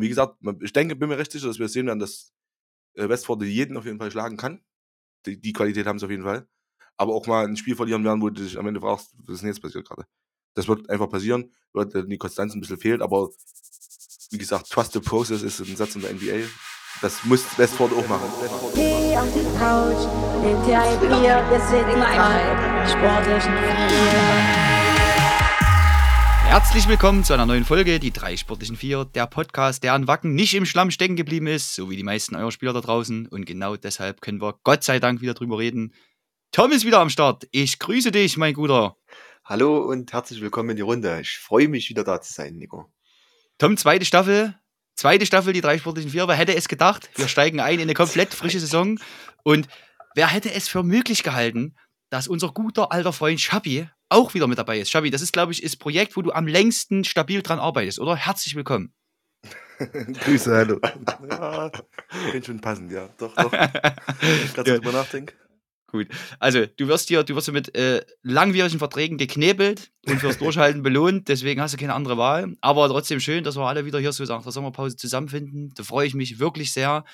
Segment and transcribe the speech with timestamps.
[0.00, 2.32] Und wie gesagt, ich denke, bin mir recht sicher, dass wir sehen werden, dass
[2.94, 4.62] äh, Westford jeden auf jeden Fall schlagen kann.
[5.26, 6.48] Die, die Qualität haben sie auf jeden Fall.
[6.96, 9.40] Aber auch mal ein Spiel verlieren werden, wo du dich am Ende fragst, was ist
[9.42, 10.06] denn jetzt passiert gerade?
[10.54, 13.28] Das wird einfach passieren, wird äh, die Konstanz ein bisschen fehlt, aber
[14.30, 16.48] wie gesagt, Trust the Process ist ein Satz in der NBA.
[17.02, 18.30] Das muss Westford auch machen.
[18.74, 20.08] Geh auf die Couch,
[20.40, 24.59] nimm dir ein Bier, wir sind die drei sportlichen Vier.
[26.50, 30.34] Herzlich willkommen zu einer neuen Folge, die drei sportlichen Vier, der Podcast, der an Wacken
[30.34, 33.28] nicht im Schlamm stecken geblieben ist, so wie die meisten eurer Spieler da draußen.
[33.28, 35.94] Und genau deshalb können wir Gott sei Dank wieder drüber reden.
[36.50, 37.46] Tom ist wieder am Start.
[37.52, 38.96] Ich grüße dich, mein Guter.
[39.44, 41.20] Hallo und herzlich willkommen in die Runde.
[41.20, 42.92] Ich freue mich wieder da zu sein, Nico.
[43.58, 44.58] Tom, zweite Staffel.
[44.96, 46.26] Zweite Staffel, die drei sportlichen Vier.
[46.26, 47.10] Wer hätte es gedacht?
[47.14, 48.98] Wir steigen ein in eine komplett frische Saison.
[49.44, 49.68] Und
[50.16, 51.76] wer hätte es für möglich gehalten,
[52.08, 54.90] dass unser guter alter Freund Schabi auch wieder mit dabei ist.
[54.90, 58.16] Schabi, das ist, glaube ich, das Projekt, wo du am längsten stabil dran arbeitest, oder?
[58.16, 58.92] Herzlich willkommen.
[59.78, 60.78] Grüße, hallo.
[61.30, 61.70] ja,
[62.30, 63.08] könnte schon passen, ja.
[63.18, 63.52] Doch, doch.
[63.52, 63.60] Wenn
[64.44, 65.34] ich gerade so drüber nachdenke.
[65.86, 66.06] Gut.
[66.38, 70.82] Also, du wirst hier, du wirst hier mit äh, langwierigen Verträgen geknebelt und fürs Durchhalten
[70.82, 72.54] belohnt, deswegen hast du keine andere Wahl.
[72.60, 75.72] Aber trotzdem schön, dass wir alle wieder hier so nach der Sommerpause zusammenfinden.
[75.74, 77.04] Da freue ich mich wirklich sehr.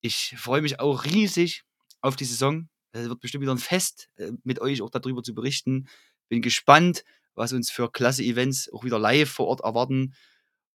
[0.00, 1.64] Ich freue mich auch riesig
[2.00, 2.68] auf die Saison.
[2.92, 5.88] Es wird bestimmt wieder ein Fest, äh, mit euch auch darüber zu berichten.
[6.28, 10.14] Bin gespannt, was uns für klasse Events auch wieder live vor Ort erwarten.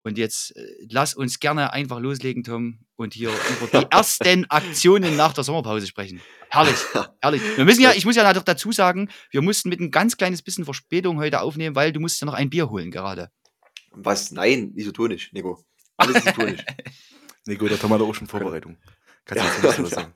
[0.06, 3.30] Und jetzt äh, lass uns gerne einfach loslegen, Tom, und hier
[3.62, 6.20] über die ersten Aktionen nach der Sommerpause sprechen.
[6.50, 6.76] Herrlich,
[7.20, 7.42] herrlich.
[7.56, 10.42] Wir müssen ja, ich muss ja noch dazu sagen, wir mussten mit ein ganz kleines
[10.42, 13.30] bisschen Verspätung heute aufnehmen, weil du musst ja noch ein Bier holen gerade.
[13.92, 14.30] Was?
[14.30, 15.64] Nein, isotonisch, Nico.
[15.96, 16.64] Alles isotonisch.
[17.46, 18.76] Nico, da haben wir doch auch schon Vorbereitung.
[19.24, 19.54] Kannst du Ja.
[19.54, 20.12] jetzt nicht was sagen?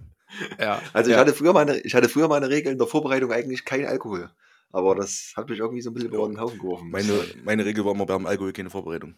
[0.60, 0.82] Ja.
[0.92, 1.20] Also ich, ja.
[1.20, 4.30] hatte früher meine, ich hatte früher meine Regel in der Vorbereitung eigentlich kein Alkohol.
[4.70, 6.90] Aber das hat mich irgendwie so ein bisschen über den Haufen geworfen.
[6.90, 9.14] Meine, meine Regel war immer beim Alkohol keine Vorbereitung.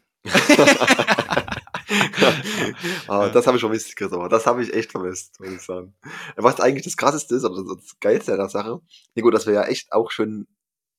[3.09, 4.29] aber das habe ich vermisst, Christopher.
[4.29, 5.95] Das habe ich echt vermisst, muss ich sagen.
[6.37, 8.81] Was eigentlich das Krasseste ist, oder das Geilste an der Sache,
[9.15, 10.47] Nico, dass wir ja echt auch schon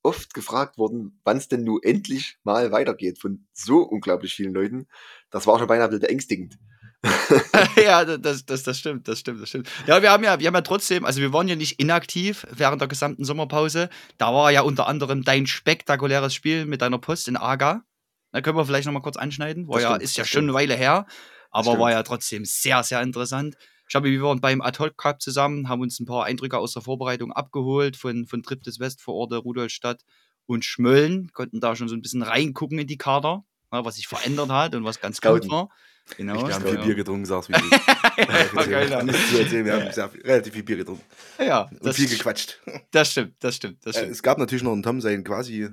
[0.04, 4.88] oft gefragt wurden, wann es denn nun endlich mal weitergeht von so unglaublich vielen Leuten.
[5.30, 6.58] Das war schon beinahe ein bisschen beängstigend.
[7.84, 9.70] ja, das, das, das stimmt, das stimmt, das stimmt.
[9.88, 12.80] Ja, wir haben ja, wir haben ja trotzdem, also wir waren ja nicht inaktiv während
[12.80, 13.90] der gesamten Sommerpause.
[14.18, 17.84] Da war ja unter anderem dein spektakuläres Spiel mit deiner Post in Aga.
[18.32, 19.68] Da können wir vielleicht nochmal kurz anschneiden.
[19.68, 20.54] War Das ja, stimmt, ist ja schon eine.
[20.54, 21.08] Weile her,
[21.50, 23.56] aber war ja trotzdem sehr, sehr interessant.
[23.90, 26.82] Ich habe, wir waren beim Atoll Cup zusammen, haben uns ein paar Eindrücke aus der
[26.82, 30.04] Vorbereitung abgeholt von, von Trip des West vor Ort, Rudolstadt
[30.46, 31.32] und Schmölln.
[31.34, 34.76] Konnten da schon so ein bisschen reingucken in die Kader, ja, was sich verändert hat
[34.76, 35.70] und was ganz gut war.
[36.18, 36.48] Genau.
[36.48, 36.72] Wir haben ja.
[36.72, 37.88] viel Bier getrunken, sag's wie es ist.
[38.56, 39.04] war geil, ja.
[39.04, 41.04] Nichts zu erzählen, wir haben viel, relativ viel Bier getrunken.
[41.40, 42.60] Ja, Und das, viel gequatscht.
[42.92, 44.12] das stimmt, das stimmt, das Äh, stimmt.
[44.14, 45.70] es gab natürlich noch in Tom sein quasi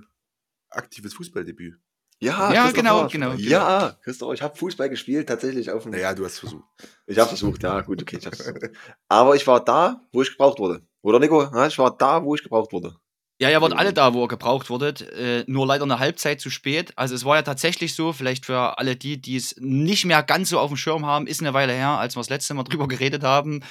[0.70, 1.74] aktives Fußballdebüt.
[2.20, 5.92] Ja, Ja, genau, genau, Ja, Christopher, ich habe Fußball gespielt, tatsächlich auf dem.
[5.92, 6.64] Naja, du hast versucht.
[7.06, 8.70] Ich habe versucht, ja, gut, okay, ich hab's versucht.
[9.08, 10.82] Aber ich war da, wo ich gebraucht wurde.
[11.02, 11.42] Oder Nico?
[11.42, 12.96] Ja, ich war da, wo ich gebraucht wurde.
[13.40, 16.50] Ja, ihr wart alle da, wo ihr gebraucht wurdet, äh, nur leider eine Halbzeit zu
[16.50, 16.92] spät.
[16.96, 20.48] Also es war ja tatsächlich so, vielleicht für alle die, die es nicht mehr ganz
[20.48, 22.88] so auf dem Schirm haben, ist eine Weile her, als wir das letzte Mal drüber
[22.88, 23.62] geredet haben.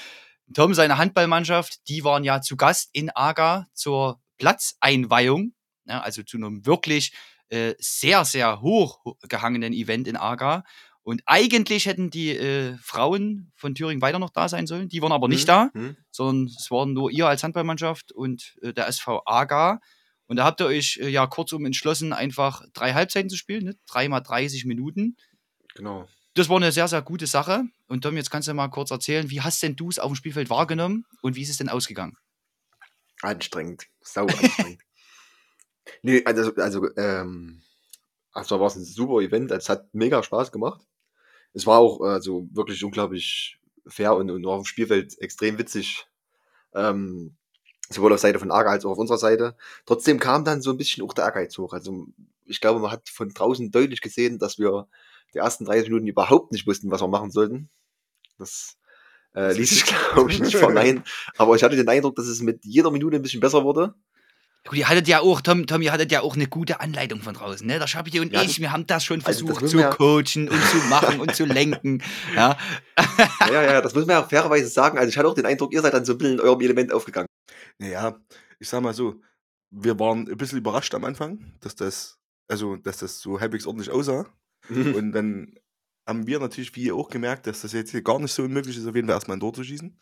[0.53, 5.53] Tom, seine Handballmannschaft, die waren ja zu Gast in Aga zur Platzeinweihung,
[5.85, 7.11] ja, also zu einem wirklich
[7.49, 10.63] äh, sehr, sehr hoch gehangenen Event in Aga.
[11.07, 15.13] Und eigentlich hätten die äh, Frauen von Thüringen weiter noch da sein sollen, die waren
[15.13, 15.95] aber nicht Hm, da hm.
[16.11, 19.79] sondern es waren nur ihr als Handballmannschaft und äh, der SV Aga.
[20.25, 23.77] Und da habt ihr euch äh, ja kurzum entschlossen, einfach drei Halbzeiten zu spielen, ne?
[23.87, 25.15] dreimal 30 Minuten.
[25.75, 26.09] Genau.
[26.33, 27.63] Das war eine sehr, sehr gute Sache.
[27.87, 30.15] Und Tom, jetzt kannst du mal kurz erzählen, wie hast denn du es auf dem
[30.15, 32.17] Spielfeld wahrgenommen und wie ist es denn ausgegangen?
[33.21, 33.87] Anstrengend.
[34.01, 34.81] Sau anstrengend.
[36.01, 37.63] nee, also, also, ähm,
[38.33, 39.51] also war es ein super Event.
[39.51, 40.81] Es hat mega Spaß gemacht.
[41.53, 46.05] Es war auch also wirklich unglaublich fair und, und auf dem Spielfeld extrem witzig.
[46.73, 47.35] Ähm,
[47.89, 49.55] sowohl auf Seite von Aga als auch auf unserer Seite.
[49.85, 51.73] Trotzdem kam dann so ein bisschen auch der Ehrgeiz hoch.
[51.73, 52.07] Also
[52.45, 54.87] ich glaube, man hat von draußen deutlich gesehen, dass wir
[55.33, 57.69] die ersten 30 Minuten überhaupt nicht wussten, was wir machen sollten.
[58.37, 58.77] Das
[59.35, 61.03] äh, ließ sich, glaube ich, nicht verneinen.
[61.37, 63.93] Aber ich hatte den Eindruck, dass es mit jeder Minute ein bisschen besser wurde.
[64.65, 67.33] Gut, ihr hattet ja auch, Tom, Tom, ihr hattet ja auch eine gute Anleitung von
[67.33, 67.79] draußen, ne?
[67.79, 70.49] Der Schabi und Ja, ich, wir haben das schon also das versucht zu ja- coachen
[70.49, 72.03] und zu machen und zu lenken.
[72.35, 72.57] Ja,
[73.49, 74.97] Ja, ja, das muss man ja fairerweise sagen.
[74.97, 76.91] Also ich hatte auch den Eindruck, ihr seid dann so ein bisschen in eurem Element
[76.91, 77.27] aufgegangen.
[77.79, 78.19] Naja,
[78.59, 79.21] ich sag mal so,
[79.69, 82.17] wir waren ein bisschen überrascht am Anfang, dass das,
[82.49, 84.25] also, dass das so halbwegs ordentlich aussah.
[84.69, 85.53] Und dann
[86.05, 88.77] haben wir natürlich, wie ihr auch gemerkt, dass das jetzt hier gar nicht so unmöglich
[88.77, 89.97] ist, auf jeden Fall erstmal ein Tor zu schießen.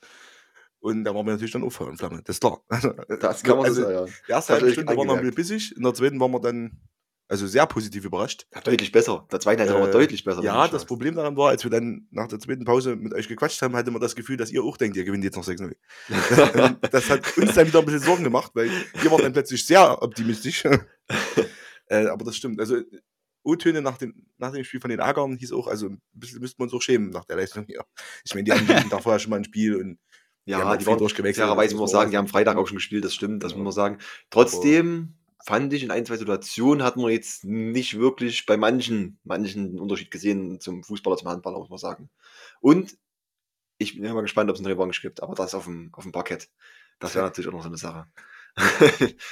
[0.85, 2.61] Und da waren wir natürlich dann auch Feuer und Flamme, das ist klar.
[2.69, 4.13] Also, Das kann man also, so sagen.
[4.27, 6.79] Die erste halbe Stunde war noch ein bisschen bissig, in der zweiten waren wir dann
[7.27, 8.45] Also sehr positiv überrascht.
[8.53, 9.27] Ja, deutlich besser.
[9.31, 10.43] Der zweite war Äh, deutlich besser.
[10.43, 10.87] Ja, das schaust.
[10.87, 13.89] Problem daran war, als wir dann nach der zweiten Pause mit euch gequatscht haben, hatte
[13.89, 15.73] man das Gefühl, dass ihr auch denkt, ihr gewinnt jetzt noch 6-0.
[16.91, 18.69] das hat uns dann wieder ein bisschen Sorgen gemacht, weil
[19.03, 20.65] ihr wart dann plötzlich sehr optimistisch.
[21.87, 22.59] äh, aber das stimmt.
[22.59, 22.77] Also
[23.41, 26.59] O-Töne nach dem, nach dem Spiel von den Agern hieß auch, also ein bisschen müssten
[26.59, 27.85] wir uns auch schämen nach der Leistung hier.
[28.23, 29.99] Ich meine, die haben Tag vorher schon mal ein Spiel und
[30.45, 31.43] Ja, haben halt die waren durchgewechselt.
[31.45, 33.57] fairerweise muss man sagen, die haben Freitag auch schon gespielt, das stimmt, das Ja.
[33.57, 33.97] muss man sagen.
[34.29, 39.79] Trotzdem fand ich, in ein, zwei Situationen hat man jetzt nicht wirklich bei manchen, manchen
[39.79, 42.09] Unterschied gesehen zum Fußballer, zum Handballer, muss man sagen.
[42.61, 42.95] Und
[43.77, 46.11] ich bin immer gespannt, ob es eine Revanche gibt, aber das auf dem, auf dem
[46.11, 46.49] Parkett.
[46.99, 48.05] Das wäre natürlich auch noch so eine Sache.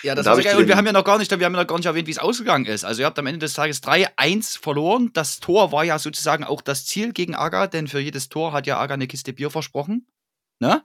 [0.03, 0.57] Ja, das Da ich geil.
[0.57, 2.11] Und wir haben ja noch gar nicht, wir haben ja noch gar nicht erwähnt, wie
[2.11, 2.83] es ausgegangen ist.
[2.83, 5.11] Also ihr habt am Ende des Tages 3-1 verloren.
[5.13, 8.67] Das Tor war ja sozusagen auch das Ziel gegen Aga, denn für jedes Tor hat
[8.67, 10.07] ja Aga eine Kiste Bier versprochen.
[10.59, 10.83] Ne?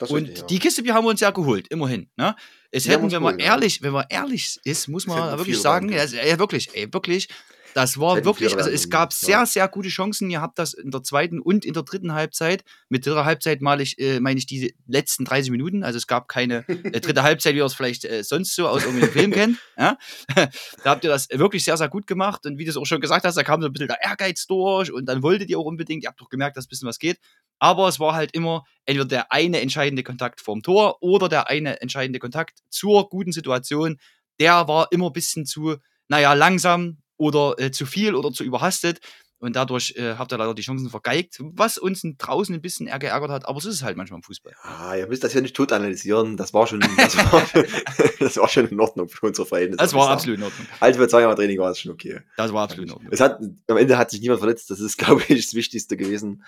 [0.00, 0.46] Das Und richtig, ja.
[0.46, 2.08] die Kiste Bier haben wir uns ja geholt, immerhin.
[2.16, 2.34] Ne?
[2.70, 3.52] Es Die hätten, wenn man geholt, ja.
[3.52, 7.28] ehrlich, wenn man ehrlich ist, muss man wirklich sagen, ja, wirklich, ey, wirklich.
[7.74, 10.30] Das war wirklich, also es gab sehr, sehr gute Chancen.
[10.30, 12.64] Ihr habt das in der zweiten und in der dritten Halbzeit.
[12.88, 15.84] Mit dritter Halbzeit mal ich, äh, meine ich die letzten 30 Minuten.
[15.84, 18.84] Also es gab keine äh, dritte Halbzeit, wie ihr es vielleicht äh, sonst so aus
[18.84, 19.58] irgendeinem Film kennt.
[19.78, 19.98] Ja?
[20.34, 22.46] da habt ihr das wirklich sehr, sehr gut gemacht.
[22.46, 24.46] Und wie du es auch schon gesagt hast, da kam so ein bisschen der Ehrgeiz
[24.46, 26.98] durch und dann wolltet ihr auch unbedingt, ihr habt doch gemerkt, dass ein bisschen was
[26.98, 27.18] geht.
[27.58, 31.80] Aber es war halt immer entweder der eine entscheidende Kontakt vorm Tor oder der eine
[31.80, 33.98] entscheidende Kontakt zur guten Situation.
[34.40, 35.76] Der war immer ein bisschen zu,
[36.08, 39.00] naja, langsam oder äh, zu viel oder zu überhastet.
[39.42, 42.98] Und dadurch äh, habt ihr leider die Chancen vergeigt, was uns draußen ein bisschen eher
[42.98, 43.48] geärgert hat.
[43.48, 44.52] Aber so ist es halt manchmal im Fußball.
[44.62, 46.36] Ja, ihr müsst das ja nicht tot analysieren.
[46.36, 47.42] Das war schon, das war,
[48.20, 49.78] das war schon in Ordnung für unsere Verhältnisse.
[49.78, 50.66] Das war absolut in Ordnung.
[50.78, 52.20] Also für zweimal Training war es schon okay.
[52.36, 53.12] Das war absolut in Ordnung.
[53.12, 54.70] Es hat, am Ende hat sich niemand verletzt.
[54.70, 56.44] Das ist, glaube ich, das Wichtigste gewesen.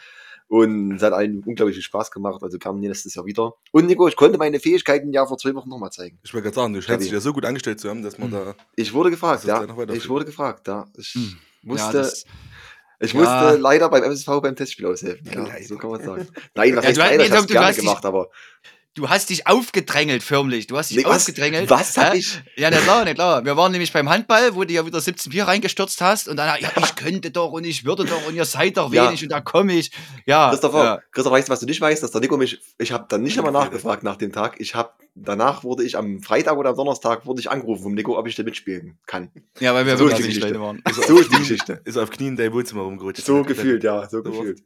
[0.53, 2.43] Und es hat allen unglaublich viel Spaß gemacht.
[2.43, 3.55] Also kam nächstes Jahr wieder.
[3.71, 6.19] Und Nico, ich konnte meine Fähigkeiten ja vor zwei Wochen nochmal zeigen.
[6.23, 8.29] Ich wollte gerade sagen, du scheinst dich ja so gut angestellt zu haben, dass man
[8.29, 8.33] Mhm.
[8.33, 8.55] da.
[8.77, 9.95] Ich wurde gefragt, Das ja.
[9.95, 10.85] Ich wurde gefragt, ja.
[10.99, 11.39] Ich Hm.
[11.63, 12.25] musste, Ja, das,
[13.01, 13.21] ich ja.
[13.21, 15.27] musste leider beim MSV beim Testspiel aushelfen.
[15.33, 15.65] Ja, Nein.
[15.65, 16.29] so kann man sagen.
[16.55, 17.25] Nein, was Ja, heißt leider?
[17.25, 18.29] Ich hab's gerne gemacht, aber
[18.95, 20.67] du hast dich aufgedrängelt, förmlich.
[20.67, 21.71] Du hast dich Nee, was, aufgedrängelt.
[21.71, 22.19] was hab Hä?
[22.19, 22.41] ich?
[22.57, 23.45] Ja, nicht klar, nicht klar.
[23.45, 26.61] Wir waren nämlich beim Handball, wo du ja wieder 17 Bier reingestürzt hast und dann,
[26.61, 29.09] ja, ich könnte doch und ich würde doch und ihr seid doch Ja.
[29.09, 29.91] wenig und da komme ich.
[30.27, 31.01] Ja, Christopher, ja.
[31.11, 33.39] Christopher, weißt du, was du nicht weißt, dass der Nico mich, ich habe dann nicht
[33.39, 34.57] einmal nachgefragt nach dem Tag.
[34.59, 38.19] Ich habe, danach wurde ich am Freitag oder am Donnerstag wurde ich angerufen vom Nico,
[38.19, 39.31] ob ich da mitspielen kann.
[39.61, 40.61] ja, weil wir So wirklich die Geschichte.
[40.61, 40.83] Waren.
[41.07, 41.81] So ist die Geschichte.
[41.85, 43.25] Ist auf Knien in dein Wohnzimmer rumgerutscht.
[43.25, 44.61] So gefühlt, ja, so So gefühlt.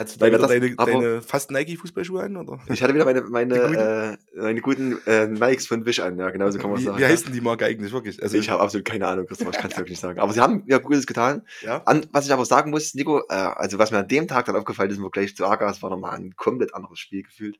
[0.00, 2.36] Hast du wieder das- deine, deine fast Nike-Fußballschuhe an?
[2.38, 2.58] Oder?
[2.72, 3.74] Ich hatte wieder meine, meine, guten?
[3.74, 6.98] äh, meine guten äh, Nikes von Wish an, ja, genau so kann man Wie, sagen.
[6.98, 8.22] wie heißt denn die Marke eigentlich wirklich?
[8.22, 10.18] Also, ich habe absolut keine Ahnung, Christopher, ich kann es wirklich nicht sagen.
[10.18, 11.42] Aber sie haben ja Gutes getan.
[11.60, 11.82] ja?
[11.84, 14.56] An, was ich aber sagen muss, Nico, äh, also was mir an dem Tag dann
[14.56, 17.58] aufgefallen ist im Vergleich zu Agas, war nochmal ein komplett anderes Spiel gefühlt.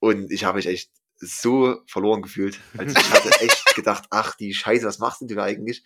[0.00, 2.60] Und ich habe mich echt so verloren gefühlt.
[2.76, 5.82] Also ich hatte echt gedacht, ach die Scheiße, was machst denn du da eigentlich?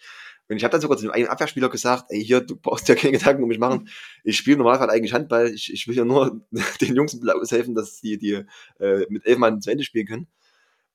[0.53, 2.95] Und ich habe dann sogar zu dem einen Abwehrspieler gesagt, ey, hier, du brauchst ja
[2.95, 3.89] keine Gedanken um mich machen.
[4.23, 5.49] Ich spiele im Normalfall eigentlich Handball.
[5.49, 6.43] Ich, ich will ja nur
[6.81, 8.45] den Jungs bisschen aushelfen, dass die, die
[8.79, 10.27] äh, mit elf Mann zu Ende spielen können.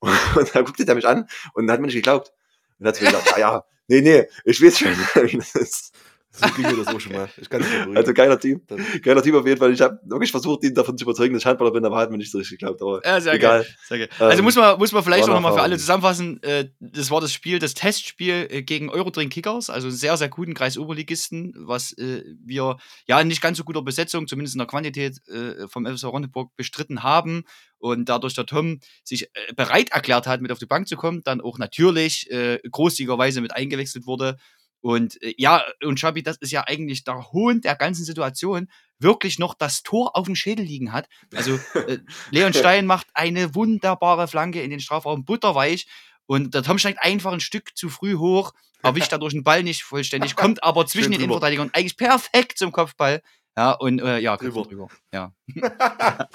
[0.00, 2.32] Und, dann guckte der mich an und hat mir nicht geglaubt.
[2.78, 5.92] Und hat mir gesagt, ja, ja, nee, nee, ich weiß schon, wie das ist.
[6.38, 7.28] So ging mir das auch schon mal.
[7.36, 7.96] Ich kann nicht.
[7.96, 8.66] Also geiler Typ.
[8.68, 9.72] Dann- Geiler Typ auf jeden Fall.
[9.72, 12.18] Ich habe wirklich versucht, ihn davon zu überzeugen, dass ich Handballer bin, aber hat mir
[12.18, 12.80] nicht so richtig geglaubt.
[12.82, 13.60] Aber Ja, sehr egal.
[13.62, 13.74] geil.
[13.86, 14.08] Sehr geil.
[14.18, 16.42] Also Ähm, muss man, muss man vielleicht auch nochmal für alle zusammenfassen.
[16.42, 20.28] Äh, das war das Spiel, das Testspiel äh, gegen Eurodrink Kickers, also einen sehr, sehr
[20.28, 22.76] guten Kreisoberligisten, was äh, wir
[23.06, 26.54] ja in nicht ganz so guter Besetzung, zumindest in der Quantität äh, vom FSV Ronneburg
[26.56, 27.44] bestritten haben.
[27.80, 31.22] Und dadurch der Tom sich äh, bereit erklärt hat, mit auf die Bank zu kommen,
[31.22, 34.36] dann auch natürlich äh, großzügigerweise mit eingewechselt wurde.
[34.80, 38.68] Und äh, ja, und Schabi, das ist ja eigentlich der Hohn der ganzen Situation,
[38.98, 41.08] wirklich noch das Tor auf dem Schädel liegen hat.
[41.34, 41.98] Also äh,
[42.30, 45.86] Leon Stein macht eine wunderbare Flanke in den Strafraum, butterweich.
[46.26, 49.82] Und der Tom steigt einfach ein Stück zu früh hoch, erwischt dadurch den Ball nicht
[49.82, 51.34] vollständig, kommt aber zwischen Schön den drüber.
[51.34, 53.22] Innenverteidigern eigentlich perfekt zum Kopfball.
[53.56, 54.62] Ja, und äh, ja, Drüber.
[54.62, 54.86] drüber.
[54.86, 54.88] drüber.
[55.12, 55.32] Ja.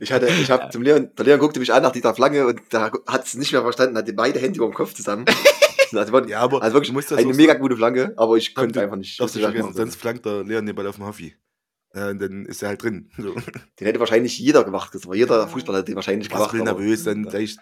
[0.00, 2.60] Ich hatte, ich habe zum Leon, der Leon guckte mich an nach dieser Flanke und
[2.70, 5.24] da hat es nicht mehr verstanden, hatte beide Hände über dem Kopf zusammen.
[5.98, 8.54] Also, war- Ja, aber also wirklich du musst das eine mega gute Flanke, aber ich
[8.54, 9.18] konnte du- einfach nicht.
[9.20, 11.34] Darfst du vergessen, sonst flankt der Leon den Ball auf Hoffi.
[11.94, 13.10] Ja, und dann ist er halt drin.
[13.16, 13.34] So.
[13.34, 15.14] Den hätte wahrscheinlich jeder gemacht, Christopher.
[15.16, 16.68] Jeder Fußballer hätte den wahrscheinlich Was gemacht.
[16.68, 17.58] aber- nervös, dann leicht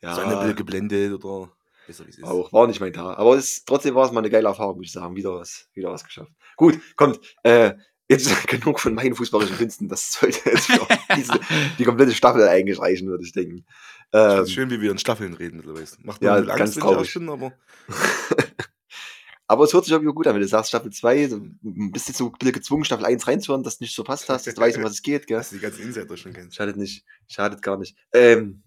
[0.00, 1.52] ja, so eine Bild geblendet oder
[1.86, 2.24] besser wie es ist.
[2.24, 3.16] auch, war nicht mein Tag.
[3.18, 5.14] Aber es, trotzdem war es mal eine geile Erfahrung, muss ich sagen.
[5.16, 6.32] Wieder was, wieder was geschafft.
[6.56, 7.20] Gut, kommt.
[7.44, 7.74] Äh,
[8.08, 9.88] jetzt genug von meinen fußballischen Künsten.
[9.88, 10.80] Das sollte jetzt für
[11.16, 11.38] diese,
[11.78, 13.64] die komplette Staffel eigentlich reichen, würde ich denken.
[14.12, 15.86] Ähm, schön, wie wir in Staffeln reden mittlerweile.
[16.02, 16.98] Macht Ja, bisschen ganz traurig.
[17.00, 17.52] ausbinde, aber
[19.48, 22.18] Aber es hört sich irgendwie gut an, wenn du sagst, Staffel 2, so, bist jetzt
[22.18, 24.60] so ein bisschen gezwungen, Staffel 1 reinzuhören, dass du nicht so passt hast, dass du
[24.60, 25.36] weißt, um was es geht, gell?
[25.38, 26.56] dass du die ganzen Insider schon kennst.
[26.56, 27.96] Schadet nicht, schadet gar nicht.
[28.12, 28.64] Ähm,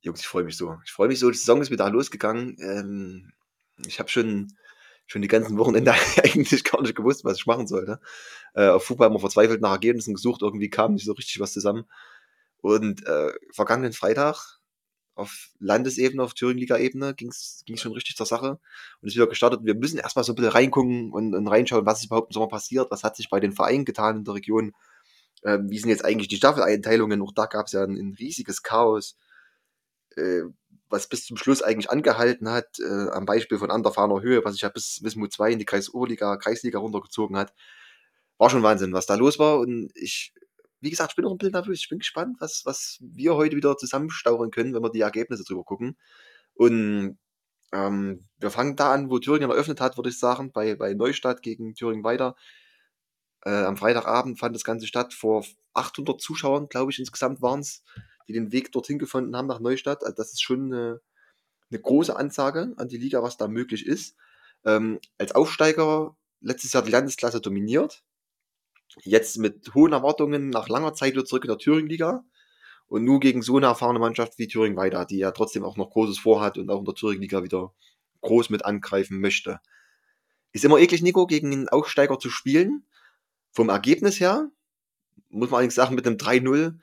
[0.00, 0.76] Jungs, ich freue mich so.
[0.84, 2.56] Ich freue mich so, die Saison ist wieder losgegangen.
[2.60, 3.32] Ähm,
[3.86, 4.48] ich habe schon
[5.06, 5.92] schon die ganzen Wochenende
[6.22, 8.00] eigentlich gar nicht gewusst, was ich machen sollte.
[8.54, 11.84] Äh, auf Fußball immer verzweifelt nach Ergebnissen gesucht, irgendwie kam nicht so richtig was zusammen.
[12.60, 14.57] Und äh, vergangenen Freitag
[15.18, 18.58] auf Landesebene, auf Thüringen-Liga-Ebene ging es schon richtig zur Sache
[19.00, 19.60] und ist wieder gestartet.
[19.64, 22.48] Wir müssen erstmal so ein bisschen reingucken und, und reinschauen, was ist überhaupt im Sommer
[22.48, 24.72] passiert, was hat sich bei den Vereinen getan in der Region,
[25.42, 28.62] äh, wie sind jetzt eigentlich die Staffeleinteilungen, auch da gab es ja ein, ein, riesiges
[28.62, 29.16] Chaos,
[30.16, 30.42] äh,
[30.88, 34.62] was bis zum Schluss eigentlich angehalten hat, äh, am Beispiel von Anderfahner Höhe, was sich
[34.62, 37.52] ja bis Wismut 2 in die Kreisoberliga, Kreisliga runtergezogen hat.
[38.38, 40.32] War schon Wahnsinn, was da los war und ich
[40.80, 41.80] wie gesagt, ich bin noch ein bisschen nervös.
[41.80, 45.64] Ich bin gespannt, was, was wir heute wieder zusammenstauern können, wenn wir die Ergebnisse drüber
[45.64, 45.96] gucken.
[46.54, 47.18] Und
[47.72, 51.42] ähm, wir fangen da an, wo Thüringen eröffnet hat, würde ich sagen, bei, bei Neustadt
[51.42, 52.36] gegen Thüringen weiter.
[53.44, 55.44] Äh, am Freitagabend fand das Ganze statt vor
[55.74, 57.82] 800 Zuschauern, glaube ich, insgesamt waren es,
[58.26, 60.02] die den Weg dorthin gefunden haben nach Neustadt.
[60.02, 61.00] Also das ist schon eine,
[61.70, 64.16] eine große Ansage an die Liga, was da möglich ist.
[64.64, 68.02] Ähm, als Aufsteiger letztes Jahr die Landesklasse dominiert
[69.02, 72.24] jetzt mit hohen Erwartungen nach langer Zeit wieder zurück in der Thüringen-Liga
[72.86, 75.90] und nur gegen so eine erfahrene Mannschaft wie Thüringen weiter, die ja trotzdem auch noch
[75.90, 77.72] Großes vorhat und auch in der Thüringen-Liga wieder
[78.22, 79.60] groß mit angreifen möchte.
[80.52, 82.84] Ist immer eklig, Nico, gegen einen Aufsteiger zu spielen.
[83.52, 84.50] Vom Ergebnis her,
[85.28, 86.78] muss man allerdings sagen, mit einem 3-0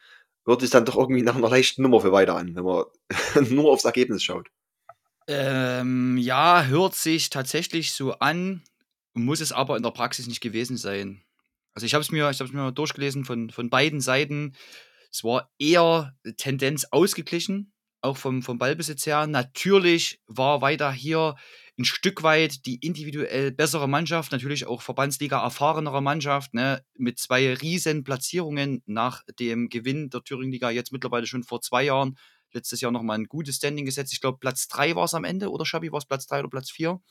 [0.46, 2.86] hört sich dann doch irgendwie nach einer leichten Nummer für weiter an, wenn man
[3.50, 4.50] nur aufs Ergebnis schaut.
[5.28, 8.62] Ähm, ja, hört sich tatsächlich so an,
[9.14, 11.25] muss es aber in der Praxis nicht gewesen sein.
[11.76, 14.56] Also ich habe es mir, ich habe mir durchgelesen von, von beiden Seiten.
[15.12, 19.28] Es war eher Tendenz ausgeglichen, auch vom, vom Ballbesitz her.
[19.28, 21.36] Natürlich war weiter hier
[21.78, 27.54] ein Stück weit die individuell bessere Mannschaft, natürlich auch Verbandsliga erfahrenere Mannschaft, ne, mit zwei
[27.54, 32.18] riesen Platzierungen nach dem Gewinn der Thüringen-Liga jetzt mittlerweile schon vor zwei Jahren.
[32.54, 34.14] Letztes Jahr nochmal ein gutes Standing gesetzt.
[34.14, 36.50] Ich glaube, Platz drei war es am Ende, oder Schabi, war es Platz drei oder
[36.50, 37.02] Platz vier?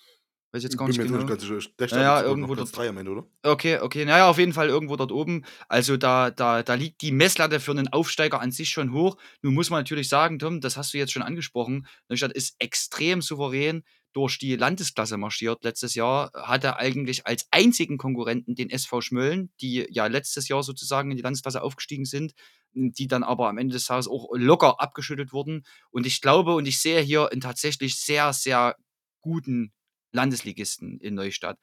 [0.54, 1.16] Weiß jetzt gar nicht genau.
[1.16, 1.42] Nicht ganz.
[1.42, 3.26] Der stand naja, irgendwo Platz 3 am Ende, oder?
[3.42, 4.04] Okay, okay.
[4.04, 5.44] Naja, auf jeden Fall irgendwo dort oben.
[5.68, 9.16] Also da, da, da liegt die Messlatte für einen Aufsteiger an sich schon hoch.
[9.42, 11.88] Nun muss man natürlich sagen, Tom, das hast du jetzt schon angesprochen.
[12.08, 13.82] Neustadt ist extrem souverän
[14.12, 19.88] durch die Landesklasse marschiert letztes Jahr, hatte eigentlich als einzigen Konkurrenten den SV Schmölln, die
[19.90, 22.32] ja letztes Jahr sozusagen in die Landesklasse aufgestiegen sind,
[22.74, 25.64] die dann aber am Ende des Tages auch locker abgeschüttet wurden.
[25.90, 28.76] Und ich glaube und ich sehe hier einen tatsächlich sehr, sehr
[29.20, 29.72] guten
[30.14, 31.58] Landesligisten in Neustadt.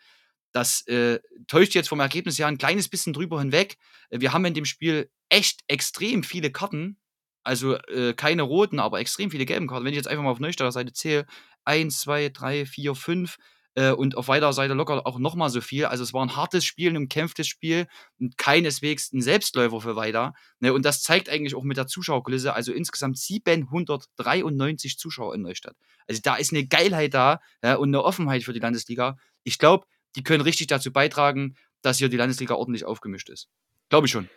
[0.51, 3.77] Das äh, täuscht jetzt vom Ergebnis ja ein kleines bisschen drüber hinweg.
[4.09, 6.97] Äh, wir haben in dem Spiel echt extrem viele Karten.
[7.43, 9.85] Also äh, keine roten, aber extrem viele gelben Karten.
[9.85, 11.25] Wenn ich jetzt einfach mal auf Neustadter Seite zähle,
[11.65, 13.37] 1, 2, 3, 4, 5,
[13.75, 15.85] äh, und auf weiterer Seite locker auch nochmal so viel.
[15.85, 17.87] Also es war ein hartes Spiel, ein umkämpftes Spiel
[18.19, 20.33] und keineswegs ein Selbstläufer für weiter.
[20.59, 20.73] Ne?
[20.73, 25.75] Und das zeigt eigentlich auch mit der Zuschauerkulisse, also insgesamt 793 Zuschauer in Neustadt.
[26.07, 29.17] Also da ist eine Geilheit da ja, und eine Offenheit für die Landesliga.
[29.43, 29.85] Ich glaube,
[30.15, 33.49] die können richtig dazu beitragen, dass hier die Landesliga ordentlich aufgemischt ist.
[33.89, 34.29] Glaube ich schon.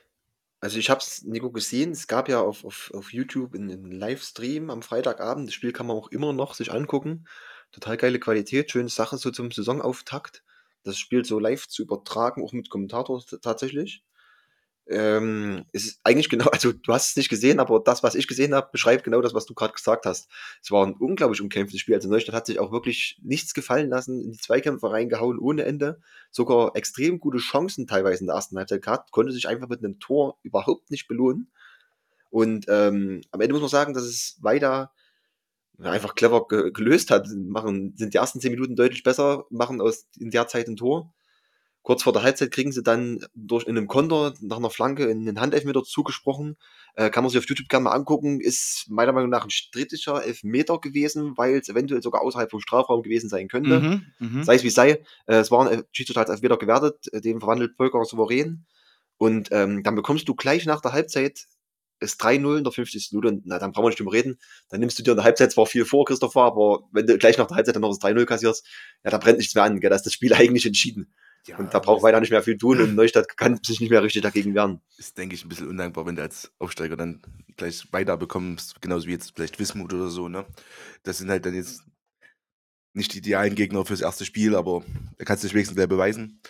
[0.60, 1.90] Also ich habe es, Nico, gesehen.
[1.90, 5.48] Es gab ja auf, auf, auf YouTube einen Livestream am Freitagabend.
[5.48, 7.26] Das Spiel kann man auch immer noch sich angucken
[7.75, 10.43] total geile Qualität, schöne Sache so zum Saisonauftakt.
[10.85, 14.04] Das Spiel so live zu übertragen, auch mit Kommentator tatsächlich.
[14.87, 18.54] Ähm, ist eigentlich genau, also du hast es nicht gesehen, aber das, was ich gesehen
[18.54, 20.31] habe, beschreibt genau das, was du gerade gesagt hast.
[20.62, 21.95] Es war ein unglaublich umkämpftes Spiel.
[21.95, 26.00] Also Neustadt hat sich auch wirklich nichts gefallen lassen, in die Zweikämpfe reingehauen ohne Ende.
[26.31, 29.99] Sogar extrem gute Chancen teilweise in der ersten Halbzeit gehabt, konnte sich einfach mit einem
[30.00, 31.50] Tor überhaupt nicht belohnen.
[32.31, 34.93] Und ähm, am Ende muss man sagen, dass es weiter
[35.83, 37.28] einfach clever ge gelöst hat.
[37.35, 41.12] Machen, sind die ersten zehn Minuten deutlich besser, machen aus in der Zeit ein Tor.
[41.83, 45.26] Kurz vor der Halbzeit kriegen sie dann durch in einem Konter nach einer Flanke in
[45.26, 46.57] den Handelfmeter zugesprochen.
[46.95, 48.40] Äh, kann man sich auf YouTube gerne mal angucken.
[48.40, 53.02] Ist meiner Meinung nach ein strittiger Elfmeter gewesen, weil es eventuell sogar außerhalb vom Strafraum
[53.02, 53.81] gewesen sein könnte.
[53.81, 54.45] Mhm, mh.
[54.45, 55.04] Sei es wie sei.
[55.26, 58.64] Äh, es war ein Schiedsrichter als Elfmeter gewertet, äh, den verwandelt Volker souverän.
[59.19, 61.47] Und ähm, dann bekommst du gleich nach der Halbzeit
[62.00, 63.12] ist 3-0 in der 50.
[63.12, 64.38] Minute, na, dann brauchen wir nicht drüber reden.
[64.68, 67.38] Dann nimmst du dir in der Halbzeit zwar viel vor, Christopher, aber wenn du gleich
[67.38, 68.66] nach der Halbzeit dann noch das 3-0 kassierst,
[69.04, 69.90] ja, da brennt nichts mehr an, gell?
[69.90, 71.12] da ist das Spiel eigentlich entschieden.
[71.46, 74.02] Ja, und da braucht weiter nicht mehr viel tun und Neustadt kann sich nicht mehr
[74.02, 74.80] richtig dagegen wehren.
[74.96, 77.20] Ist, denke ich, ein bisschen undankbar, wenn du als Aufsteiger dann
[77.56, 80.46] gleich weiter bekommst, genauso wie jetzt vielleicht Wismut oder so, ne?
[81.02, 81.82] Das sind halt dann jetzt
[82.94, 84.84] nicht die idealen Gegner fürs erste Spiel, aber
[85.18, 86.40] da kannst du dich wenigstens wieder beweisen.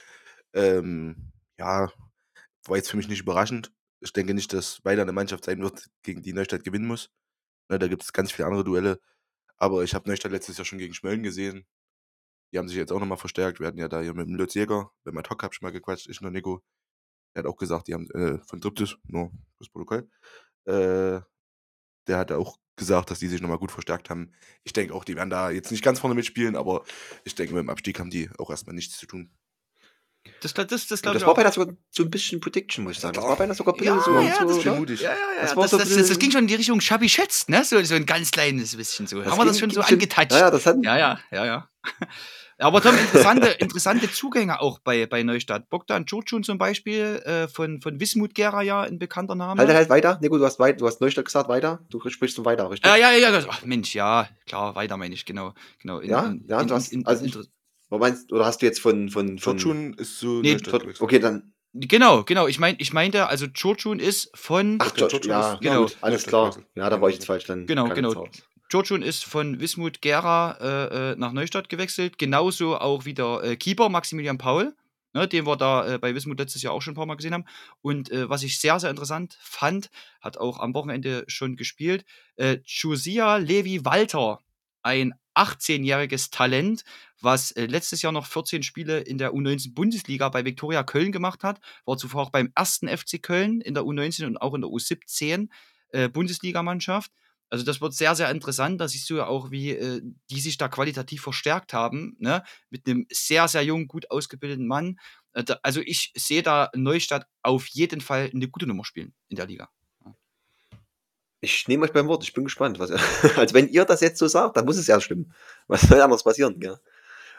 [0.53, 1.91] Ähm, ja,
[2.67, 3.73] war jetzt für mich nicht überraschend
[4.05, 7.11] ich denke nicht, dass weiter eine Mannschaft sein wird, gegen die Neustadt gewinnen muss.
[7.71, 9.01] Ne, da gibt es ganz viele andere Duelle.
[9.57, 11.67] Aber ich habe Neustadt letztes Jahr schon gegen Schmölln gesehen.
[12.53, 13.61] Die haben sich jetzt auch nochmal verstärkt.
[13.61, 15.73] Wir hatten ja da hier mit dem Lutz Jäger, beim Ad Hoc hab ich mal
[15.73, 16.63] gequatscht, ich und Nico.
[17.35, 20.09] Der hat auch gesagt, die haben äh, von Triptis, nur das Protokoll.
[20.67, 21.21] Äh,
[22.07, 24.33] der hat auch gesagt, dass die sich nochmal gut verstärkt haben.
[24.65, 26.85] Ich denke auch, die werden da jetzt nicht ganz vorne mitspielen, aber
[27.25, 29.31] ich denke, mit dem Abstieg haben die auch erstmal nichts zu tun.
[30.41, 31.35] Das, das, das, das das war auch.
[31.35, 33.15] bei das sogar so ein bisschen Prediction, muss ich sagen.
[33.15, 34.75] Das war bei das sogar ein bisschen Ja, so, ja, so das oder?
[34.77, 35.01] mutig.
[35.01, 35.17] Ja, ja,
[35.47, 35.55] ja.
[35.55, 37.65] Das so ging schon in die Richtung Shabby schätzt, ne?
[37.65, 39.25] So, so ein ganz kleines bisschen so.
[39.25, 40.33] Haben wir das schon so angetatscht?
[40.33, 40.77] Ja, ja, das hat.
[40.83, 41.69] Ja, ja, ja, ja.
[42.59, 45.69] Aber Tom, interessante, interessante Zugänge auch bei, bei Neustadt.
[45.71, 49.61] Bogdan Czurczun zum Beispiel äh, von, von Wismut Gera ja ein bekannter Name.
[49.61, 50.19] Halt, halt weiter.
[50.23, 51.81] Nico, du hast, weit, du hast Neustadt gesagt, weiter.
[51.91, 52.89] Du sprichst so weiter, richtig?
[52.89, 53.45] Ja, ja, ja.
[53.49, 55.53] Ach, Mensch, ja, klar, weiter meine ich, genau.
[55.81, 55.99] genau.
[55.99, 57.25] In, Ja, in, ja, in, du hast- in, also
[57.95, 59.09] Was meinst Oder hast du jetzt von.
[59.11, 61.01] von, von Fortune ist so Nee, gewechselt.
[61.01, 61.53] Okay, dann.
[61.73, 62.47] Genau, genau.
[62.47, 64.79] Ich, mein, ich meinte, also Czurczun ist von.
[64.81, 65.83] Ach, George ja, ist- genau.
[65.83, 66.57] gut, alles klar.
[66.77, 67.45] Ja, da war ich jetzt falsch.
[67.45, 68.29] Dann Genau, genau.
[68.71, 72.19] Georgiun ist von Wismut Gera äh, äh, nach Neustadt gewechselt.
[72.19, 74.75] Genauso auch wieder äh, Keeper Maximilian Paul,
[75.13, 77.35] ne, den wir da äh, bei Wismut letztes Jahr auch schon ein paar Mal gesehen
[77.35, 77.45] haben.
[77.83, 82.05] Und äh, was ich sehr, sehr interessant fand, hat auch am Wochenende schon gespielt,
[82.37, 84.41] äh, Josia Levi Walter,
[84.85, 86.85] ein 18-jähriges Talent,
[87.21, 91.43] was äh, letztes Jahr noch 14 Spiele in der U19 Bundesliga bei Viktoria Köln gemacht
[91.43, 94.71] hat, war zuvor auch beim ersten FC Köln in der U19 und auch in der
[94.71, 95.49] U17
[95.91, 96.09] äh.
[97.51, 98.81] Also das wird sehr, sehr interessant.
[98.81, 100.01] Da siehst du ja auch, wie äh,
[100.31, 102.43] die sich da qualitativ verstärkt haben, ne?
[102.71, 104.99] Mit einem sehr, sehr jungen, gut ausgebildeten Mann.
[105.63, 109.69] Also ich sehe da Neustadt auf jeden Fall eine gute Nummer spielen in der Liga.
[111.45, 112.79] Ich nehme euch beim Wort, ich bin gespannt.
[112.79, 112.91] Was,
[113.37, 115.33] als wenn ihr das jetzt so sagt, dann muss es ja stimmen.
[115.69, 116.61] Was soll anders passieren?
[116.63, 116.79] Ja,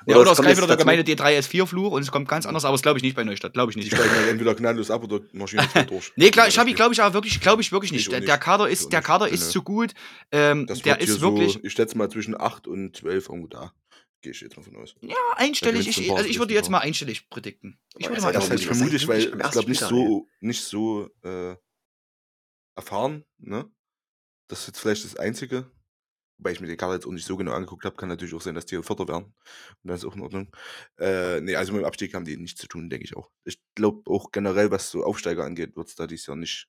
[0.07, 2.81] Ja, oder es greift wieder der gemeine D3S4-Fluch und es kommt ganz anders, aber das
[2.83, 3.53] glaube ich nicht bei Neustadt.
[3.53, 3.93] Glaube ich Die nicht.
[3.95, 5.47] steigen halt entweder gnadlos ab oder mal
[5.87, 6.11] durch.
[6.15, 6.75] Nee, klar, Das Schabi Spiel.
[6.75, 8.07] glaube ich aber wirklich, glaube ich wirklich nicht.
[8.07, 8.27] Ich nicht.
[8.27, 9.01] der Kader Ich ist, der.
[9.01, 9.93] Kader ist zu gut.
[10.31, 13.73] Ähm, Das der ist wirklich so, ich schätze mal zwischen 8 und 12 irgendwo da.
[14.21, 14.95] Gehe ich jetzt mal von aus.
[15.01, 15.87] ja, einstellig.
[15.87, 17.77] Ich, also ich würde jetzt mal einstellig predikten.
[17.97, 21.55] Ich würde mal Das ich mutig, ist weil ich glaube nicht so, nicht so äh,
[22.75, 23.65] erfahren, ne?
[24.47, 25.69] Das ist jetzt vielleicht das Einzige.
[26.37, 28.41] Wobei ich mir den Kader jetzt auch nicht so genau angeguckt habe, kann natürlich auch
[28.41, 29.25] sein, dass die Vierter werden.
[29.25, 29.33] Und
[29.83, 30.51] dann ist auch in Ordnung.
[30.99, 33.31] Äh, nee, also mit dem Abstieg haben die nichts zu tun, denke ich auch.
[33.45, 36.67] Ich glaube auch generell, was so Aufsteiger angeht, wird es da dieses Jahr nicht,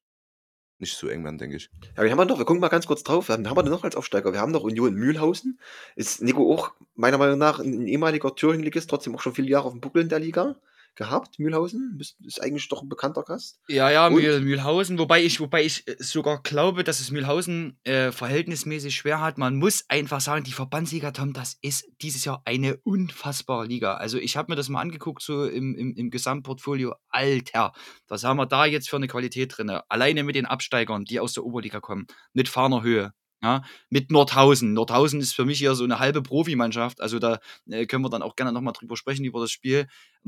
[0.79, 1.71] nicht so eng werden, denke ich.
[1.97, 3.29] Ja, wir haben noch, wir gucken mal ganz kurz drauf.
[3.29, 4.33] Wir haben, haben wir noch als Aufsteiger?
[4.33, 5.59] Wir haben noch Union Mühlhausen.
[5.97, 9.67] Ist Nico auch meiner Meinung nach ein, ein ehemaliger Thüringen-Ligist, trotzdem auch schon viele Jahre
[9.67, 10.61] auf dem Buckel in der Liga
[10.97, 11.39] gehabt.
[11.39, 13.61] Mühlhausen ist, eigentlich doch ein bekannter Gast.
[13.69, 14.15] Ja, ja, Und?
[14.15, 19.21] Mühl, Mühlhausen, wobei ich, wobei ich äh, sogar glaube, dass es Mühlhausen äh, verhältnismäßig schwer
[19.21, 19.39] hat.
[19.39, 23.95] Man muss einfach sagen, die Verbandsliga, Tom, das ist dieses Jahr eine unfassbare Liga.
[23.95, 26.95] Also ich habe mir das mal angeguckt, so im, im, im Gesamtportfolio.
[27.09, 27.73] Alter,
[28.09, 29.71] was haben wir da jetzt für eine Qualität drin?
[29.89, 33.13] Alleine mit den Absteigern, die aus der Oberliga kommen, mit Fahner Höhe.
[33.43, 34.73] Ja, mit Nordhausen.
[34.73, 37.01] Nordhausen ist für mich ja so eine halbe Profimannschaft.
[37.03, 37.39] Also da
[37.71, 39.87] äh, können wir dann auch gerne nochmal drüber sprechen, über das Spiel.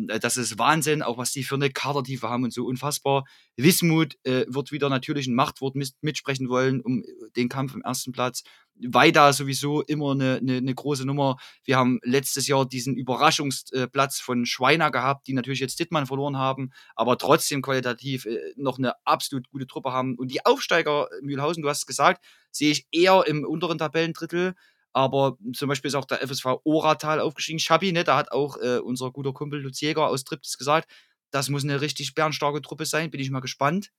[0.08, 3.24] Äh, Das ist Wahnsinn, auch was die für eine Kadertiefe haben und so unfassbar.
[3.56, 8.12] Wismut äh, wird wieder natürlich ein Machtwort mitsprechen wollen um äh, den Kampf im ersten
[8.12, 8.42] Platz.
[8.86, 11.36] Weida sowieso immer eine, eine, eine große Nummer.
[11.64, 16.70] Wir haben letztes Jahr diesen Überraschungsplatz von Schweiner gehabt, die natürlich jetzt Dittmann verloren haben,
[16.94, 20.16] aber trotzdem qualitativ äh, noch eine absolut gute Truppe haben.
[20.16, 24.54] Und die Aufsteiger äh, Mühlhausen, du hast es gesagt, sehe ich eher im unteren Tabellendrittel.
[24.92, 27.58] Aber zum Beispiel ist auch der FSV Oratal aufgestiegen.
[27.58, 30.90] Schabi, ne, da hat auch äh, unser guter Kumpel Lutz Jäger aus Triptis gesagt,
[31.30, 33.10] das muss eine richtig bärenstarke Truppe sein.
[33.10, 33.90] Bin ich mal gespannt.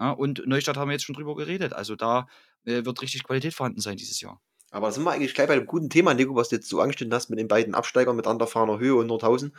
[0.00, 1.72] Ja, und Neustadt haben wir jetzt schon drüber geredet.
[1.72, 2.28] Also da
[2.64, 4.40] äh, wird richtig Qualität vorhanden sein dieses Jahr.
[4.70, 6.80] Aber da sind wir eigentlich gleich bei dem guten Thema, Nico, was du jetzt so
[6.80, 9.56] angestellt hast mit den beiden Absteigern, mit Anderfahner Höhe und Nordhausen.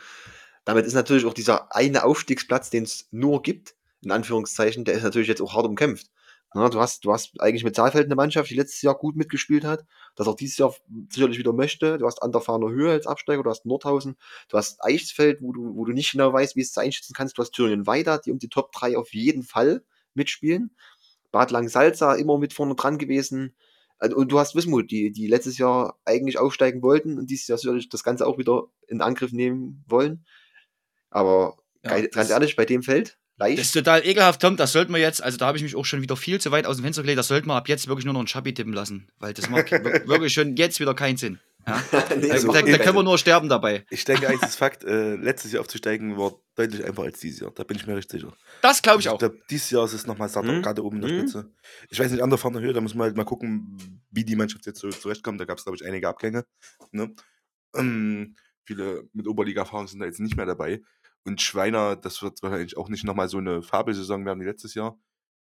[0.64, 5.02] Damit ist natürlich auch dieser eine Aufstiegsplatz, den es nur gibt, in Anführungszeichen, der ist
[5.02, 6.10] natürlich jetzt auch hart umkämpft.
[6.52, 9.64] Na, du, hast, du hast eigentlich mit Saalfeld eine Mannschaft, die letztes Jahr gut mitgespielt
[9.64, 9.84] hat,
[10.16, 10.74] das auch dieses Jahr
[11.08, 11.96] sicherlich wieder möchte.
[11.98, 14.16] Du hast Anderfahner Höhe als Absteiger, du hast Nordhausen,
[14.48, 17.38] du hast Eichsfeld, wo du, wo du nicht genau weißt, wie es einschätzen kannst.
[17.38, 20.74] Du hast Thüringen weiter, die um die Top 3 auf jeden Fall mitspielen.
[21.32, 23.54] Bad Langsalza immer mit vorne dran gewesen.
[23.98, 27.58] Also, Und du hast Wismut, die, die letztes Jahr eigentlich aufsteigen wollten und dieses Jahr
[27.58, 30.24] sicherlich das Ganze auch wieder in Angriff nehmen wollen.
[31.10, 33.58] Aber Ja, ganz ehrlich, bei dem Feld, leicht.
[33.58, 34.56] Das ist total ekelhaft, Tom.
[34.56, 36.66] Das sollten wir jetzt, also da habe ich mich auch schon wieder viel zu weit
[36.66, 37.18] aus dem Fenster gelegt.
[37.18, 39.08] Das sollten wir ab jetzt wirklich nur noch einen Schabi tippen lassen.
[39.18, 41.38] Weil das macht wir- wirklich schon jetzt wieder keinen Sinn.
[41.66, 41.82] Ja?
[41.92, 43.84] Nee, Da, das da, macht da keinen können wir nur sterben dabei.
[43.90, 47.50] Ich denke eigentlich, das Fakt, äh, letztes Jahr aufzusteigen, war deutlich einfacher als dieses Jahr.
[47.52, 48.32] Da bin ich mir recht sicher.
[48.62, 49.18] Das glaube ich Ich auch.
[49.18, 50.62] glaube, dieses Jahr ist es nochmal satter, Mhm.
[50.62, 51.18] gerade oben in der Mhm.
[51.20, 51.52] Spitze.
[51.90, 54.66] Ich weiß nicht, andere fahren Höhe, da muss man halt mal gucken, wie die Mannschaft
[54.66, 55.40] jetzt so zurechtkommt.
[55.40, 56.44] Da gab es, glaube ich, einige Abgänge.
[56.92, 57.14] Ne?
[57.76, 60.80] Ähm, viele mit Oberliga-Erfahrung sind da jetzt nicht mehr dabei.
[61.24, 64.98] Und Schweiner, das wird wahrscheinlich auch nicht nochmal so eine Fabelsaison werden wie letztes Jahr.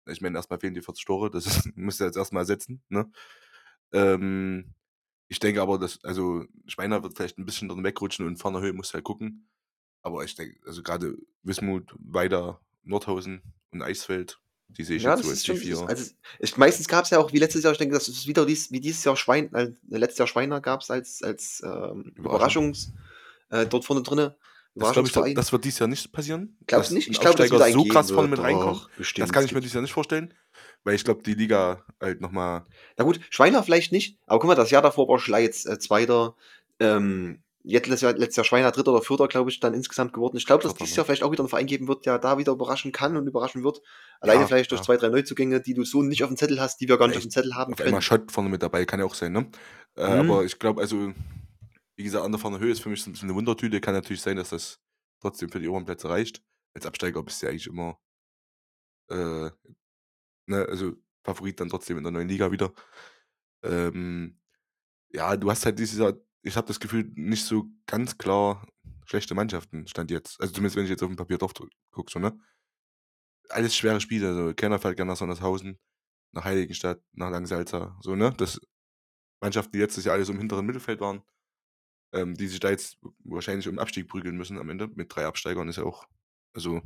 [0.08, 2.84] Ich meine, erstmal fehlen die 40 Tore, das ist, müsst ihr jetzt erstmal ersetzen.
[2.90, 3.10] Ne?
[3.92, 4.74] Ähm,
[5.34, 8.72] ich denke aber, dass, also Schweiner wird vielleicht ein bisschen drin wegrutschen und vorne Höhe
[8.72, 9.50] muss halt gucken.
[10.04, 13.42] Aber ich denke, also gerade Wismut, Weida, Nordhausen
[13.72, 15.56] und Eisfeld, Die sehe ich Ja, jetzt das so als schon.
[15.56, 15.80] die vier.
[15.88, 18.46] Also, ich, meistens gab es ja auch wie letztes Jahr, ich denke, das ist wieder
[18.46, 22.74] dies, wie dieses Jahr Schwein, äh, letztes Jahr Schweiner gab es als, als ähm, Überraschung.
[22.76, 22.94] Überraschungs
[23.50, 24.36] äh, dort vorne drinne.
[24.76, 25.36] das, glaub ich, Überraschungsverein.
[25.36, 26.58] das wird dieses Jahr nicht passieren.
[26.68, 27.08] Glaubst du nicht?
[27.10, 28.88] Ich glaube, dass wieder so krass vorne mit reinkommt.
[29.18, 30.34] Das kann ich mir dieses Jahr nicht vorstellen.
[30.84, 32.64] Weil ich glaube, die Liga halt nochmal.
[32.98, 35.80] Na gut, Schweiner vielleicht nicht, aber guck mal, das Jahr davor war Schlei jetzt äh,
[35.80, 36.36] Zweiter.
[36.80, 40.36] Ähm, jetzt letztes Jahr, letztes Jahr Schweiner Dritter oder Vierter, glaube ich, dann insgesamt geworden.
[40.36, 40.96] Ich glaube, dass dieses?
[40.98, 43.64] Jahr vielleicht auch wieder einen Verein geben wird, der da wieder überraschen kann und überraschen
[43.64, 43.82] wird.
[44.20, 44.86] Alleine Ja, vielleicht durch ja.
[44.86, 47.16] zwei, drei Neuzugänge, die du so nicht auf dem Zettel hast, die wir gar nicht
[47.18, 47.88] auf dem Zettel haben Auf können.
[47.88, 49.50] einmal Schott vorne mit dabei, kann ja auch sein, ne?
[49.96, 50.32] Äh, Mhm.
[50.32, 51.14] Aber ich glaube, also,
[51.96, 53.80] wie gesagt, an der vorne Höhe ist für mich so ein bisschen eine Wundertüte.
[53.80, 54.80] Kann natürlich sein, dass das
[55.22, 56.42] trotzdem für die oberen Plätze reicht.
[56.74, 57.98] Als Absteiger bist du ja eigentlich immer,
[59.10, 59.52] äh,
[60.48, 62.74] ne, also Favorit dann trotzdem in der neuen Liga wieder.
[63.64, 64.40] Ähm,
[65.10, 68.68] ja, du hast halt dieses Jahr, ich habe das Gefühl, nicht so ganz klar
[69.06, 70.40] schlechte Mannschaften stand jetzt.
[70.42, 71.54] Also zumindest wenn ich jetzt auf dem Papier drauf
[71.92, 72.38] gucke, so, ne?
[73.50, 75.78] Alles schwere Spiele, also fährt gerne
[76.32, 78.34] nach Heiligenstadt, nach Langsalza, so, ne?
[78.38, 78.60] Das
[79.42, 81.22] Mannschaften, die letztes Jahr alles im hinteren Mittelfeld waren,
[82.14, 84.88] ähm, die sich da jetzt wahrscheinlich um Abstieg prügeln müssen am Ende.
[84.88, 86.06] Mit drei Absteigern ist ja auch,
[86.54, 86.82] also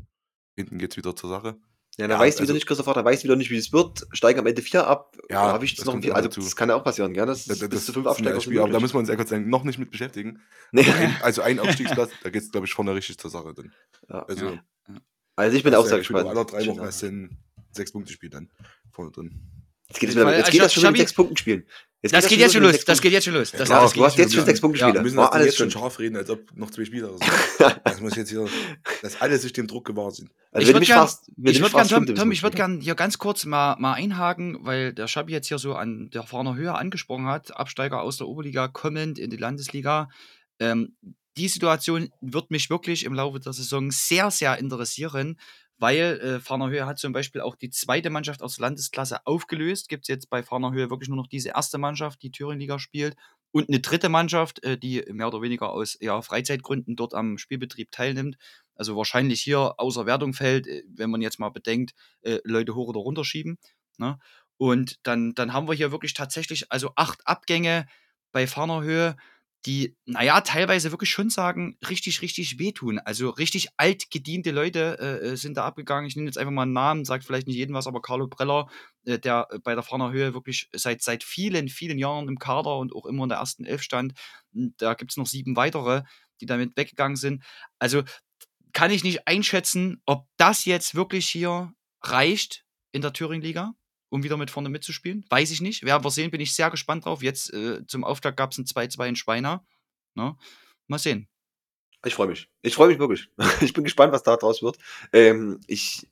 [0.55, 1.59] hinten geht's wieder zur Sache.
[1.99, 3.57] Ja, dann Ja, weißt du wieder also- nicht, Christopher, dann weißt du wieder nicht, wie
[3.57, 6.41] es wird, steigen am Ende vier ab, Ja, habe ich das noch immer also dazu.
[6.41, 7.25] das kann ja auch passieren, gell?
[7.25, 8.99] Das, Das, das, bis zu das fünf ist ein Absteiger Spiel, aber da müssen wir
[8.99, 10.39] uns ehrlich sagen, noch nicht mit beschäftigen.
[10.71, 10.81] Nee.
[10.83, 13.73] Ein, also ein Aufstiegsplatz, da geht's, glaube ich, vorne richtig zur Sache dann.
[14.09, 14.23] Ja.
[14.23, 14.63] Also, Ja.
[15.35, 16.27] Also ich bin auch du sehr ja gespannt.
[16.27, 16.85] Aller drei Wochen ja.
[16.85, 17.37] hast du ein
[17.71, 18.49] Sechs-Punkte-Spiel dann
[18.91, 19.39] vorne drin.
[19.87, 21.65] Jetzt geht, es wieder, jetzt also geht das schon mit sechs Punkten spielen.
[22.03, 22.85] Jetzt Das geht jetzt schon los.
[22.85, 23.51] Das geht jetzt schon los.
[23.51, 24.93] Ja, Das, klar, das du hast jetzt schon sechs Punkte Ja.
[24.93, 27.23] Wir müssen Ding alles jetzt schon scharf reden, als ob noch zwei Spieler sind.
[27.83, 28.47] das muss jetzt hier,
[29.01, 30.29] dass alle sich dem Druck gewahr sind.
[30.51, 31.07] Also Ich wenn du würd
[31.37, 34.59] mich gern- würde gerne, Tom, Tom, ich würde gerne hier ganz kurz mal, mal einhaken,
[34.61, 38.27] weil der Schabi jetzt hier so an der Fahner Höhe angesprochen hat, Absteiger aus der
[38.27, 40.09] Oberliga kommend in die Landesliga.
[40.59, 40.95] Ähm,
[41.35, 45.39] die Situation wird mich wirklich im Laufe der Saison sehr, sehr interessieren,
[45.77, 49.89] weil äh, Fahner Höhe hat zum Beispiel auch die zweite Mannschaft aus Landesklasse aufgelöst.
[49.89, 53.15] Gibt es jetzt bei Fahner Höhe wirklich nur noch diese erste Mannschaft, die Thüringen-Liga spielt
[53.51, 57.91] und eine dritte Mannschaft, äh, die mehr oder weniger aus ja, Freizeitgründen dort am Spielbetrieb
[57.91, 58.37] teilnimmt.
[58.75, 62.87] Also wahrscheinlich hier außer Wertung fällt, äh, wenn man jetzt mal bedenkt, äh, Leute hoch
[62.89, 63.57] oder runter schieben.
[63.97, 64.19] Ne?
[64.57, 67.87] Und dann, dann haben wir hier wirklich tatsächlich also acht Abgänge
[68.31, 69.15] bei Fahnerhöhe,
[69.67, 72.99] die, naja, teilweise wirklich schon sagen, richtig, richtig wehtun.
[72.99, 76.07] Also richtig altgediente Leute äh, äh, sind da abgegangen.
[76.07, 78.69] Ich nehme jetzt einfach mal einen Namen, sagt vielleicht nicht jedem was, aber Carlo Preller,
[79.03, 82.95] äh, der äh, bei der Fahnerhöhe wirklich seit, seit vielen, vielen Jahren im Kader und
[82.95, 84.13] auch immer in der ersten Elf stand.
[84.53, 86.03] Und da gibt es noch sieben weitere,
[86.39, 87.43] die damit weggegangen sind.
[87.77, 88.03] Also
[88.71, 93.73] kann ich nicht einschätzen, ob das jetzt wirklich hier reicht in der Thüringen-Liga,
[94.09, 95.25] um wieder mit vorne mitzuspielen.
[95.29, 95.83] Weiß ich nicht.
[95.83, 97.21] Werden wir sehen, bin ich sehr gespannt drauf.
[97.21, 99.65] Jetzt äh, zum Auftakt gab es ein 2-2 in Schweiner.
[100.15, 100.35] Ne?
[100.87, 101.27] Mal sehen.
[102.05, 102.49] Ich freue mich.
[102.61, 103.29] Ich freue mich wirklich.
[103.61, 104.77] Ich bin gespannt, was da draus wird.
[105.11, 106.07] Ähm, ich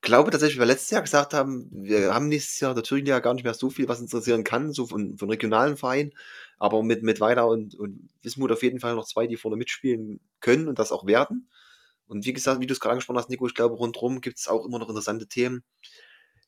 [0.00, 3.34] glaube tatsächlich, wie wir letztes Jahr gesagt haben, wir haben nächstes Jahr Thüringen ja gar
[3.34, 6.12] nicht mehr so viel, was interessieren kann, so von, von regionalen Vereinen.
[6.58, 10.20] Aber mit, mit Weida und, und Wismut auf jeden Fall noch zwei, die vorne mitspielen
[10.40, 11.48] können und das auch werden.
[12.06, 14.48] Und wie gesagt, wie du es gerade angesprochen hast, Nico, ich glaube, rundherum gibt es
[14.48, 15.64] auch immer noch interessante Themen,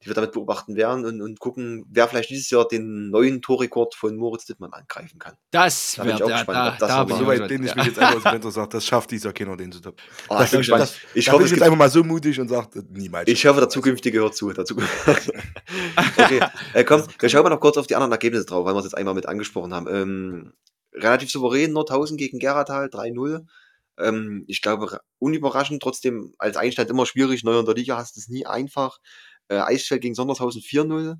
[0.03, 3.95] die wir damit beobachten werden und, und gucken, wer vielleicht dieses Jahr den neuen Torrekord
[3.97, 5.35] von Moritz Dittmann angreifen kann.
[5.51, 7.49] Das Da bin ich auch ja, gespannt, da, ob das da noch bin mal- ich
[7.49, 7.77] gespannt.
[7.77, 9.99] mich jetzt einfach aus dem sage, das schafft dieser Keiner, den zu toppen.
[10.29, 12.39] Ah, Das ich bin das- Ich da hoffe, bin ich jetzt einfach mal so mutig
[12.39, 13.29] und sage, niemals.
[13.29, 14.53] ich hoffe, der Zukünftige hört zu.
[14.53, 14.79] Der Zuk
[16.19, 16.41] okay,
[16.75, 18.85] äh, komm, wir schauen mal noch kurz auf die anderen Ergebnisse drauf, weil wir es
[18.85, 19.87] jetzt einmal mit angesprochen haben.
[19.89, 20.53] Ähm,
[20.95, 23.47] relativ souverän, Nordhausen gegen Geratal, 3-0.
[23.99, 27.43] Ähm, ich glaube, unüberraschend, trotzdem als Einstand immer schwierig.
[27.45, 28.99] Neu in der Liga hast du es nie einfach.
[29.49, 31.19] Äh, Eisfeld gegen Sondershausen 4-0.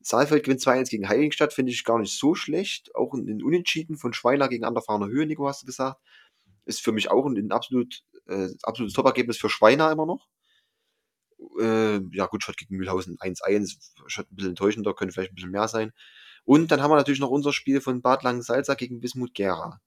[0.00, 2.94] Saalfeld gewinnt 2-1 gegen Heiligenstadt, finde ich gar nicht so schlecht.
[2.94, 6.00] Auch ein, Unentschieden von Schweiler gegen Anderfahrener Höhe, Nico, hast du gesagt.
[6.66, 10.28] Ist für mich auch ein, ein absolut, äh, absolutes Top-Ergebnis für Schweiner immer noch.
[11.58, 13.78] Äh, ja, gut, Schott gegen Mühlhausen 1-1.
[14.06, 15.92] Schott ein bisschen enttäuschender, könnte vielleicht ein bisschen mehr sein.
[16.44, 19.80] Und dann haben wir natürlich noch unser Spiel von Bad Langensalza gegen Wismut Gera.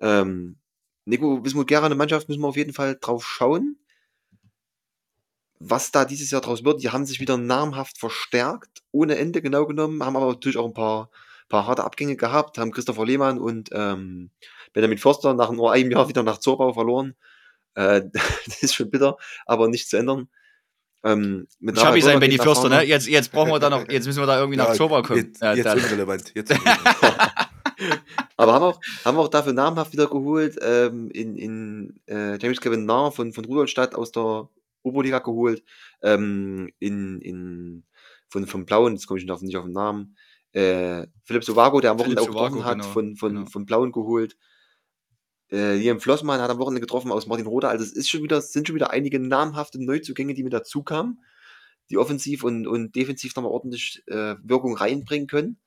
[0.00, 0.58] Ähm,
[1.06, 3.78] Nico, Wismut Gera, eine Mannschaft, müssen wir auf jeden Fall drauf schauen,
[5.60, 6.82] was da dieses Jahr draus wird.
[6.82, 10.74] Die haben sich wieder namhaft verstärkt, ohne Ende genau genommen, haben aber natürlich auch ein
[10.74, 11.10] paar,
[11.48, 14.30] paar harte Abgänge gehabt, haben Christopher Lehmann und ähm,
[14.72, 17.14] Benjamin Forster nach nur einem Jahr wieder nach Zorbau verloren.
[17.74, 18.02] Äh,
[18.46, 19.16] das ist schon bitter,
[19.46, 20.28] aber nicht zu ändern.
[21.04, 22.82] Ähm, mit Schabi Rafael sein Benny Förster, ne?
[22.82, 25.26] Jetzt, jetzt brauchen wir da noch, jetzt müssen wir da irgendwie nach Zoba kommen.
[25.26, 26.32] Jetzt, Ja, jetzt irrelevant.
[26.34, 26.88] Jetzt irrelevant.
[28.36, 32.84] Aber haben auch, haben auch dafür namhaft wieder geholt, ähm, in, in äh, James Kevin
[32.84, 34.48] Nahr von, von Rudolstadt aus der
[34.88, 35.62] Oberliga geholt,
[36.02, 37.84] ähm, in, in,
[38.28, 40.16] von, von Blauen, jetzt komme ich nicht auf, nicht auf den Namen,
[40.52, 43.46] äh, Philipp Sovago, der am Philipp Wochenende auch getroffen Sovago, hat, genau, von, von, genau.
[43.46, 44.36] von Blauen geholt.
[45.50, 47.68] Äh, Liam Flossmann hat am Wochenende getroffen aus Martin Roda.
[47.68, 50.82] Also es ist schon wieder, es sind schon wieder einige namhafte Neuzugänge, die mit dazu
[50.82, 51.20] kamen.
[51.90, 55.58] die offensiv und, und defensiv nochmal ordentlich äh, Wirkung reinbringen können.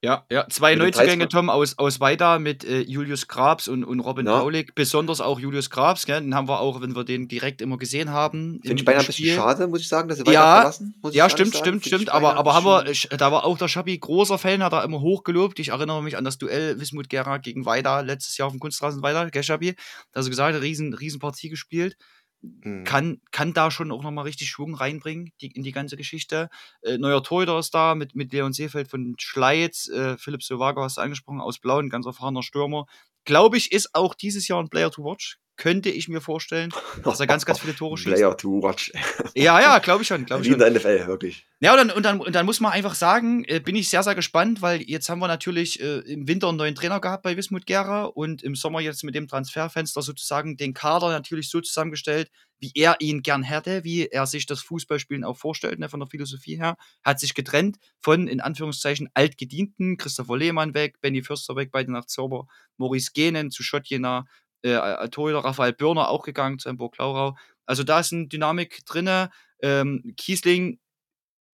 [0.00, 4.26] Ja, ja, zwei Neuzugänge, Tom, aus, aus Weida mit äh, Julius Grabs und, und Robin
[4.26, 4.38] Ja.
[4.38, 4.76] Paulik.
[4.76, 6.20] Besonders auch Julius Grabs, gell?
[6.20, 8.60] den haben wir auch, wenn wir den direkt immer gesehen haben.
[8.62, 10.94] Finde ich beinahe ein bisschen schade, muss ich sagen, dass sie weiter Ja, verlassen.
[11.10, 12.10] Ja, stimmt, stimmt, stimmt.
[12.10, 12.84] Aber, aber haben wir,
[13.16, 15.58] da war auch der Schabi großer Fan, hat er immer hochgelobt.
[15.58, 19.02] Ich erinnere mich an das Duell Wismut Gera gegen Weida letztes Jahr auf dem Kunstrasen
[19.02, 19.74] Weida, gell, Schabi?
[20.12, 21.96] Da hast du gesagt, riesen, riesen Partie gespielt.
[22.40, 22.84] Mhm.
[22.84, 26.50] Kann, kann da schon auch nochmal richtig Schwung reinbringen die, in die ganze Geschichte.
[26.82, 29.88] Äh, neuer Torhüter ist da mit, mit Leon Seefeld von Schleiz.
[29.88, 32.86] Äh, Philipp Sovago hast du angesprochen, aus Blau, ein ganz erfahrener Stürmer.
[33.24, 35.38] Glaube ich, ist auch dieses Jahr ein Player to watch.
[35.58, 36.70] Könnte ich mir vorstellen,
[37.02, 38.14] dass er ganz, ganz viele Tore schießt.
[38.14, 38.92] Player to watch.
[39.34, 40.24] Ja, ja, glaube ich schon.
[40.24, 41.46] Glaub ich Wie in der NFL, wirklich.
[41.58, 44.04] Ja, und dann, und, dann, und dann muss man einfach sagen, äh, bin ich sehr,
[44.04, 47.36] sehr gespannt, weil jetzt haben wir natürlich äh, im Winter einen neuen Trainer gehabt bei
[47.36, 52.30] Wismut Gera und im Sommer jetzt mit dem Transferfenster sozusagen den Kader natürlich so zusammengestellt,
[52.60, 56.08] wie er ihn gern hätte, wie er sich das Fußballspielen auch vorstellt, ne, von der
[56.08, 56.76] Philosophie her.
[57.02, 62.06] Hat sich getrennt von, in Anführungszeichen, altgedienten, Christopher Lehmann weg, Benny Fürster weg, beide nach
[62.06, 64.26] Zauber, Maurice Genen zu Schottjena,
[64.62, 67.36] äh, Torhüter Raphael Börner auch gegangen zu Hamburg Laurau.
[67.66, 69.30] Also da ist eine Dynamik drinne.
[69.60, 70.78] Ähm, Kiesling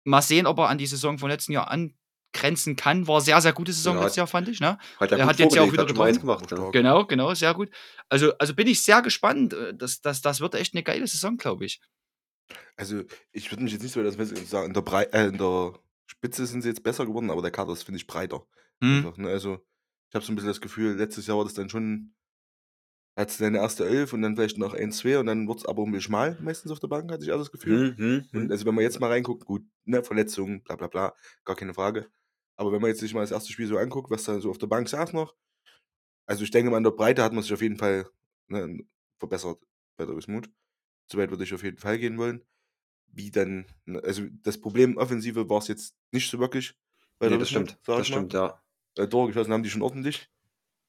[0.03, 3.07] mal sehen, ob er an die Saison vom letzten Jahr angrenzen kann.
[3.07, 4.59] War sehr, sehr gute Saison Ja, letztes Jahr, fand ich.
[4.59, 4.77] Ne?
[4.99, 6.19] Hat Er hat jetzt ja auch wieder getroffen.
[6.19, 6.51] gemacht.
[6.51, 6.69] Ja.
[6.69, 7.69] Genau, genau, sehr gut.
[8.09, 9.53] Also, also bin ich sehr gespannt.
[9.53, 11.81] äh, Das, das, das wird echt eine geile Saison, glaube ich.
[12.77, 14.15] Also, ich würde mich jetzt nicht so das
[14.49, 15.73] sagen, in der, Brei äh, in der
[16.05, 18.45] Spitze sind sie jetzt besser geworden, aber der Kader ist, finde ich, breiter.
[18.81, 18.97] Hm.
[18.97, 19.29] Einfach, ne?
[19.29, 19.65] Also,
[20.09, 22.13] ich habe so ein bisschen das Gefühl, letztes Jahr war das dann schon,
[23.15, 25.83] hat deine erste Elf und dann vielleicht noch ein, zwei und dann wird es aber
[25.83, 27.83] ein bisschen schmal meistens auf der Bank, hatte ich auch das Gefühl.
[27.97, 28.51] Hm, hm, Und hm.
[28.51, 32.07] also, wenn man jetzt mal reinguckt, gut, ne, Verletzungen, bla bla bla, gar keine Frage.
[32.57, 34.57] Aber wenn man jetzt sich mal das erste Spiel so anguckt, was da so auf
[34.57, 35.35] der Bank saß noch,
[36.25, 38.07] also ich denke mal, in der Breite hat man sich auf jeden Fall
[38.47, 38.79] ne,
[39.19, 39.59] verbessert
[39.97, 40.49] bei der Wismut.
[41.11, 42.43] Soweit würde ich auf jeden Fall gehen wollen.
[43.07, 46.75] Wie dann, ne, also das Problem Offensive war es jetzt nicht so wirklich
[47.19, 47.77] bei Nee, das stimmt.
[47.85, 48.03] Das mal.
[48.03, 48.61] stimmt, ja.
[48.97, 50.29] Äh, Tore geschossen haben die schon ordentlich.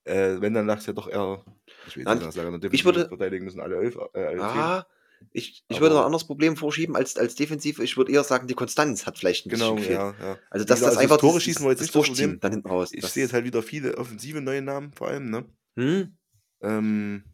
[0.07, 1.45] Äh, wenn, dann lag es ja doch eher,
[1.87, 4.43] ich Nein, nicht sagen, ich würde- verteidigen müssen alle elf, äh, alle.
[4.43, 4.87] Ah,
[5.33, 7.83] ich, ich würde noch ein anderes Problem vorschieben als, als Defensive.
[7.83, 9.99] Ich würde eher sagen, die Konstanz hat vielleicht ein bisschen Genau, gefehlt.
[9.99, 10.39] ja, ja.
[10.51, 12.39] Also, dass das also einfach Tore schießen jetzt das nicht das Problem.
[12.39, 12.91] dann hinten raus.
[12.93, 15.45] Ich sehe jetzt halt wieder viele offensive neue Namen vor allem, ne?
[15.77, 16.17] Hm?
[16.63, 17.25] Ähm,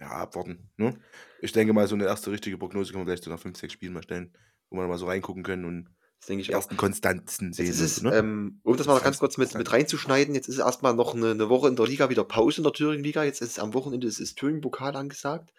[0.00, 0.70] ja, abwarten.
[0.76, 0.98] Ne?
[1.40, 3.72] Ich denke mal, so eine erste richtige Prognose können wir vielleicht so nach 5, 6
[3.72, 4.36] Spielen mal stellen,
[4.68, 6.58] wo wir mal so reingucken können und Das denke ich die auch.
[6.58, 7.66] ersten Konstanzen sehen.
[7.66, 8.14] Jetzt ist es, ne?
[8.14, 11.14] ähm, um das mal noch ganz kurz mit, mit reinzuschneiden, jetzt ist es erstmal noch
[11.14, 13.24] eine, eine Woche in der Liga wieder Pause in der Thüringen-Liga.
[13.24, 15.52] Jetzt ist es am Wochenende, es ist Thüringen-Pokal angesagt.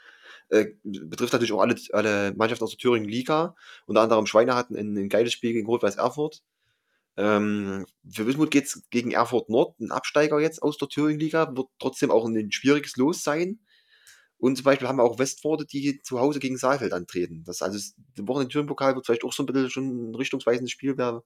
[0.50, 3.56] Äh, betrifft natürlich auch alle, alle Mannschaften aus der Thüringen-Liga.
[3.86, 6.44] Unter anderem Schweine hatten ein, ein geiles Spiel gegen Rot-Weiß Erfurt.
[7.18, 11.68] Ähm, für Wismut geht es gegen Erfurt Nord, ein Absteiger jetzt aus der Thüringen-Liga, wird
[11.78, 13.60] trotzdem auch ein schwieriges Los sein.
[14.40, 17.44] Und zum Beispiel haben wir auch Westforde, die zu Hause gegen Saalfeld antreten.
[17.46, 17.94] Das also das
[18.28, 20.98] Wochenende Thüringen-Pokal wird vielleicht auch so ein bisschen schon ein richtungsweisendes Spiel.
[20.98, 21.24] Wer,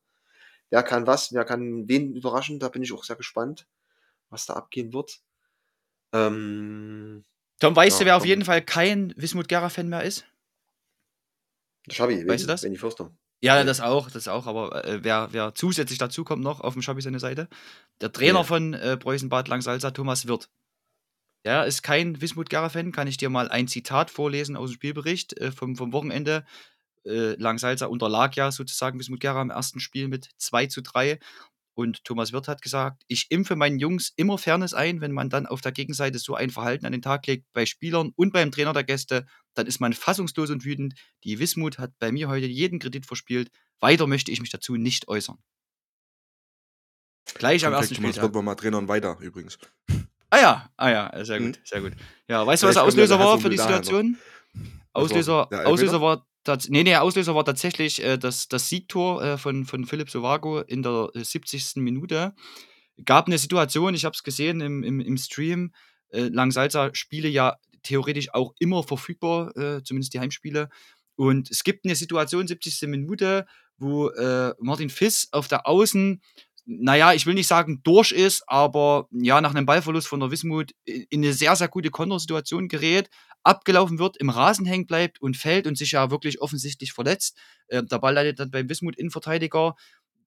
[0.72, 3.68] wer kann was, wer kann wen überraschen, da bin ich auch sehr gespannt,
[4.30, 5.22] was da abgehen wird.
[6.14, 7.24] Ähm,
[7.60, 8.30] Tom, weißt du, Ja, wer auf Tom.
[8.30, 10.26] jeden Fall kein Wismut Gera-Fan mehr ist?
[11.90, 12.62] Schabi, Weißt du das?
[12.62, 13.12] Benny Förster.
[13.42, 16.82] Ja, das auch, das auch, aber äh, wer, wer zusätzlich dazu kommt noch auf dem
[16.82, 17.50] Schabi seine Seite,
[18.00, 18.46] der Trainer Nee.
[18.46, 20.50] von äh, Preußen Bad Langsalza, Thomas Wirth.
[21.44, 25.38] Der ist kein Wismut Gera-Fan, kann ich dir mal ein Zitat vorlesen aus dem Spielbericht
[25.40, 26.46] äh, vom, vom Wochenende.
[27.06, 31.20] Äh, Langsalza unterlag ja sozusagen Wismut Gera im ersten Spiel mit 2 zu 3.
[31.76, 35.48] Und Thomas Wirth hat gesagt, ich impfe meinen Jungs immer Fairness ein, wenn man dann
[35.48, 38.74] auf der Gegenseite so ein Verhalten an den Tag legt, bei Spielern und beim Trainer
[38.74, 39.26] der Gäste,
[39.56, 40.94] dann ist man fassungslos und wütend.
[41.24, 43.50] Die Wismut hat bei mir heute jeden Kredit verspielt.
[43.80, 45.40] Weiter möchte ich mich dazu nicht äußern.
[47.34, 49.58] Gleich am ersten vielleicht Thomas wird man mal Trainern weiter übrigens.
[50.34, 51.94] Ah ja, ah ja, sehr gut, sehr gut.
[52.28, 53.58] Ja, weißt du, was der Auslöser war für die.
[53.58, 54.18] Situation?
[54.92, 55.48] Auslöser?
[55.68, 56.26] Auslöser war
[56.70, 60.82] nee, nee, Auslöser war tatsächlich äh, das, das Siegtor äh, von, von Philipp Sovago in
[60.82, 61.76] der äh, 70.
[61.76, 62.34] Minute.
[63.06, 65.72] Gab eine Situation, ich habe es gesehen im, im, im Stream,
[66.10, 70.70] äh, Langsalza Spiele ja theoretisch auch immer verfügbar, äh, zumindest die Heimspiele.
[71.16, 72.88] Und es gibt eine Situation, 70.
[72.88, 73.46] Minute,
[73.78, 76.24] wo äh, Martin Fiss auf der Außen,
[76.66, 80.72] naja, ich will nicht sagen durch ist, aber ja, nach einem Ballverlust von der Wismut
[80.86, 83.10] in in eine sehr, sehr gute Kontersituation gerät,
[83.44, 87.38] abgelaufen wird, im Rasen hängen bleibt und fällt und sich ja wirklich offensichtlich verletzt.
[87.68, 89.76] Äh, der Ball leidet dann beim Wismut-Innenverteidiger.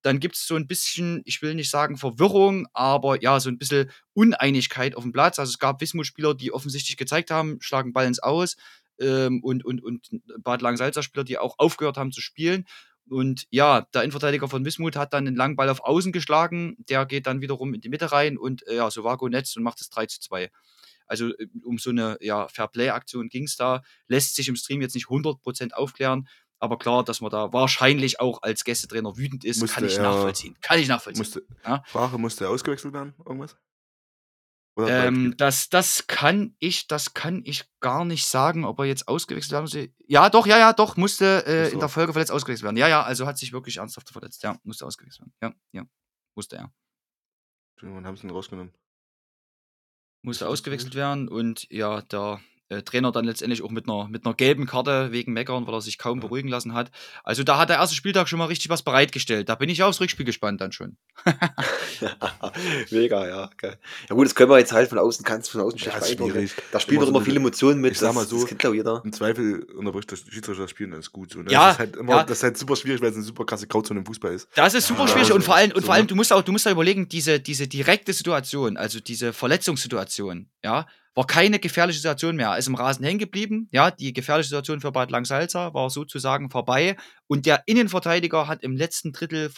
[0.03, 3.57] Dann gibt es so ein bisschen, ich will nicht sagen Verwirrung, aber ja, so ein
[3.57, 5.39] bisschen Uneinigkeit auf dem Platz.
[5.39, 8.57] Also es gab Wismut-Spieler, die offensichtlich gezeigt haben, schlagen Ball ins Aus
[8.99, 10.07] ähm, und, und, und
[10.43, 12.65] Bad Langensalza-Spieler, die auch aufgehört haben zu spielen.
[13.09, 16.75] Und ja, der Innenverteidiger von Wismut hat dann einen langen Ball auf Außen geschlagen.
[16.89, 19.79] Der geht dann wiederum in die Mitte rein und äh, ja, Sovago netzt und macht
[19.81, 20.49] es 3 zu 2.
[21.05, 23.81] Also äh, um so eine ja, Fairplay-Aktion ging es da.
[24.07, 26.27] Lässt sich im Stream jetzt nicht 100% aufklären.
[26.59, 30.03] Aber klar, dass man da wahrscheinlich auch als Gästetrainer wütend ist, Musste kann ich er-
[30.03, 30.57] nachvollziehen.
[30.61, 31.19] Kann ich nachvollziehen.
[31.21, 31.83] Musste, Ja.
[31.87, 33.55] Sprache musste ausgewechselt werden, irgendwas?
[34.77, 39.51] Ähm, das, das kann ich, das kann ich gar nicht sagen, ob er jetzt ausgewechselt
[39.51, 39.77] werden muss.
[40.07, 41.79] Ja, doch, ja, ja, doch, musste äh, Musste in er.
[41.79, 42.77] der Folge verletzt ausgewechselt werden.
[42.77, 44.43] Ja, ja, also hat sich wirklich ernsthaft verletzt.
[44.43, 45.55] Ja, musste ausgewechselt werden.
[45.73, 45.87] Ja, ja,
[46.35, 46.71] musste er.
[47.81, 48.73] Wann haben sie ihn rausgenommen?
[50.23, 54.33] Musste ausgewechselt werden und ja, der äh, Trainer dann letztendlich auch mit einer, mit einer
[54.35, 56.25] gelben Karte wegen Meckern, weil er sich kaum Ja.
[56.25, 56.91] beruhigen lassen hat.
[57.23, 59.47] Also da hat der erste Spieltag schon mal richtig was bereitgestellt.
[59.49, 60.97] Da bin ich aufs Rückspiel gespannt dann schon.
[62.91, 63.49] Mega, ja.
[63.57, 63.77] Geil.
[64.09, 66.53] Ja gut, das können wir jetzt halt von außen, kannst von außen schlecht Ja, schwierig.
[66.71, 67.93] Da spielen Immer doch so immer viele eine- Emotionen mit.
[67.93, 69.01] ich sag mal das, so, das kennt glaube jeder.
[69.03, 71.35] Im Zweifel unterbricht das Schiedsrichter das Spiel, dann ist gut.
[71.35, 72.23] Und Ja, das ist halt immer, ja.
[72.23, 74.47] das ist halt super schwierig, weil es eine super krasse Grauzone im Fußball ist.
[74.55, 76.07] Das ist super Ja, schwierig so- und vor allem, und so, vor allem ne?
[76.07, 80.85] du musst auch, du musst auch überlegen, diese, diese direkte Situation, also diese Verletzungssituation, ja,
[81.17, 82.49] war keine gefährliche Situation mehr.
[82.49, 86.51] Er ist im Rasen hängen geblieben, ja, die gefährliche Situation für Bad Langsalza war sozusagen
[86.51, 89.51] vorbei und der Innenverteidiger hat im letzten Drittel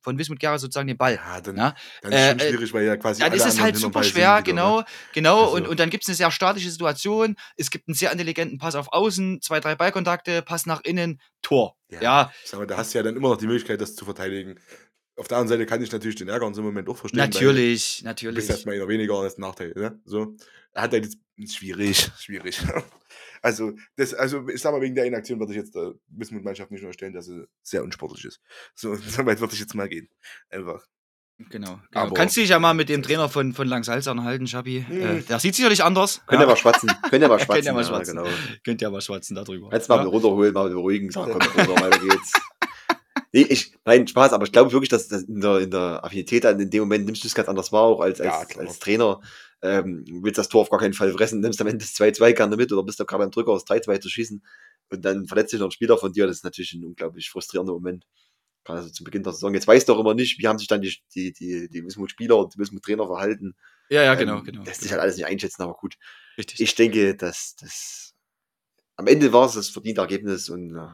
[0.00, 1.16] von Wismut Gera sozusagen den Ball.
[1.16, 3.60] Ja, dann, Ja, dann ist es äh, äh, schwierig, weil ja quasi Dann ist es
[3.60, 4.86] halt super schwer, wieder, genau, Ne?
[5.12, 5.42] genau.
[5.44, 7.34] Also- Und, und dann gibt es eine sehr statische Situation.
[7.56, 11.76] Es gibt einen sehr intelligenten Pass auf Außen, zwei, drei Ballkontakte, Pass nach innen, Tor.
[11.90, 12.00] Ja.
[12.00, 14.54] Ja, sag mal, da hast du ja dann immer noch die Möglichkeit, das zu verteidigen.
[15.16, 17.20] Auf der anderen Seite kann ich natürlich den Ärger in so einem Moment auch verstehen.
[17.20, 18.36] weil natürlich, Du natürlich.
[18.36, 19.72] bist erstmal eher weniger als Nachteil.
[19.76, 20.00] Ne?
[20.04, 20.36] So.
[20.72, 21.04] Er hat halt
[21.36, 22.60] jetzt schwierig, schwierig.
[23.42, 26.82] Also, das, also ich sag mal, wegen der Inaktion würde ich jetzt der Wismut-Mannschaft nicht
[26.82, 28.40] unterstellen, dass sie sehr unsportlich ist.
[28.74, 30.08] So, so weit würde ich jetzt mal gehen.
[30.48, 30.86] Einfach.
[31.50, 31.50] Genau.
[31.50, 31.80] genau.
[31.92, 34.84] Aber- Kannst du dich ja mal mit dem Trainer von, von Langsalz anhalten, Schabi.
[34.86, 35.00] Hm.
[35.00, 36.22] Äh, der sieht sicherlich anders.
[36.26, 36.90] Könnt ihr mal schwatzen.
[37.10, 37.64] Könnt ihr mal Könnt schwatzen.
[37.66, 38.16] ihr mal ja, schwatzen.
[38.16, 38.28] Genau.
[38.64, 39.72] Könnt ihr mal schwatzen darüber.
[39.72, 40.04] Jetzt mal ja?
[40.04, 42.32] runterholen, mal beruhigen, sagen, komm, runter, weiter geht's.
[43.32, 46.44] Nee, ich, nein, Spaß, aber ich glaube wirklich, dass das in der, in der Affinität
[46.44, 49.20] in dem Moment nimmst du es ganz anders wahr, auch als, als, Ja, als Trainer.
[49.62, 52.56] Ähm, willst das Tor auf gar keinen Fall fressen, nimmst am Ende das 2-2 gerne
[52.56, 54.42] mit oder bist du gerade beim Drücker aus 3-2 zu schießen
[54.90, 57.72] und dann verletzt sich noch ein Spieler von dir, das ist natürlich ein unglaublich frustrierender
[57.72, 58.06] Moment.
[58.64, 59.54] Gerade also zu Beginn der Saison.
[59.54, 62.36] Jetzt weißt du auch immer nicht, wie haben sich dann die, die, die, die Wismut-Spieler
[62.36, 63.56] und die Wismut-Trainer verhalten.
[63.88, 64.62] Ja, ja, genau, Ähm, genau.
[64.64, 65.96] Lässt sich halt alles nicht einschätzen, aber gut.
[66.38, 66.60] Richtig.
[66.60, 68.14] Ich denke, dass das
[68.96, 70.88] am Ende war es das verdiente Ergebnis und äh,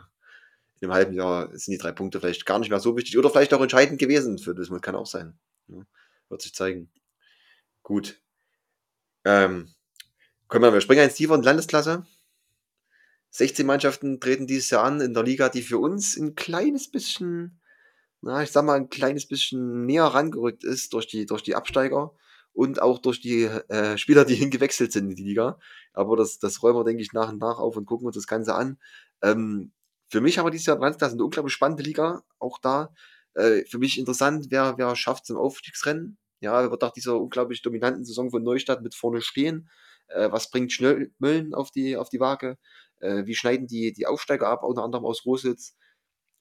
[0.81, 3.31] in einem halben Jahr sind die drei Punkte vielleicht gar nicht mehr so wichtig oder
[3.31, 5.39] vielleicht auch entscheidend gewesen für das kann auch sein.
[5.67, 5.83] Ja,
[6.29, 6.91] wird sich zeigen.
[7.83, 8.21] Gut.
[9.29, 9.69] Ähm,
[10.49, 12.07] können wir, springen eins tiefer die Landesklasse.
[13.29, 17.61] 16 Mannschaften treten dieses Jahr an in der Liga, die für uns ein kleines bisschen,
[18.23, 22.15] na, ich sag mal, ein kleines bisschen näher rangerückt ist durch die, durch die Absteiger
[22.55, 25.59] und auch durch die äh, Spieler, die hingewechselt sind in die Liga.
[25.93, 28.27] Aber das, das räumen wir, denke ich, nach und nach auf und gucken uns das
[28.27, 28.79] Ganze an.
[29.21, 29.73] Ähm,
[30.09, 32.23] für mich haben wir dieses Jahr Landesklasse eine unglaublich spannende Liga.
[32.39, 32.95] Auch da
[33.35, 36.17] äh, für mich interessant, wer, wer schafft es im Aufstiegsrennen.
[36.41, 39.69] Ja, wird nach dieser unglaublich dominanten Saison von Neustadt mit vorne stehen?
[40.09, 41.11] Äh, was bringt Schnell
[41.53, 42.59] auf die, auf die Waage?
[43.01, 45.77] Äh, wie schneiden die, die Aufsteiger ab, unter anderem aus Rositz?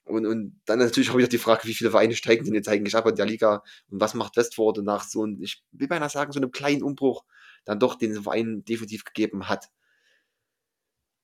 [0.07, 2.95] Und, und dann natürlich auch wieder die Frage, wie viele Vereine steigen denn jetzt eigentlich
[2.95, 6.31] ab in der Liga und was macht Westforde nach so einem, ich will beinahe sagen,
[6.31, 7.25] so einem kleinen Umbruch
[7.65, 9.69] dann doch den Verein definitiv gegeben hat.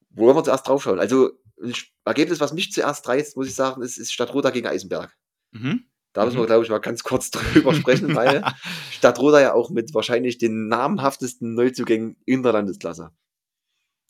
[0.09, 0.99] Wo wollen wir zuerst draufschauen?
[0.99, 1.31] Also,
[1.61, 5.15] ein Ergebnis, was mich zuerst reizt, muss ich sagen, ist, ist Stadtroda gegen Eisenberg.
[5.51, 5.85] Mhm.
[6.13, 6.47] Da müssen wir, Mhm.
[6.47, 8.43] glaube ich, mal ganz kurz drüber sprechen, weil
[8.91, 13.11] Stadtroda ja auch mit wahrscheinlich den namhaftesten Neuzugängen in der Landesklasse.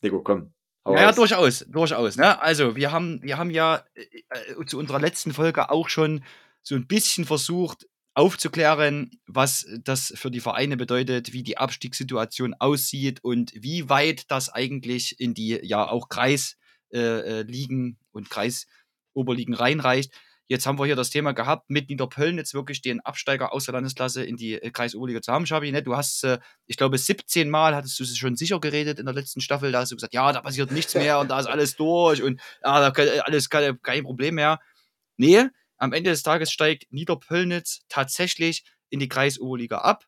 [0.02, 0.52] Nico, komm.
[0.86, 2.16] Ja, ja, durchaus, durchaus.
[2.16, 2.40] Ne?
[2.42, 4.02] Also, wir haben, wir haben ja äh,
[4.60, 6.22] äh, zu unserer letzten Folge auch schon
[6.62, 13.24] so ein bisschen versucht aufzuklären, was das für die Vereine bedeutet, wie die Abstiegssituation aussieht
[13.24, 16.56] und wie weit das eigentlich in die ja auch Kreisligen
[16.92, 20.12] äh, äh, und Kreisoberligen reinreicht.
[20.46, 23.72] Jetzt haben wir hier das Thema gehabt, mit Niederpölln jetzt wirklich den Absteiger aus der
[23.72, 25.72] Landesklasse in die äh, Kreisoberliga zu haben, Schabi.
[25.72, 25.82] Ne?
[25.82, 29.14] Du hast, äh, ich glaube, 17 Mal hattest du es schon sicher geredet in der
[29.14, 29.72] letzten Staffel.
[29.72, 32.40] Da hast du gesagt, ja, da passiert nichts mehr und da ist alles durch und
[32.62, 34.60] ja, da kann, alles kein, kein Problem mehr.
[35.16, 35.46] Nee,
[35.78, 40.04] am Ende des Tages steigt Niederpöllnitz tatsächlich in die Kreisoberliga ab.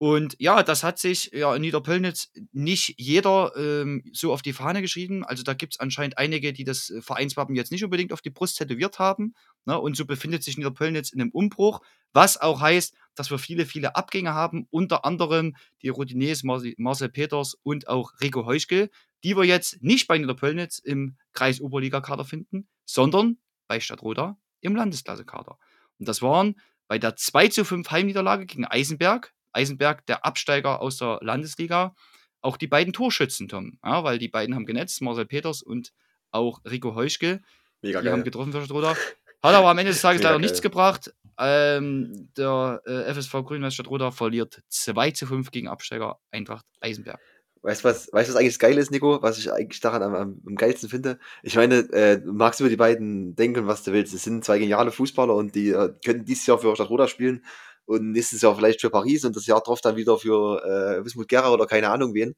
[0.00, 4.80] Und ja, das hat sich ja in Niederpöllnitz nicht jeder ähm, so auf die Fahne
[4.80, 5.24] geschrieben.
[5.24, 8.30] Also da gibt es anscheinend einige, die das äh, Vereinswappen jetzt nicht unbedingt auf die
[8.30, 9.34] Brust tätowiert haben.
[9.64, 9.76] Ne?
[9.76, 11.80] Und so befindet sich Niederpöllnitz in einem Umbruch,
[12.12, 17.08] was auch heißt, dass wir viele, viele Abgänge haben, unter anderem die Routiniers Marcel, Marcel
[17.08, 18.90] Peters und auch Rico Heuschkel,
[19.24, 25.58] die wir jetzt nicht bei Niederpöllnitz im Kreis Oberliga-Kader finden, sondern bei Stadtroda im Landesklasse-Kader.
[25.98, 26.54] Und das waren
[26.86, 31.94] bei der 2 zu 5 Heimniederlage gegen Eisenberg, Eisenberg der Absteiger aus der Landesliga,
[32.40, 33.78] auch die beiden Torschützen, Tom.
[33.84, 35.92] Ja, weil die beiden haben genetzt, Marcel Peters und
[36.30, 37.40] auch Rico Heuschkel.
[37.82, 38.24] Mega Die haben geil.
[38.24, 38.90] getroffen für Stadtroda.
[38.90, 40.70] Hat aber am Ende des Tages Mega leider nichts geil.
[40.70, 41.12] gebracht.
[41.38, 47.20] Ähm, der äh, FSV Grünweiß Stadtroda verliert 2 zu 5 gegen Absteiger Eintracht Eisenberg.
[47.62, 49.20] Weißt du, was, weißt, was eigentlich das Geile ist, Nico?
[49.22, 51.18] Was ich eigentlich daran am, am, am geilsten finde?
[51.42, 54.14] Ich meine, äh, du magst über die beiden denken, was du willst.
[54.14, 57.44] Es sind zwei geniale Fußballer und die äh, können dieses Jahr für Stadtroda spielen
[57.88, 61.26] und nächstes Jahr vielleicht für Paris und das Jahr drauf dann wieder für äh, Wismut
[61.26, 62.34] Gera oder keine Ahnung wen.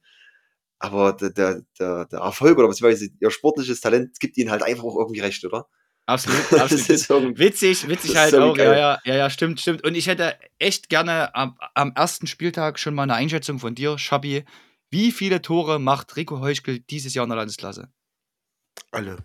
[0.78, 4.84] Aber der, der, der, der Erfolg oder beziehungsweise ihr sportliches Talent gibt ihnen halt einfach
[4.84, 5.66] auch irgendwie recht, oder?
[6.07, 7.38] Absolut, Das absolut.
[7.38, 8.57] Witzig, witzig halt auch.
[8.57, 8.78] Ja, geil.
[8.78, 9.84] ja, ja, ja, stimmt, stimmt.
[9.84, 13.98] Und ich hätte echt gerne am, am ersten Spieltag schon mal eine Einschätzung von dir,
[13.98, 14.44] Schabi.
[14.88, 17.88] Wie viele Tore macht Rico Heuschkel dieses Jahr in der Landesklasse?
[18.92, 19.18] Alle.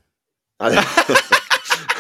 [0.58, 0.80] Also,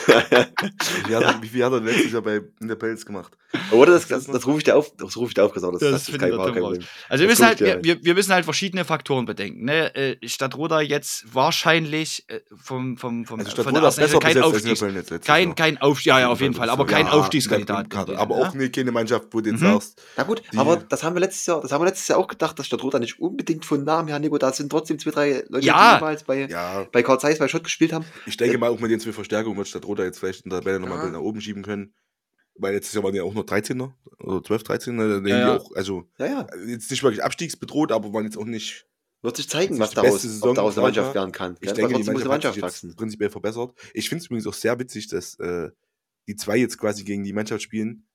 [0.08, 3.32] Wie viel hat er, wie viel hat er letztes Jahr bei in der Pelz gemacht?
[3.72, 5.72] oder das, das, das rufe ich dir auf, das rufe ich dir auf, das, das,
[5.72, 6.84] Das das ist kein, kein Problem.
[7.10, 9.66] Also wir müssen, halt, wir, wir, müssen halt verschiedene Faktoren bedenken.
[9.66, 9.95] Ne?
[9.95, 15.56] Äh, Stadtroda jetzt wahrscheinlich äh, vom, vom, vom, Also von der besser kein letztes Kein,
[15.56, 17.93] kein Aufstieg, ja, ja, auf jeden Fall, aber kein Ja, Aufstiegskandidat.
[17.95, 19.66] Aber auch nicht keine Mannschaft, wo du jetzt Mhm.
[19.74, 22.20] sagst, Na gut, Die- aber das haben wir letztes Jahr, das haben wir letztes Jahr
[22.20, 25.43] auch gedacht, dass Stadtroda nicht unbedingt von Namen her, Nico, da sind trotzdem zwei, drei
[25.49, 25.93] Leute, Ja.
[25.97, 28.06] die jeweils bei, ja, bei Karl Zeiss bei Schott gespielt haben.
[28.26, 30.80] ich denke mal auch mit den zwei Verstärkungen wird Stadtroda jetzt vielleicht in der Tabelle
[30.80, 31.04] nochmal Ja.
[31.04, 31.93] ein bisschen nach oben schieben können.
[32.58, 34.98] Weil letztes Jahr waren die ja auch nur 13er oder 12, 13er.
[34.98, 35.58] Da denken Ja, die ja.
[35.58, 36.48] auch, also Ja, ja.
[36.68, 38.88] jetzt nicht wirklich abstiegsbedroht, aber waren jetzt auch nicht.
[39.22, 41.58] Wird sich zeigen, was die daraus, Saison, ob daraus eine Mannschaft werden kann.
[41.60, 42.96] Ich denke, die trotzdem muss eine Mannschaft Mannschaft wachsen.
[42.96, 43.74] prinzipiell verbessert.
[43.93, 45.70] Ich finde es übrigens auch sehr witzig, dass äh,
[46.28, 48.08] die zwei jetzt quasi gegen die Mannschaft spielen.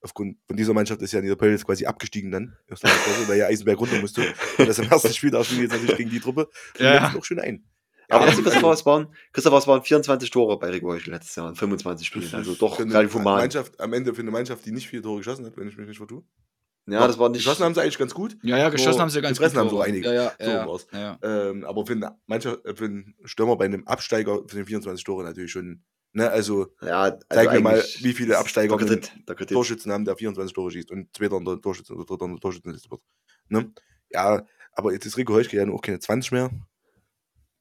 [0.00, 2.86] Aufgrund von dieser Mannschaft ist ja Niederpöll jetzt quasi abgestiegen dann, Klasse,
[3.26, 4.22] weil ja Eisenberg runter musste.
[4.58, 6.46] Und das im ersten Spiel da spielen die jetzt natürlich gegen die Truppe.
[6.78, 7.14] Und ja.
[7.16, 7.64] auch schön ein.
[8.10, 11.54] Aber Ja, Christopher, es waren, Christopher, waren 24 Tore bei Rico Heuschel letztes Jahr in
[11.54, 12.34] 25 Spielen.
[12.34, 13.38] Also doch eine human.
[13.38, 15.86] Mannschaft, am Ende für eine Mannschaft, die nicht viele Tore geschossen hat, wenn ich mich
[15.86, 16.24] nicht vertue.
[16.86, 17.44] Ja, das war nicht.
[17.44, 18.38] Geschossen haben sie eigentlich ganz gut.
[18.42, 20.06] Ja, ja, geschossen haben sie ganz gut haben so einige.
[20.12, 21.18] Ja, ja, So ja.
[21.22, 25.04] Ähm, aber für einen, Mannschaft, äh, für einen Stürmer bei einem Absteiger für den 24
[25.04, 25.82] Tore natürlich schon.
[26.12, 29.54] Ne, also ja, also zeig mir mal, wie viele Absteiger der Kredit, der Kredit.
[29.54, 32.40] Torschützen haben, der 24 Tore schießt und zweiter in der Torschützen oder dritter in der
[32.40, 33.02] Torschützenliste wird.
[33.48, 33.70] Ne?
[34.10, 36.50] Ja, aber jetzt ist Rico Heuschke ja nur auch keine 20 mehr.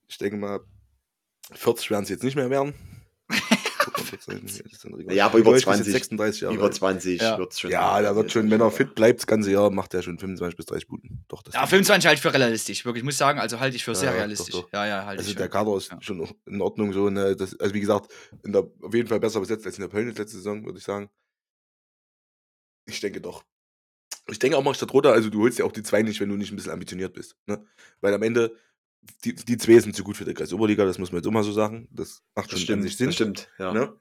[0.07, 0.59] Ich denke mal,
[1.53, 2.73] 40 werden es jetzt nicht mehr werden.
[5.09, 6.73] Ja, aber über Heuschke ist 20 jetzt 36 Jahre Über alt.
[6.75, 7.37] 20 Ja.
[7.37, 7.71] wird es schon.
[7.71, 10.55] Ja, der wird schon, wenn er fit bleibt, das ganze Jahr, macht er schon 25
[10.55, 11.23] bis 30 Buden.
[11.27, 11.87] Doch, das Ja, denke ich.
[11.87, 13.01] 25 halte ich für realistisch, wirklich.
[13.01, 14.53] Ich muss sagen, also halte ich für Ja, sehr ja, realistisch.
[14.53, 14.73] doch, doch.
[14.73, 15.49] Ja, ja, halte Also ich der.
[15.49, 15.97] Kader ist Ja.
[16.01, 17.09] schon in Ordnung so.
[17.09, 17.35] Ne?
[17.35, 18.11] Das, also wie gesagt,
[18.43, 20.83] in der, auf jeden Fall besser besetzt als in der Pölnitz letzte Saison, würde ich
[20.85, 21.09] sagen.
[22.85, 23.43] Ich denke doch.
[24.29, 26.35] Ich denke auch mal Stadtroda, also du holst ja auch die zwei nicht, wenn du
[26.35, 27.35] nicht ein bisschen ambitioniert bist.
[27.45, 27.65] Ne?
[28.01, 28.55] Weil am Ende,
[29.23, 31.43] die, die zwei sind zu gut für die Kreis Oberliga, das muss man jetzt mal
[31.43, 31.87] so sagen.
[31.91, 33.33] Das macht Das schon an sich stimmt, Sinn.
[33.33, 33.51] das stimmt.
[33.59, 33.73] Ja.
[33.73, 33.93] Ne?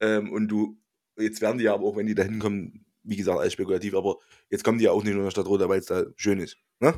[0.00, 0.78] Ähm, und du,
[1.16, 4.16] jetzt werden die ja aber auch, wenn die da hinkommen, wie gesagt, alles spekulativ, aber
[4.50, 6.56] jetzt kommen die ja auch nicht nur nach Stadtroda, weil es da schön ist.
[6.80, 6.94] Ne?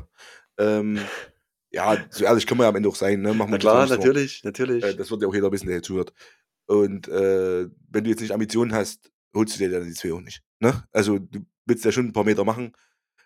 [0.57, 0.99] Ähm,
[1.71, 3.21] ja, so ehrlich können wir ja am Ende auch sein.
[3.21, 3.33] Ne?
[3.33, 4.83] Machen Na klar, natürlich, natürlich.
[4.83, 6.13] Äh, das wird ja auch jeder wissen, der hier zuhört.
[6.67, 10.21] Und äh, wenn du jetzt nicht Ambitionen hast, holst du dir dann die zwei auch
[10.21, 10.43] nicht.
[10.59, 10.83] Ne?
[10.91, 12.73] Also du willst ja schon ein paar Meter machen,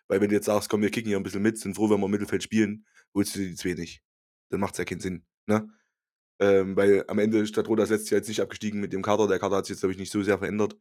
[0.08, 2.00] weil wenn du jetzt sagst, komm, wir kicken hier ein bisschen mit, sind froh, wenn
[2.00, 4.02] wir im Mittelfeld spielen, holst du dir die zwei nicht.
[4.56, 5.26] Dann macht es ja keinen Sinn.
[5.48, 5.70] Ne?
[6.40, 9.28] Ähm, weil am Ende Stadtroda ist letztes Jahr jetzt nicht abgestiegen mit dem Kader.
[9.28, 10.78] Der Kader hat sich jetzt, glaube ich, nicht so sehr verändert.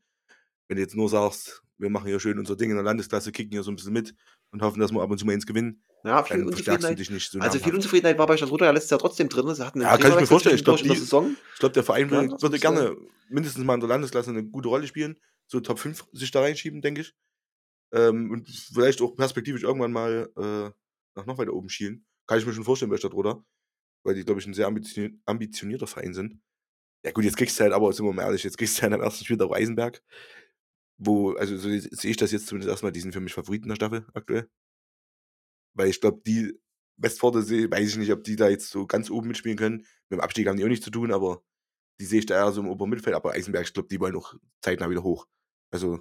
[0.68, 3.50] Wenn du jetzt nur sagst, wir machen hier schön unser Ding in der Landesklasse, kicken
[3.50, 4.14] hier so ein bisschen mit
[4.52, 6.98] und hoffen, dass wir ab und zu mal ins gewinnen, ja, viel dann Unzufriedenheit.
[6.98, 7.74] dich nicht so Also viel.
[7.74, 9.52] Unzufriedenheit war bei Stadtroda ja letztes Jahr trotzdem drin.
[9.52, 10.54] Sie hatten Ja, kann ich mir vorstellen.
[10.56, 12.96] Ich glaub, zwischendurch in der glaube, Verein Ja, würde gerne
[13.28, 15.18] mindestens mal in der Landesklasse eine gute Rolle spielen.
[15.46, 17.14] So Top 5 sich da reinschieben, denke ich.
[17.92, 20.70] Ähm, und vielleicht auch perspektivisch irgendwann mal äh,
[21.16, 22.06] nach noch weiter oben schielen.
[22.26, 23.44] Kann ich mir schon vorstellen bei Stadtroda.
[24.04, 26.40] Weil die, glaube ich, ein sehr ambitioni ambitionierter Verein sind.
[27.04, 28.92] Ja gut, jetzt kriegst du halt, aber sind wir mal ehrlich, jetzt kriegst du halt
[28.92, 30.02] am ersten Spiel auch Eisenberg.
[30.98, 33.76] Wo, also so sehe ich das jetzt zumindest erstmal, die sind für mich Favoriten der
[33.76, 34.48] Staffel aktuell.
[35.74, 36.58] Weil ich glaube, die
[36.96, 39.78] Westpforte sehe, weiß ich nicht, ob die da jetzt so ganz oben mitspielen können.
[40.08, 41.42] Mit dem Abstieg haben die auch nichts zu tun, aber
[42.00, 43.16] die sehe ich da eher so im oberen Mittelfeld.
[43.16, 45.26] Aber Eisenberg, ich glaube, die wollen auch zeitnah wieder hoch.
[45.72, 46.00] Also,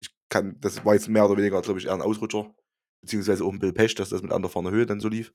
[0.00, 2.54] ich kann, das war jetzt mehr oder weniger, glaube ich, eher ein Ausrutscher.
[3.02, 5.32] Beziehungsweise auch ein Bill Pech, dass das mit anderer Höhe dann so lief.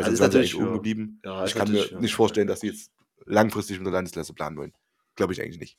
[0.00, 1.20] Weil Also ist sie natürlich oben geblieben.
[1.24, 2.00] Ja, ich kann mir ja.
[2.00, 2.90] nicht vorstellen, dass die jetzt
[3.26, 4.72] langfristig mit der Landesklasse planen wollen.
[5.16, 5.78] Glaube ich eigentlich nicht.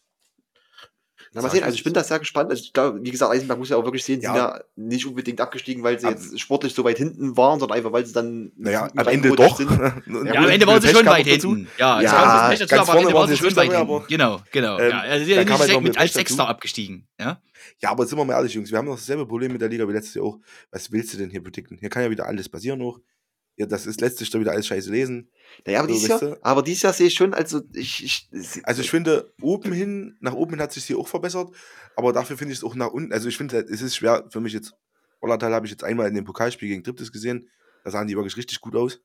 [1.34, 2.50] Na, mal sehen, ich also ich bin da sehr gespannt.
[2.50, 4.34] Also ich glaube, wie gesagt, Eisenberg muss ja auch wirklich sehen, sie Ja.
[4.34, 7.78] sind ja nicht unbedingt abgestiegen, weil sie Am- jetzt sportlich so weit hinten waren, sondern
[7.78, 9.60] einfach, weil sie dann Naja, am Ende doch.
[9.60, 11.68] Ja, Ja, am Ende waren sie schon weit hinten.
[11.78, 14.04] Ja, Ja, nicht dazu, ganz aber am Ende waren sie sie schon weit hinten.
[14.10, 14.80] Genau, genau.
[14.80, 16.14] Ähm, ja, also sie sind nicht direkt mit als.
[16.14, 17.08] Sechster abgestiegen.
[17.20, 17.42] Ja?
[17.80, 19.88] Ja, aber sind wir mal ehrlich, Jungs, wir haben noch dasselbe Problem mit der Liga
[19.88, 20.40] wie letztes Jahr auch.
[20.72, 21.78] Was willst du denn hier predikten?
[21.78, 23.00] Hier kann ja wieder alles passieren noch.
[23.58, 25.30] Ja, das ist letztes Jahr wieder alles scheiße lesen.
[25.66, 28.82] Naja, aber So, dieses Jahr, aber dieses Jahr sehe ich schon, also ich, ich Also
[28.82, 31.52] ich finde, oben hin, nach oben hin hat sich hier auch verbessert,
[31.96, 34.40] aber dafür finde ich es auch nach unten, also ich finde, es ist schwer für
[34.40, 34.74] mich jetzt,
[35.20, 37.50] Ollertal habe ich jetzt einmal in dem Pokalspiel gegen Triptis gesehen,
[37.84, 39.02] da sahen die wirklich richtig gut aus.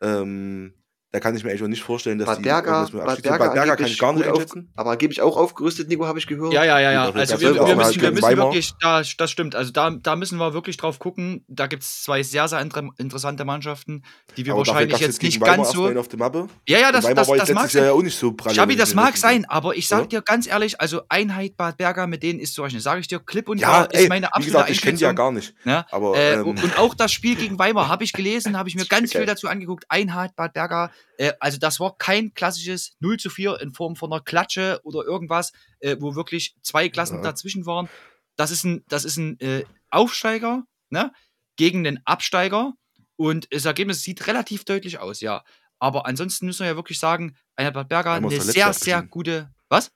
[0.00, 0.74] Ähm,
[1.12, 3.38] Da kann ich mir eigentlich auch nicht vorstellen, dass Bad die Berger, mit Bad Berger,
[3.38, 4.70] Bad Berger kann ich gar nicht auf- einschätzen.
[4.74, 6.52] Aber angeblich auch aufgerüstet, Nico, habe ich gehört.
[6.52, 7.04] Ja, ja, ja, ja.
[7.04, 9.54] Also das wir, wir müssen, wir müssen wirklich, da, das stimmt.
[9.54, 11.44] Also da, da müssen wir wirklich drauf gucken.
[11.48, 14.02] Da gibt es zwei sehr, sehr inter interessante Mannschaften,
[14.36, 15.88] die wir Aber wahrscheinlich jetzt nicht Weimar ganz so.
[15.88, 16.48] auf der Mappe.
[16.66, 17.84] Ja, ja, das, das, das jetzt mag sein.
[17.84, 18.54] ja auch nicht so prall.
[18.54, 20.06] Schabi, das ich mag sein, aber ich sag Ja.
[20.06, 22.80] dir ganz ehrlich, also Einheit Bad Berger, mit denen ist zu rechnen.
[22.82, 25.04] Sage ich dir, klipp und Ja, klar ist ey, meine absolute gesagt, ich kenne die
[25.04, 25.54] ja gar nicht.
[25.64, 25.86] Ne?
[25.92, 28.84] Aber Äh, ähm, und auch das Spiel gegen Weimar habe ich gelesen, habe ich mir
[28.86, 29.84] ganz viel dazu angeguckt.
[29.88, 30.90] Einheit Bad Berger.
[31.18, 35.04] Äh, also das war kein klassisches 0 zu 4 in Form von einer Klatsche oder
[35.04, 37.22] irgendwas, äh, wo wirklich zwei Klassen Ja.
[37.22, 37.88] dazwischen waren.
[38.36, 41.12] Das ist ein, das ist ein äh, Aufsteiger ne?
[41.56, 42.74] gegen den Absteiger.
[43.16, 45.42] Und das Ergebnis sieht relativ deutlich aus, ja.
[45.78, 49.50] Aber ansonsten müssen wir ja wirklich sagen, Einheit Bad Berger eine sehr, sehr gute.
[49.68, 49.90] Was?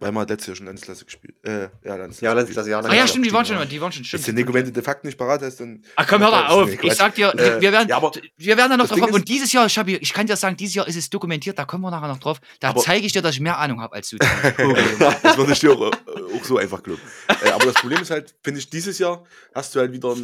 [0.00, 1.34] Weimar hat letztes Jahr schon Landesklasse gespielt.
[1.44, 2.24] Äh, ja, Landesklasse.
[2.24, 2.80] Ja, Landesklasse, ja.
[2.80, 4.26] Ah ja, stimmt, die waren schon, die waren schon, Ist stimmt.
[4.28, 5.82] der Nico, wenn du de facto nicht parat hast, dann.
[5.96, 6.84] Ach komm, hör doch auf.
[6.84, 9.10] Ich sag dir, Äh, wir werden, ja, aber wir werden da noch drauf kommen.
[9.10, 11.64] ist- Und dieses Jahr, Schabi, ich kann dir sagen, dieses Jahr ist es dokumentiert, da
[11.64, 12.40] kommen wir nachher noch drauf.
[12.60, 14.18] Da zeige ich dir, dass ich mehr Ahnung habe als du.
[14.18, 17.00] das würde ich dir auch, äh, auch so einfach glauben.
[17.44, 19.24] Äh, aber das Problem ist halt, finde ich, dieses Jahr
[19.54, 20.14] hast du halt wieder,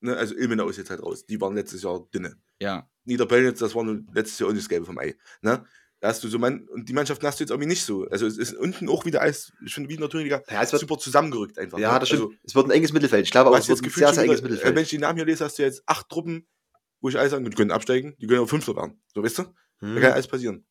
[0.00, 1.24] ne, also Ilmenau ist jetzt halt raus.
[1.26, 2.36] Die waren letztes Jahr dünne.
[2.58, 2.88] ja.
[3.06, 3.84] Niederpellnitz, das war
[4.14, 5.14] letztes Jahr auch nicht das Gelbe vom Ei.
[5.42, 5.62] Ne?
[6.04, 8.06] Da hast du so man und die Mannschaften hast du jetzt irgendwie nicht so.
[8.10, 10.70] Also es ist unten auch wieder alles, ich finde, wie in der Thüringer Ja, es
[10.70, 11.78] wird, super zusammengerückt einfach.
[11.78, 11.98] ja, ne?
[12.00, 12.24] das stimmt.
[12.24, 13.24] Also, es wird ein enges Mittelfeld.
[13.24, 14.76] Ich glaube auch, es wird ein sehr, schon sehr enges wieder, äh, Mittelfeld.
[14.76, 16.46] wenn ich die Namen hier lese, hast du jetzt acht Truppen,
[17.00, 19.00] wo ich alles sagen, die können absteigen, die können auch Fünfter werden.
[19.14, 19.42] So, weißt du?
[19.44, 19.94] Da Hm.
[20.02, 20.66] kann alles passieren.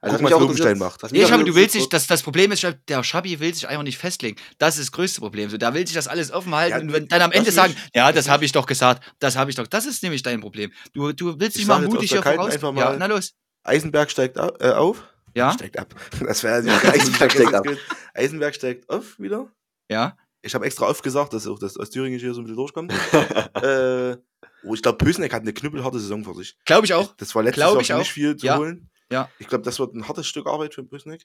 [0.00, 1.00] Also, Guck was mal, Lobenstein macht.
[1.04, 3.84] was Nee, Schabi, du willst interessiert das, das Problem ist, der Schabi will sich einfach
[3.84, 4.36] nicht festlegen.
[4.58, 5.48] Das ist das größte Problem.
[5.48, 7.72] So, der will sich das alles offen halten Ja, und wenn, dann am Ende sagen,
[7.72, 7.90] nicht.
[7.94, 9.68] ja, das habe ich doch gesagt, das habe ich doch.
[9.68, 10.72] Das ist nämlich dein Problem.
[10.92, 12.52] Du, du willst Ich dich mal mutig hier voraus.
[12.52, 13.34] einfach Ja, mal- na los.
[13.64, 15.08] Eisenberg steigt au äh, auf.
[15.34, 15.94] Ja, Steigt ab.
[16.26, 16.56] Das wäre
[16.92, 17.66] Eisenberg steigt ab.
[18.14, 19.50] Eisenberg steigt auf wieder.
[19.90, 20.16] ja.
[20.44, 22.92] Ich habe extra oft gesagt, dass auch das Ostthüringen hier so ein bisschen durchkommt.
[23.62, 24.16] äh,
[24.64, 26.58] oh, ich glaube, Pösneck hat eine knüppelharte Saison vor sich.
[26.64, 27.14] Glaube ich auch.
[27.14, 28.00] Das war letztes Jahr ich schon auch.
[28.00, 28.58] nicht viel zu Ja.
[28.58, 28.90] holen.
[29.12, 29.30] Ja.
[29.38, 31.24] Ich glaube, das wird ein hartes Stück Arbeit für Pösneck.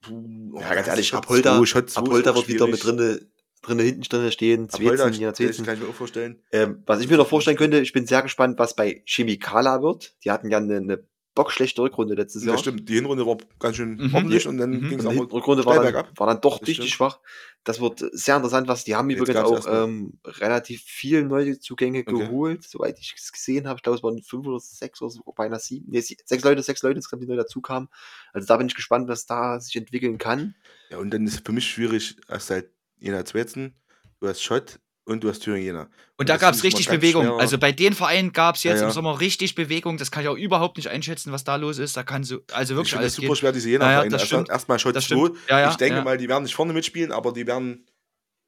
[0.00, 3.26] Puh, oh, Ja, ganz ehrlich, Apolda auch wird wieder mit schwierig.
[3.66, 4.68] Drinne, drinne hinten drinne stehen.
[4.70, 6.42] Apolda, Zwetzen, je nach das kann ich mir auch vorstellen.
[6.52, 10.14] Ähm, was ich mir noch vorstellen könnte, ich bin sehr gespannt, was bei Chemikala wird.
[10.24, 11.04] Die hatten ja eine, eine
[11.36, 12.54] bockschlechte Rückrunde letztes Jahr.
[12.54, 14.14] Das stimmt, die Hinrunde war ganz schön Mhm.
[14.14, 14.88] ordentlich und dann Mhm.
[14.88, 16.96] ging es Und die Rückrunde war dann, war dann doch Das richtig stimmt.
[16.96, 17.20] schwach.
[17.62, 22.00] Das wird sehr interessant, was die haben Jetzt übrigens auch ähm, relativ viele neue Zugänge
[22.06, 22.12] Okay.
[22.24, 23.76] geholt, soweit ich es gesehen habe.
[23.78, 25.86] Ich glaube, es waren fünf oder sechs oder so, beinahe sieben.
[25.90, 27.88] Nee, sechs Leute, sechs Leute, insgesamt, die neu dazu kamen.
[28.32, 30.54] Also da bin ich gespannt, was da sich entwickeln kann.
[30.90, 33.74] Ja, und dann ist für mich schwierig, hast halt Jena Zwetzen,
[34.20, 35.88] du hast Schott und du hast Thüringen Jena.
[36.16, 37.24] Und da das gab es ich richtig Bewegung.
[37.26, 37.38] schwer.
[37.38, 38.86] Also bei den Vereinen gab es jetzt Ja, ja.
[38.88, 39.98] im Sommer richtig Bewegung.
[39.98, 41.96] Das kann ich auch überhaupt nicht einschätzen, was da los ist.
[41.96, 43.36] Da kann so, also Ich wirklich finde alles das super gehen.
[43.36, 44.12] schwer, diese Ja, ja, Jena-Vereine.
[44.14, 44.48] Erst- stimmt.
[44.50, 45.14] Erstmal Schott Das 2.
[45.16, 45.38] stimmt.
[45.48, 46.04] Ja, ja, ich denke ja.
[46.04, 47.86] mal, die werden nicht vorne mitspielen, aber die werden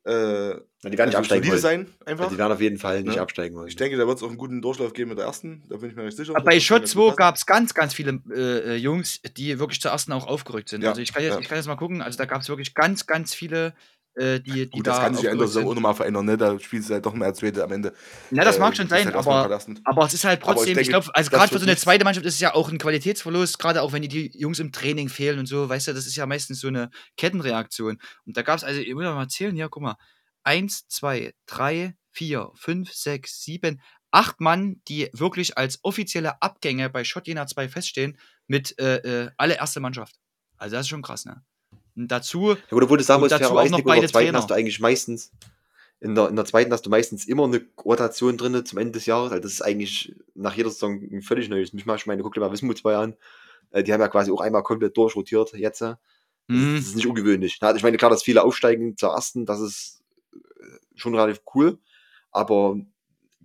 [0.06, 0.10] äh,
[0.50, 0.54] Ja,
[0.90, 1.58] die werden nicht also absteigen solide wollen.
[1.60, 2.28] sein, Ja, einfach.
[2.30, 3.20] die werden auf jeden Fall nicht Ne?
[3.20, 3.68] absteigen wollen.
[3.68, 5.64] Ich denke, da wird es auch einen guten Durchlauf geben mit der ersten.
[5.68, 6.34] Da bin ich mir recht sicher.
[6.34, 7.16] Aber bei ganz 2 gut passen.
[7.16, 10.82] gab es ganz, ganz viele äh, äh, Jungs, die wirklich zur ersten auch aufgerückt sind.
[10.82, 11.40] Ja, Also ich kann, jetzt, ja.
[11.40, 12.00] ich kann jetzt mal gucken.
[12.00, 13.74] Also da gab es wirklich ganz, ganz viele,
[14.18, 16.36] äh, die, die Gut, da das kann sich ja Saison auch nochmal verändern, ne?
[16.36, 17.94] Da spielst du halt doch mehr als Zweite am Ende.
[18.30, 19.54] Ja, das Äh, mag schon halt sein, erstmal aber,
[19.84, 22.04] aber es ist halt Aber ich trotzdem, ich, glaube, also gerade für so eine zweite
[22.04, 25.08] Mannschaft ist es ja auch ein Qualitätsverlust, gerade auch wenn die, die Jungs im Training
[25.08, 27.98] fehlen und so, weißt du, das ist ja meistens so eine Kettenreaktion.
[28.26, 29.96] Und da gab es, also, ich muss mal zählen, hier, guck mal,
[30.44, 37.04] eins, zwei, drei, vier, fünf, sechs, sieben, acht Mann, die wirklich als offizielle Abgänge bei
[37.04, 38.96] Schott Jena 2 feststehen, mit äh,
[39.26, 40.16] äh, alle erste Mannschaft.
[40.56, 41.42] Also das ist schon krass, ne?
[41.98, 44.38] Und dazu, Ja, gut, obwohl du sagen musst, fairerweise, noch Nico, in der zweiten Trainer.
[44.38, 45.32] hast du eigentlich meistens,
[46.00, 49.06] in der, in der zweiten hast du meistens immer eine Rotation drin zum Ende des
[49.06, 49.32] Jahres.
[49.32, 52.02] Also das ist eigentlich nach jeder Saison ein völlig neues Mischmasch.
[52.02, 53.16] Ich meine, guck dir mal Wismut zwei an.
[53.70, 55.80] Äh, Die haben ja quasi auch einmal komplett durchrotiert jetzt.
[55.80, 55.96] Das,
[56.48, 57.58] hm, das ist nicht ungewöhnlich.
[57.60, 60.38] Na, Ich meine, klar, dass viele aufsteigen zur ersten, das ist äh,
[60.94, 61.78] schon relativ cool.
[62.30, 62.76] Aber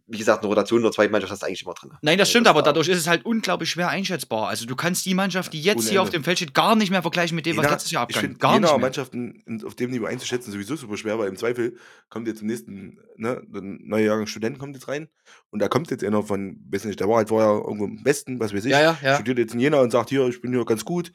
[0.05, 1.91] wie gesagt, eine Rotation in der zweiten Mannschaft hast du eigentlich immer drin.
[2.01, 4.49] Nein, das Also stimmt, das aber da- dadurch ist es halt unglaublich schwer einschätzbar.
[4.49, 7.01] Also du kannst die Mannschaft, die jetzt hier auf dem Feld steht, gar nicht mehr
[7.01, 8.79] vergleichen mit dem, was Jena- letztes Jahr finde, Gar Jena nicht mehr.
[8.81, 11.77] Mannschaften auf dem Niveau einzuschätzen sowieso super schwer, weil im Zweifel
[12.09, 15.07] kommt jetzt im nächsten, ne, der neue Jahrgang Studenten kommt jetzt rein
[15.51, 18.39] und da kommt jetzt einer von, weiß nicht, der war halt vorher irgendwo im Westen,
[18.41, 19.15] was weiß ich, Ja, ja, ja.
[19.15, 21.13] studiert jetzt in Jena und sagt, hier, ich bin hier ganz gut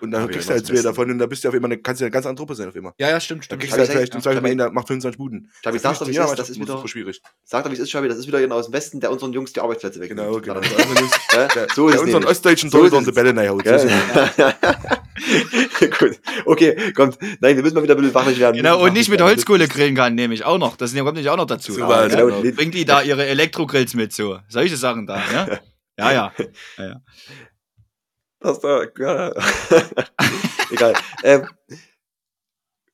[0.00, 1.80] und dann kriegst ja, du halt zwei davon und da bist du auf einmal, eine,
[1.80, 2.94] kannst du ja eine ganz andere Truppe sein auf immer.
[2.98, 3.62] Ja, ja, stimmt, Da stimmt.
[3.62, 5.50] kriegst Hab du halt vielleicht im Zweifel mal der macht 25 Buden.
[5.62, 7.20] Schabi, sagst ist du, wie es ist, das ist immer wieder, schwierig.
[7.44, 9.32] sag doch, wie es ist, Schabi, das ist wieder jemand aus dem Westen, der unseren
[9.32, 10.44] Jungs die Arbeitsplätze wegnimmt.
[10.44, 10.60] Genau, genau.
[11.32, 13.04] Ja, so ist unseren ostdeutschen So ist Torhüter es.
[13.06, 13.34] die Bälle.
[13.62, 13.88] Gell?
[15.98, 16.20] Gut.
[16.44, 17.18] Okay, kommt.
[17.40, 18.56] Nein, wir müssen mal wieder ein bisschen fachlich werden.
[18.56, 20.76] Genau, und nicht mit Holzkohle grillen kann, nehme ich auch noch.
[20.76, 21.78] Das kommt nämlich auch noch dazu.
[21.78, 22.08] Ja, ja.
[22.08, 22.40] genau.
[22.40, 24.38] Bringt die da ihre Elektrogrills mit, so.
[24.48, 25.60] Solche Sachen da, ne?
[25.98, 26.32] Ja, ja.
[28.40, 29.32] Das da, ja.
[30.70, 30.94] Egal.
[31.24, 31.48] Ähm,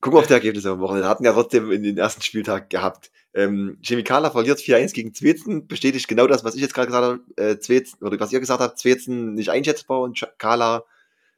[0.00, 1.08] gucken wir auf die Ergebnisse am Wochenende.
[1.08, 3.10] Hatten ja trotzdem in den ersten Spieltag gehabt.
[3.34, 7.20] Ähm, Chemikala verliert 4-1 gegen Zwetzen, bestätigt genau das, was ich jetzt gerade gesagt habe.
[7.36, 10.84] Äh, Zwetzen, oder was ihr gesagt habt, Zwetzen nicht einschätzbar und Kala,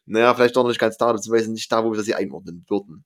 [0.05, 3.05] naja, vielleicht doch noch nicht ganz da, beziehungsweise nicht da, wo wir sie einordnen würden.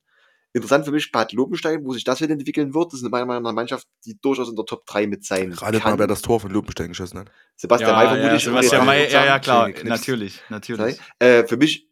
[0.53, 2.92] Interessant für mich Bad Lobenstein, wo sich das hin entwickeln wird.
[2.92, 5.51] Das ist meiner Meinung nach eine Mannschaft, die durchaus in der Top 3 mit sein
[5.51, 5.92] Gerade kann.
[5.92, 7.30] mal, wer das Tor von Lobenstein geschossen hat.
[7.57, 8.44] Sebastian May vermutlich.
[8.44, 10.98] Sebastian ohne May, ja, ja, klar, natürlich, natürlich.
[11.20, 11.88] Äh, für mich,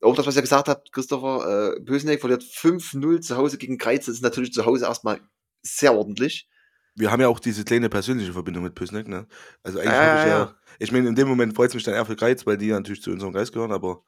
[0.00, 4.06] auch das, was ihr gesagt habt, Christopher, äh, Bösneck verliert 5-0 zu Hause gegen Kreiz.
[4.06, 5.20] Das ist natürlich zu Hause erstmal
[5.60, 6.48] sehr ordentlich.
[6.94, 9.26] Wir haben ja auch diese kleine persönliche Verbindung mit Püssneck, ne?
[9.62, 11.84] Also eigentlich Ja, hoffe ich ja, ja, ich meine, in dem Moment freut es mich
[11.84, 14.02] dann eher für Greiz, weil die natürlich zu unserem Geist gehören, aber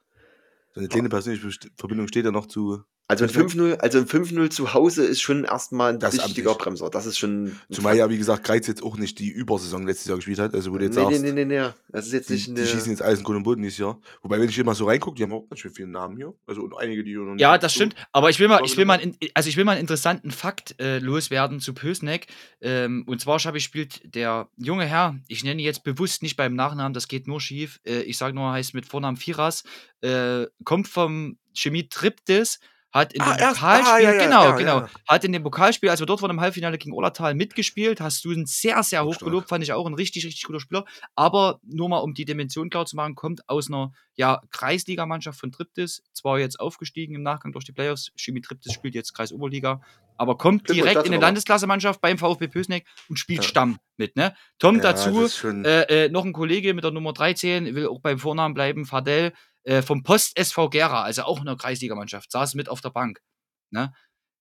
[0.72, 2.82] so eine kleine persönliche Verbindung steht ja noch zu.
[3.10, 6.64] Also ein 5-0, also ein 5-0 zu Hause ist schon erstmal ein Das wichtiger amtlich.
[6.64, 6.90] Bremser.
[6.90, 7.56] Das ist schon.
[7.70, 10.72] Zumal ja, wie gesagt, Greiz jetzt auch nicht die Übersaison letztes Jahr gespielt hat, also
[10.72, 11.68] wo du jetzt nee, nee, sagst, nee, nee, nee.
[11.88, 12.66] Das ist jetzt die, nicht die eine.
[12.66, 14.00] schießen jetzt alles in Grund und Boden dieses Jahr.
[14.22, 16.32] Wobei, wenn ich hier mal so reingucke, die haben auch ganz schön viele Namen hier.
[16.46, 17.96] Also und einige, die hier noch nicht Ja, das so- stimmt.
[18.12, 20.80] Aber ich will mal, ich will mal, in, also ich will mal einen interessanten Fakt
[20.80, 22.28] äh, loswerden zu Pösneck.
[22.60, 26.54] Ähm, und zwar, Schabi spielt der junge Herr, ich nenne ihn jetzt bewusst nicht beim
[26.54, 27.80] Nachnamen, das geht nur schief.
[27.84, 29.64] Äh, ich sage nur, heißt mit Vornamen Firas,
[30.00, 32.60] äh, kommt vom Chemie Triptis,
[32.92, 35.42] hat in Ah, dem erst- Pokalspiel, ah, ja, ja, genau, ja, genau, hat in dem
[35.42, 39.04] Pokalspiel, als wir dort waren im Halbfinale gegen Ollertal mitgespielt, hast du ihn sehr, sehr
[39.04, 40.84] hoch gelobt, fand ich auch ein richtig, richtig guter Spieler.
[41.14, 45.50] Aber nur mal, um die Dimension klar zu machen, kommt aus einer ja, Kreisligamannschaft von
[45.52, 49.80] Triptis, zwar jetzt aufgestiegen im Nachgang durch die Playoffs, Chemie Triptis spielt jetzt Kreisoberliga,
[50.16, 51.22] aber kommt Glückwunsch direkt in eine.
[51.22, 53.44] Landesklassemannschaft beim VfB Pösneck und spielt.
[53.44, 54.34] Stamm mit, ne?
[54.58, 55.26] Tom dazu,
[55.64, 59.32] äh, äh, noch ein Kollege mit der Nummer 13, will auch beim Vornamen bleiben, Fadel,
[59.64, 63.20] äh, vom Post SV Gera, also auch eine Kreisligamannschaft, saß mit auf der Bank.
[63.70, 63.92] Ne?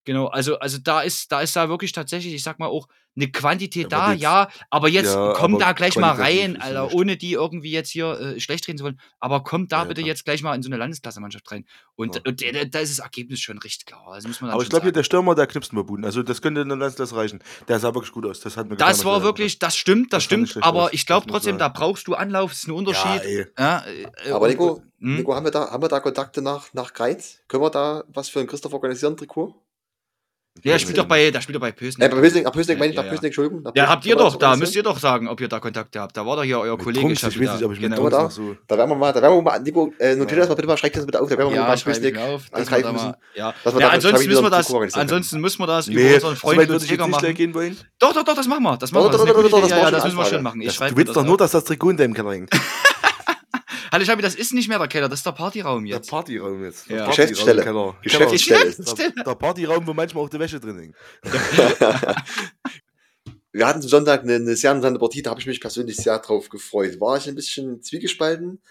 [0.06, 3.30] Genau, also, also da ist, da ist da wirklich tatsächlich, ich sag mal auch, eine
[3.32, 6.60] Quantität Ja, aber da, jetzt- ja, aber jetzt Ja, komm aber da gleich mal rein,
[6.62, 9.84] Alter, ohne die irgendwie jetzt hier äh, schlecht reden zu wollen, aber kommt da Ja,
[9.84, 10.08] bitte klar.
[10.08, 11.66] jetzt gleich mal in so eine Landesklassemannschaft rein.
[11.96, 12.22] Und, Ja.
[12.26, 14.08] und da, da ist das Ergebnis schon recht klar.
[14.08, 16.06] Also muss man dann Aber ich glaube, hier der Stürmer, der knipst nur Buden.
[16.06, 17.44] Also, das könnte in der Landesklasse reichen.
[17.68, 18.40] Der sah wirklich gut aus.
[18.40, 21.26] Das hat mir Das war wirklich, das stimmt, das, Das stimmt, aber aus, ich glaube
[21.26, 23.52] das trotzdem, da brauchst du Anlauf, ist ein Ja, Unterschied.
[23.58, 23.84] Ja,
[24.26, 25.18] äh, Aber Nico, hm?
[25.18, 27.40] Nico, haben wir, da, haben wir da Kontakte nach, nach Greiz?
[27.50, 29.56] Können wir da was für einen Christoph organisieren, Trikot?
[30.64, 32.12] Ja, der spielt doch bei, der spielt doch bei Äh, Pösneck.
[32.12, 33.12] bei Pösneck, Pösneck meine ich, Ja, nach ja.
[33.12, 33.64] Pösneck, Entschuldigung.
[33.64, 36.16] nach Ja, habt ihr doch, da müsst ihr doch sagen, ob ihr da Kontakte habt.
[36.18, 37.06] Da war doch hier euer Mit Kollege.
[37.06, 37.54] Trunks, ich weiß da.
[37.56, 38.10] nicht, ob ich mit genau.
[38.10, 38.56] Noch so.
[38.68, 40.38] Da werden wir mal, da werden wir mal, Nico, äh, notiert Ja.
[40.40, 42.84] das mal bitte mal, schreibt das bitte auf, da werden wir Ja, mal wir angreifen
[42.84, 43.14] da müssen.
[43.36, 46.90] Ja, ja da ansonsten müssen wir das, ansonsten müssen wir das über unseren Freund Lutz
[46.90, 47.54] Jäger machen.
[48.00, 48.78] Doch, doch, doch, das machen wir.
[48.78, 49.90] Das machen wir.
[49.92, 50.62] Das, müssen wir schon machen.
[50.62, 52.50] Ich Das, schreibe du willst das doch nur, dass das Trikot in deinem Keller hängt.
[53.92, 56.10] Hallo Schabi, das ist nicht mehr der Keller, das ist der Partyraum Der jetzt.
[56.12, 56.90] Partyraum jetzt.
[56.90, 57.06] Der Ja.
[57.06, 57.64] Partyraum Geschäftsstelle.
[57.64, 57.98] Keller.
[58.04, 58.72] Geschäftsstelle.
[58.74, 59.14] Keller.
[59.16, 60.96] Der, der Partyraum, wo manchmal auch die Wäsche drin hängt.
[63.52, 66.20] Wir hatten zum Sonntag eine, eine sehr interessante Partie, da habe ich mich persönlich sehr
[66.20, 67.02] drauf gefreut.
[67.02, 68.62] War ich ein bisschen zwiegespalten.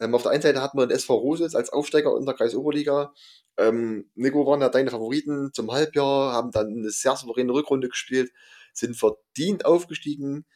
[0.00, 3.12] Ähm, auf der einen Seite hatten wir den SV Rositz als Aufsteiger in der Kreisoberliga.
[3.58, 8.32] Ähm, Nico waren ja deine Favoriten zum Halbjahr, haben dann eine sehr souveräne Rückrunde gespielt,
[8.72, 10.46] sind verdient aufgestiegen,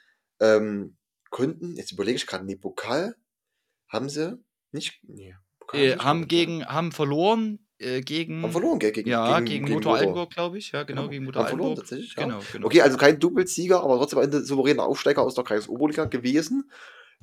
[0.41, 0.97] ähm,
[1.29, 3.15] konnten, jetzt überlege ich gerade, nee, Pokal
[3.89, 4.39] haben sie
[4.73, 5.35] nicht, nee,
[5.73, 8.43] Äh, nicht haben gegen, haben verloren äh, gegen.
[8.43, 8.93] haben verloren, gell?
[8.93, 9.97] Gegen, Ja, gegen, Motor Motor.
[9.97, 10.73] Altenburg, glaube ich.
[10.73, 11.11] Ja, genau, Genau.
[11.11, 11.89] gegen Motor Haben verloren, Altenburg.
[11.89, 12.23] tatsächlich, ja.
[12.25, 12.67] Genau, genau.
[12.67, 16.71] Okay, also kein Doppelsieger, aber trotzdem ein souveräner Aufsteiger aus der Kreisoberliga gewesen.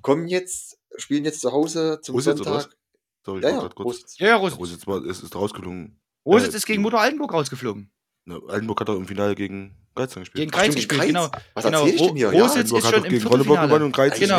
[0.02, 2.64] Kommen jetzt, spielen jetzt zu Hause zum Rositz oder was?
[2.64, 2.78] Sonntag.
[3.26, 3.80] Sorry, Ja, ja, kurz.
[3.80, 4.18] Rositz.
[4.20, 4.60] Ja, ja, Rositz.
[4.60, 6.00] Rositz war, es ist rausgelungen.
[6.26, 7.92] Rositz äh, ist gegen Motor Altenburg rausgeflogen.
[8.26, 10.34] Ne, Altenburg hat er im Finale gegen Geiz gespielt.
[10.42, 11.08] Gegen stimmt, gespielt, Kreiz.
[11.10, 11.30] genau.
[11.54, 11.80] Was genau.
[11.86, 12.28] erzähl ich denn hier?
[12.30, 13.86] Ro- Ja, Rositz Altenburg ist hat schon doch im gegen Rolleburg gewonnen Viertelfinale.
[13.86, 14.38] und Greiz Genau.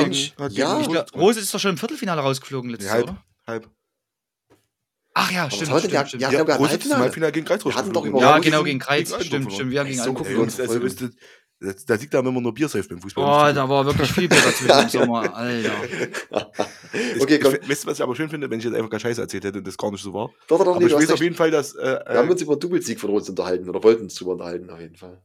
[0.53, 0.83] ja.
[0.89, 3.09] glaub, Rositz- ist doch schon im Viertelfinale rausgeflogen letztes Jahr, halb.
[3.11, 3.25] oder?
[3.47, 3.71] halb.
[5.17, 6.23] Ach ja, was stimmt, denn stimmt, stimmt.
[6.23, 7.33] ja, Ja, hatten Rositz ist im Halbfinale.
[7.33, 8.29] Gegen Greiz Wir hatten doch rausgeflogen.
[8.29, 8.79] Ja, genau, gegen- gegen
[9.27, 9.71] stimmt, stimmt.
[9.71, 10.27] Wir haben gegen Altenburg.
[10.61, 10.81] also
[11.61, 13.25] da, liegt da immer nur Biersafe beim Fußball.
[13.25, 15.73] Boah, da war wirklich viel Bier dazwischen im Sommer, Alter.
[16.93, 17.55] Ich- okay, komm.
[17.55, 19.45] ich, Wisst ihr, was ich aber schön finde, wenn ich jetzt einfach gar Scheiße erzählt
[19.45, 20.29] hätte und das gar nicht so war?
[20.47, 21.75] Doch, doch, doch, Aber nee, ich du weiß auf jeden Fall, dass.
[21.75, 24.71] Äh, Wir haben uns über einen Doppelsieg von uns unterhalten oder wollten uns drüber unterhalten,
[24.71, 25.21] auf jeden Fall.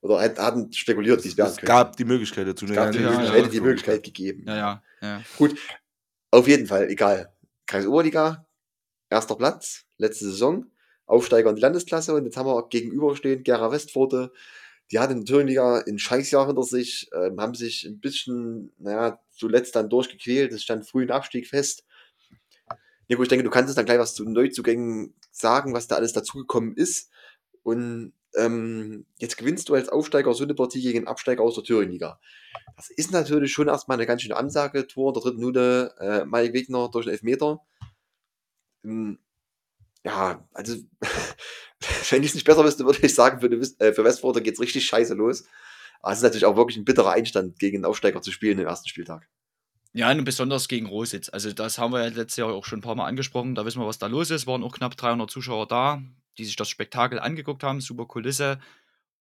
[0.00, 1.66] Oder hat- hatten spekuliert, wie es werden es könnte.
[1.66, 2.64] gab die Möglichkeit dazu.
[2.66, 3.60] es gab die, Ja, Möglichkeit, ja, hätte die.
[3.60, 4.44] Möglichkeit gegeben.
[4.46, 5.22] Ja, ja, ja.
[6.30, 7.32] Auf jeden Fall, egal.
[7.66, 8.46] Kreis Oberliga,
[9.10, 10.66] erster Platz, letzte Saison,
[11.06, 14.32] Aufsteiger in die Landesklasse und jetzt haben wir gegenüberstehend Gera Westpforte.
[14.90, 19.20] Die hatten in der Thüringenliga ein Scheißjahr hinter sich, ähm, haben sich ein bisschen, naja,
[19.30, 20.52] zuletzt dann durchgequält.
[20.52, 21.84] Es stand früh ein Abstieg fest.
[23.08, 26.12] Nico, ich denke, du kannst uns dann gleich was zu Neuzugängen sagen, was da alles
[26.12, 27.10] dazugekommen ist.
[27.62, 31.64] Und ähm, jetzt gewinnst du als Aufsteiger so eine Partie gegen einen Absteiger aus der
[31.64, 32.20] Thüringenliga.
[32.76, 34.86] Das ist natürlich schon erstmal eine ganz schöne Ansage.
[34.86, 37.60] Tor der dritten Minute, äh, Mike Wegner durch den Elfmeter.
[38.84, 39.18] Ähm,
[40.08, 40.74] ja, also,
[42.10, 43.50] wenn ich es nicht besser wüsste, würde ich sagen, für,
[43.84, 45.44] äh, für Westford geht es richtig scheiße los.
[46.00, 48.66] Aber es ist natürlich auch wirklich ein bitterer Einstand, gegen einen Aufsteiger zu spielen im
[48.66, 49.28] ersten Spieltag.
[49.92, 51.28] Ja, und besonders gegen Rositz.
[51.28, 53.54] Also, das haben wir ja letztes Jahr auch schon ein paar Mal angesprochen.
[53.54, 54.46] Da wissen wir, was da los ist.
[54.46, 56.02] Waren auch knapp 300 Zuschauer da,
[56.38, 57.80] die sich das Spektakel angeguckt haben.
[57.80, 58.60] Super Kulisse.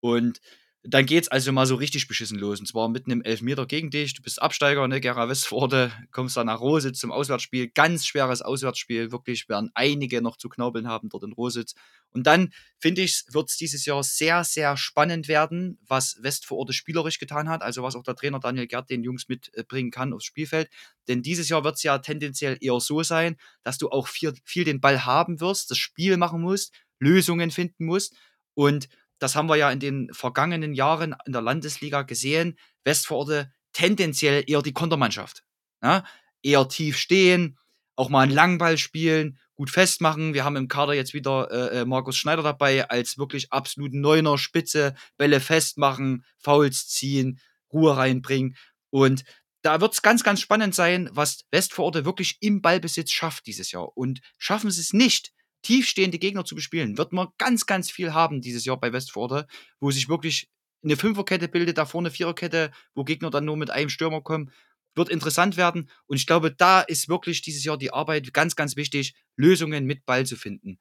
[0.00, 0.40] Und
[0.88, 2.60] dann geht's also mal so richtig beschissen los.
[2.60, 4.14] Und zwar mitten im Elfmeter gegen dich.
[4.14, 7.68] Du bist Absteiger, ne, Gera Westforde, kommst dann nach Rositz zum Auswärtsspiel.
[7.68, 9.10] Ganz schweres Auswärtsspiel.
[9.10, 11.74] Wirklich werden einige noch zu knaubeln haben dort in Rositz.
[12.10, 17.18] Und dann, finde ich, wird es dieses Jahr sehr, sehr spannend werden, was Westforde spielerisch
[17.18, 17.62] getan hat.
[17.62, 20.70] Also was auch der Trainer Daniel Gerd den Jungs mitbringen kann aufs Spielfeld.
[21.08, 24.64] Denn dieses Jahr wird es ja tendenziell eher so sein, dass du auch viel, viel
[24.64, 28.14] den Ball haben wirst, das Spiel machen musst, Lösungen finden musst.
[28.54, 28.88] Und
[29.18, 34.62] das haben wir ja in den vergangenen Jahren in der Landesliga gesehen, Westforde tendenziell eher
[34.62, 35.44] die Kontermannschaft.
[35.82, 36.04] Ja?
[36.42, 37.58] Eher tief stehen,
[37.96, 40.34] auch mal einen Langball spielen, gut festmachen.
[40.34, 44.38] Wir haben im Kader jetzt wieder äh, äh Markus Schneider dabei als wirklich absolut neuner
[44.38, 47.40] Spitze, Bälle festmachen, Fouls ziehen,
[47.72, 48.56] Ruhe reinbringen.
[48.90, 49.24] Und
[49.62, 53.96] da wird es ganz, ganz spannend sein, was Westforde wirklich im Ballbesitz schafft dieses Jahr.
[53.96, 55.32] Und schaffen sie es nicht,
[55.66, 59.48] tiefstehende Gegner zu bespielen, wird man ganz, ganz viel haben dieses Jahr bei Westforde,
[59.80, 60.48] wo sich wirklich
[60.84, 64.52] eine Fünferkette bildet, da vorne Viererkette, wo Gegner dann nur mit einem Stürmer kommen.
[64.94, 65.90] Wird interessant werden.
[66.06, 70.06] Und ich glaube, da ist wirklich dieses Jahr die Arbeit ganz, ganz wichtig, Lösungen mit
[70.06, 70.78] Ball zu finden.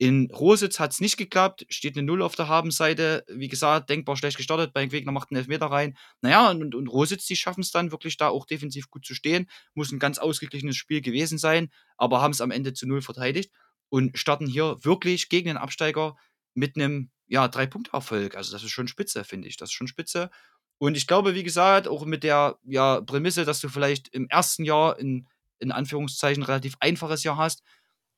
[0.00, 3.24] In Rositz hat es nicht geklappt, steht eine Null auf der Habenseite.
[3.26, 4.72] Wie gesagt, denkbar schlecht gestartet.
[4.72, 5.98] Bei Gegner macht einen Elfmeter rein.
[6.20, 9.50] Naja, und, und Rositz, die schaffen es dann wirklich da auch defensiv gut zu stehen.
[9.74, 13.50] Muss ein ganz ausgeglichenes Spiel gewesen sein, aber haben es am Ende zu Null verteidigt
[13.88, 16.16] und starten hier wirklich gegen den Absteiger
[16.54, 18.36] mit einem ja, Drei-Punkte-Erfolg.
[18.36, 19.56] Also das ist schon spitze, finde ich.
[19.56, 20.30] Das ist schon spitze.
[20.78, 24.64] Und ich glaube, wie gesagt, auch mit der ja, Prämisse, dass du vielleicht im ersten
[24.64, 25.28] Jahr in,
[25.58, 27.62] in Anführungszeichen relativ einfaches Jahr hast,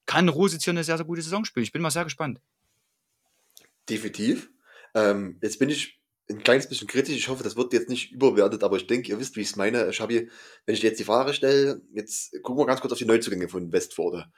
[0.07, 1.65] kann Rositz hier eine sehr, sehr gute Saison spielen.
[1.65, 2.41] Ich bin mal sehr gespannt.
[3.89, 4.51] Definitiv.
[4.95, 7.17] Ähm, jetzt bin ich ein kleines bisschen kritisch.
[7.17, 9.57] Ich hoffe, das wird jetzt nicht überwertet, aber ich denke, ihr wisst, wie ich es
[9.57, 9.93] meine.
[9.93, 10.31] Schabi,
[10.67, 13.49] wenn ich dir jetzt die Frage stelle, jetzt gucken wir ganz kurz auf die Neuzugänge
[13.49, 14.31] von Westforde.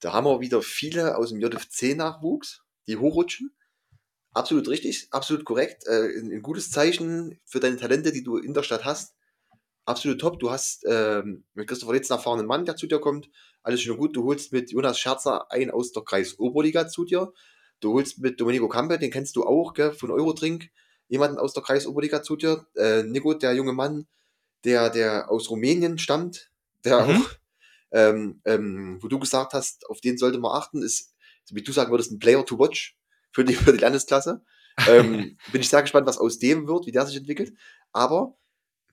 [0.00, 3.54] Da haben wir wieder viele aus dem JFC-Nachwuchs, die hochrutschen.
[4.32, 5.86] Absolut richtig, absolut korrekt.
[5.86, 9.14] Äh, ein, ein, gutes Zeichen für deine Talente, die du in der Stadt hast.
[9.84, 10.38] Absolut top.
[10.38, 13.28] Du hast ähm, mit Christopher Litz einen erfahrenen Mann, der zu dir kommt.
[13.62, 14.16] Alles schon gut.
[14.16, 17.32] Du holst mit Jonas Scherzer einen aus der Kreis Oberliga zu dir.
[17.80, 20.68] Du holst mit Domenico Campe, den kennst du auch, gell, von Eurodrink,
[21.08, 22.66] jemanden aus der Kreis Oberliga zu dir.
[22.76, 24.06] Äh, Nico, der junge Mann,
[24.64, 26.50] der, der aus Rumänien stammt,
[26.84, 27.16] der mhm.
[27.16, 27.39] auch
[27.92, 31.14] ähm, ähm, wo du gesagt hast, auf den sollte man achten, ist,
[31.50, 32.96] wie du sagen würdest, ein Player to watch
[33.32, 34.44] für die, für die Landesklasse.
[34.88, 37.52] ähm, bin ich sehr gespannt, was aus dem wird, wie der sich entwickelt.
[37.92, 38.38] Aber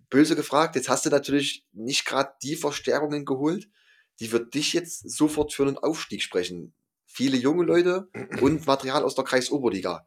[0.10, 3.70] böse gefragt, jetzt hast du natürlich nicht gerade die Verstärkungen geholt,
[4.20, 6.74] die für dich jetzt sofort für einen Aufstieg sprechen.
[7.06, 8.10] Viele junge Leute
[8.42, 10.06] und Material aus der Kreisoberliga.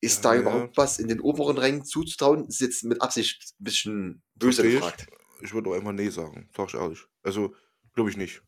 [0.00, 2.46] Ist ja, da überhaupt was in den oberen Rängen zuzutrauen?
[2.46, 5.06] Ist jetzt mit Absicht ein bisschen böse Versteh gefragt.
[5.38, 7.04] Ich, ich würde auch einfach Nee sagen, sag ich ehrlich.
[7.22, 7.54] Also,
[7.94, 8.42] Glaube ich nicht.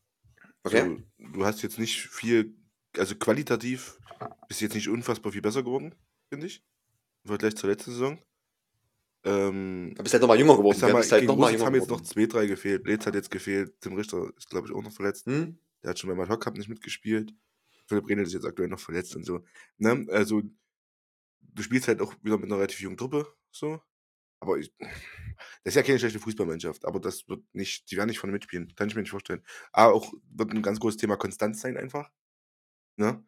[0.63, 1.03] Also, okay.
[1.17, 2.55] du hast jetzt nicht viel,
[2.97, 3.99] also qualitativ
[4.47, 5.95] bist jetzt nicht unfassbar viel besser geworden,
[6.29, 6.63] finde ich.
[7.23, 8.19] Im Vergleich zur letzten Saison.
[9.23, 10.75] Ähm, da bist halt nochmal jünger geworden.
[10.75, 12.83] Ich halt gegen noch mal jünger haben jetzt noch zwei, drei gefehlt.
[12.83, 13.79] Blitz hat jetzt gefehlt.
[13.79, 15.25] Tim Richter ist, glaube ich, auch noch verletzt.
[15.27, 15.59] Hm?
[15.83, 17.33] Der hat schon beim Ad Hoc nicht mitgespielt.
[17.87, 19.43] Philipp Rehnel ist jetzt aktuell noch verletzt und so.
[19.77, 20.07] Ne?
[20.09, 20.41] Also,
[21.41, 23.27] du spielst halt auch wieder mit einer relativ jungen Truppe.
[23.51, 23.81] So.
[24.41, 24.89] Aber ich, das
[25.63, 28.87] ist ja keine schlechte Fußballmannschaft, aber das wird nicht, die werden nicht vorne mitspielen, kann
[28.89, 29.43] ich mir nicht vorstellen.
[29.71, 32.11] Aber auch wird ein ganz großes Thema Konstanz sein einfach.
[32.97, 33.23] Ne?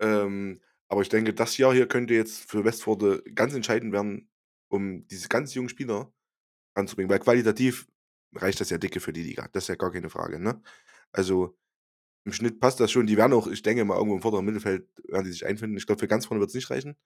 [0.00, 4.30] Ähm, aber ich denke, das Jahr hier könnte jetzt für Westforde ganz entscheidend werden,
[4.68, 6.12] um diese ganz jungen Spieler
[6.74, 7.86] anzubringen, weil qualitativ
[8.34, 9.48] reicht das ja dicke für die Liga.
[9.52, 10.40] Das ist ja gar keine Frage.
[10.40, 10.60] Ne?
[11.12, 11.56] Also
[12.24, 13.06] im Schnitt passt das schon.
[13.06, 15.76] Die werden auch, ich denke mal, irgendwo im vorderen Mittelfeld werden die sich einfinden.
[15.76, 16.96] Ich glaube, für ganz vorne wird es nicht reichen.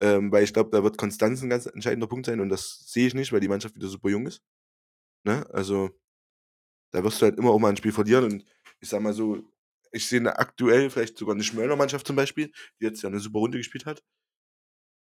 [0.00, 3.06] Ähm, weil ich glaube, da wird Konstanz ein ganz entscheidender Punkt sein und das sehe
[3.08, 4.42] ich nicht, weil die Mannschaft wieder super jung ist.
[5.24, 5.44] Ne?
[5.52, 5.90] Also,
[6.92, 8.44] da wirst du halt immer auch mal ein Spiel verlieren und
[8.80, 9.42] ich sag mal so,
[9.92, 13.40] ich sehe aktuell vielleicht sogar eine Schmöller Mannschaft zum Beispiel, die jetzt ja eine super
[13.40, 14.04] Runde gespielt hat.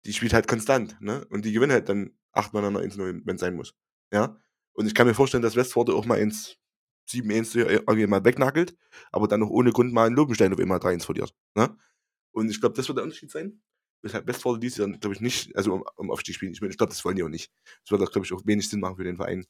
[0.05, 1.25] Die spielt halt konstant, ne?
[1.31, 3.75] Und die gewinnen halt dann achtmal an 1-0, wenn es sein muss.
[4.13, 4.37] Ja?
[4.73, 6.57] Und ich kann mir vorstellen, dass Westforde auch mal ins
[7.09, 8.77] 7-1 irgendwie mal wegnagelt,
[9.13, 11.35] aber dann noch ohne Grund mal einen Lobenstein auf immer 3-1 verliert.
[11.55, 11.77] Ne?
[12.33, 13.63] Und ich glaube, das wird der Unterschied sein
[14.03, 16.53] weshalb Westforde dies Jahr, glaube ich, nicht, also um, um Aufstieg spielen.
[16.53, 17.51] Ich, ich glaube, das wollen die auch nicht.
[17.85, 19.47] Das wird auch, glaube ich, auch wenig Sinn machen für den Verein.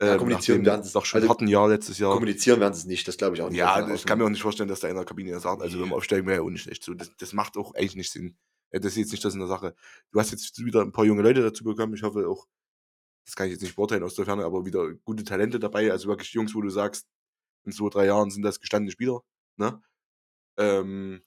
[0.00, 2.12] Ja, ähm, kommunizieren werden sie es doch schon also, harten Jahr letztes Jahr.
[2.12, 3.58] Kommunizieren werden sie es nicht, das glaube ich auch nicht.
[3.58, 5.88] Ja, ich kann mir auch nicht vorstellen, dass da in der Kabine sagt, also wenn
[5.88, 6.84] wir aufsteigen, wäre ja auch nicht schlecht.
[6.84, 8.36] So, das, das macht auch eigentlich nicht Sinn.
[8.70, 9.74] Das ist jetzt nicht das in der Sache.
[10.10, 11.94] Du hast jetzt wieder ein paar junge Leute dazu bekommen.
[11.94, 12.46] Ich hoffe auch,
[13.24, 15.90] das kann ich jetzt nicht beurteilen aus der Ferne, aber wieder gute Talente dabei.
[15.90, 17.06] Also wirklich Jungs, wo du sagst,
[17.64, 19.20] in zwei, drei Jahren sind das gestandene Spieler.
[19.56, 19.80] Ne?
[20.58, 21.22] Ähm,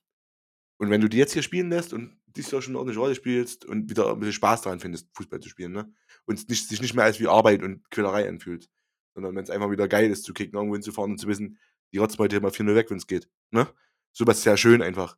[0.78, 3.15] und wenn du die jetzt hier spielen lässt und dieses Jahr schon eine ordentliche Rolle
[3.15, 5.91] spielst und wieder ein bisschen Spaß daran findest, Fußball zu spielen, ne?
[6.25, 8.69] Und nicht, sich nicht mehr als wie Arbeit und Quälerei anfühlt.
[9.13, 11.59] Sondern wenn es einfach wieder geil ist, zu kicken, irgendwo hinzufahren und zu wissen,
[11.93, 13.27] die rotzen heute immer 4-0 weg, wenn es geht.
[13.51, 13.67] Ne?
[14.13, 15.17] Sowas ist sehr schön einfach.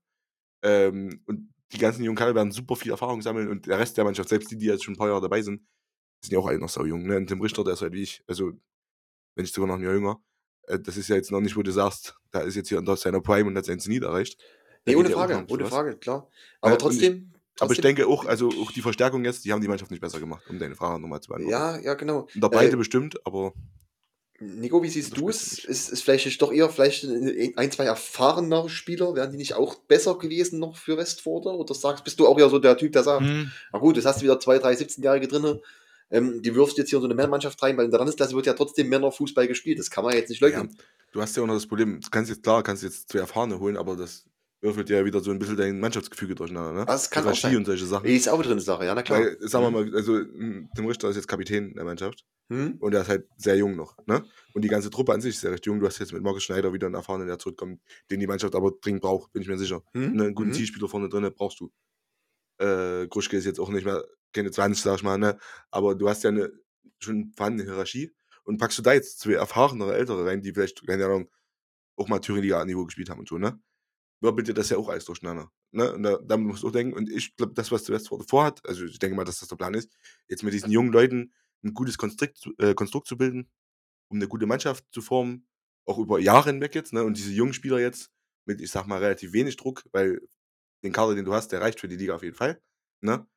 [0.63, 4.03] Ähm, und die ganzen jungen Kerle werden super viel Erfahrung sammeln und der Rest der
[4.03, 5.61] Mannschaft, selbst die, die jetzt schon ein paar Jahre dabei sind,
[6.21, 7.03] sind ja auch alle noch sau jung.
[7.03, 7.17] Ne?
[7.17, 8.53] Und Tim Richter, der ist halt wie ich, also
[9.35, 10.21] wenn ich sogar noch ein Jahr jünger.
[10.67, 12.95] Äh, das ist ja jetzt noch nicht, wo du sagst, da ist jetzt hier unter
[12.97, 14.41] seiner Prime und hat sein Zenit erreicht.
[14.85, 15.69] Da Nee, ohne ja Frage, ohne was.
[15.69, 16.27] Frage, klar.
[16.29, 17.31] Ja, Aber und trotzdem.
[17.59, 19.99] Aber ich trotzdem- denke auch, also auch die Verstärkung jetzt, die haben die Mannschaft nicht
[20.01, 21.51] besser gemacht, um deine Frage nochmal zu beantworten.
[21.51, 22.27] Ja, ja, genau.
[22.33, 23.53] In der Breite Äh, bestimmt, aber
[24.39, 25.59] Nico, wie siehst du es?
[25.65, 29.13] Ist, ist vielleicht doch eher vielleicht ein, zwei erfahrenere Spieler?
[29.13, 31.53] Wären die nicht auch besser gewesen noch für Westforder?
[31.53, 33.51] Oder sagst, bist du auch eher so der Typ, der sagt, Hm.
[33.71, 35.59] na gut, jetzt hast du wieder zwei, drei 17-Jährige drin,
[36.09, 38.47] ähm, die wirfst jetzt hier in so eine Männermannschaft rein, weil in der Landesklasse wird
[38.47, 39.77] ja trotzdem Männerfußball gespielt.
[39.77, 40.75] Das kann man jetzt nicht leugnen.
[41.11, 43.59] du hast ja auch noch das Problem, du kannst jetzt, klar, kannst jetzt zwei Erfahrene
[43.59, 44.25] holen, aber das
[44.61, 46.85] würfelt ja wieder so ein bisschen dein Mannschaftsgefüge durcheinander, ne?
[46.85, 47.55] Das kann auch Hierarchie sein.
[47.57, 48.05] und solche Sachen.
[48.05, 49.19] Ist auch drin, die Sache, ja, na klar.
[49.19, 52.77] Weil, sagen wir mal, also m, Tim Richter ist jetzt Kapitän der Mannschaft Hm?
[52.79, 54.23] und er ist halt sehr jung noch, ne?
[54.53, 55.79] Und die ganze Truppe an sich ist ja recht jung.
[55.79, 57.81] Du hast jetzt mit Markus Schneider wieder einen Erfahrenen, der zurückkommt,
[58.11, 59.81] den die Mannschaft aber dringend braucht, bin ich mir sicher.
[59.93, 60.13] Hm?
[60.13, 60.53] Ne, einen guten Mhm.
[60.53, 61.71] Zielspieler vorne drin brauchst du.
[62.59, 64.03] Äh, Gruschke ist jetzt auch nicht mehr
[64.33, 65.37] keine 20, sag ich mal, ne?
[65.71, 66.51] Aber du hast ja eine
[66.99, 68.11] schon vorhandene Hierarchie
[68.43, 71.29] und packst du da jetzt zwei erfahrenere Ältere rein, die vielleicht, keine Ahnung,
[71.95, 73.59] auch mal Thüringen-Liga-Niveau gespielt haben und so, ne?
[74.21, 75.51] Wirbelt dir das ja auch alles durcheinander.
[75.71, 75.93] Ne?
[75.93, 78.85] Und da, damit musst du auch denken, und ich glaube, das, was zuerst vorhat, also
[78.85, 79.97] ich denke mal, dass das der Plan ist,
[80.27, 83.49] jetzt mit diesen jungen Leuten ein gutes Konstrukt, äh, Konstrukt zu bilden,
[84.09, 85.47] um eine gute Mannschaft zu formen,
[85.85, 87.03] auch über Jahre hinweg jetzt, ne?
[87.03, 88.11] Und diese jungen Spieler jetzt
[88.45, 90.21] mit, ich sag mal, relativ wenig Druck, weil
[90.83, 92.61] den Kader, den du hast, der reicht für die Liga auf jeden Fall,
[93.01, 93.27] ne?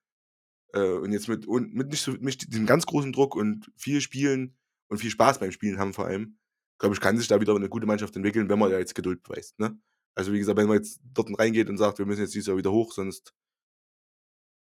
[0.72, 4.00] Äh, und jetzt mit, und mit nicht so mit diesem ganz großen Druck und viel
[4.00, 4.56] Spielen
[4.88, 6.38] und viel Spaß beim Spielen haben vor allem,
[6.78, 9.22] glaube ich, kann sich da wieder eine gute Mannschaft entwickeln, wenn man ja jetzt Geduld
[9.22, 9.78] beweist, ne?
[10.14, 12.56] Also wie gesagt, wenn man jetzt dort reingeht und sagt, wir müssen jetzt dieses Jahr
[12.56, 13.34] wieder hoch, sonst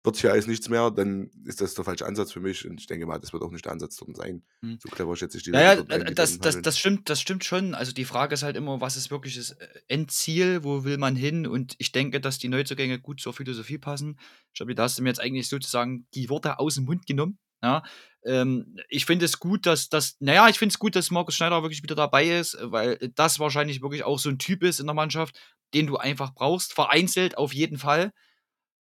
[0.03, 2.87] wird hier alles nichts mehr, dann ist das der falsche Ansatz für mich und ich
[2.87, 4.43] denke mal, das wird auch nicht der Ansatz dort sein.
[4.61, 4.77] Hm.
[4.81, 6.63] So clever schätze ich die Ja, Leute ja, dort ein, die das, das, handeln.
[6.63, 7.73] das, stimmt, das stimmt schon.
[7.73, 11.15] Also die Frage ist halt immer, was ist wirklich das äh, Endziel, wo will man
[11.15, 11.47] hin?
[11.47, 14.19] Und ich denke, dass die Neuzugänge gut zur Philosophie passen.
[14.51, 17.39] Ich glaube, da hast du mir jetzt eigentlich sozusagen die Worte aus dem Mund genommen.
[17.63, 17.83] Ja,
[18.25, 21.63] ähm, ich finde es gut, dass das, naja, ich finde es gut, dass Markus Schneider
[21.63, 24.95] wirklich wieder dabei ist, weil das wahrscheinlich wirklich auch so ein Typ ist in der
[24.95, 25.39] Mannschaft,
[25.73, 28.11] den du einfach brauchst, vereinzelt auf jeden Fall.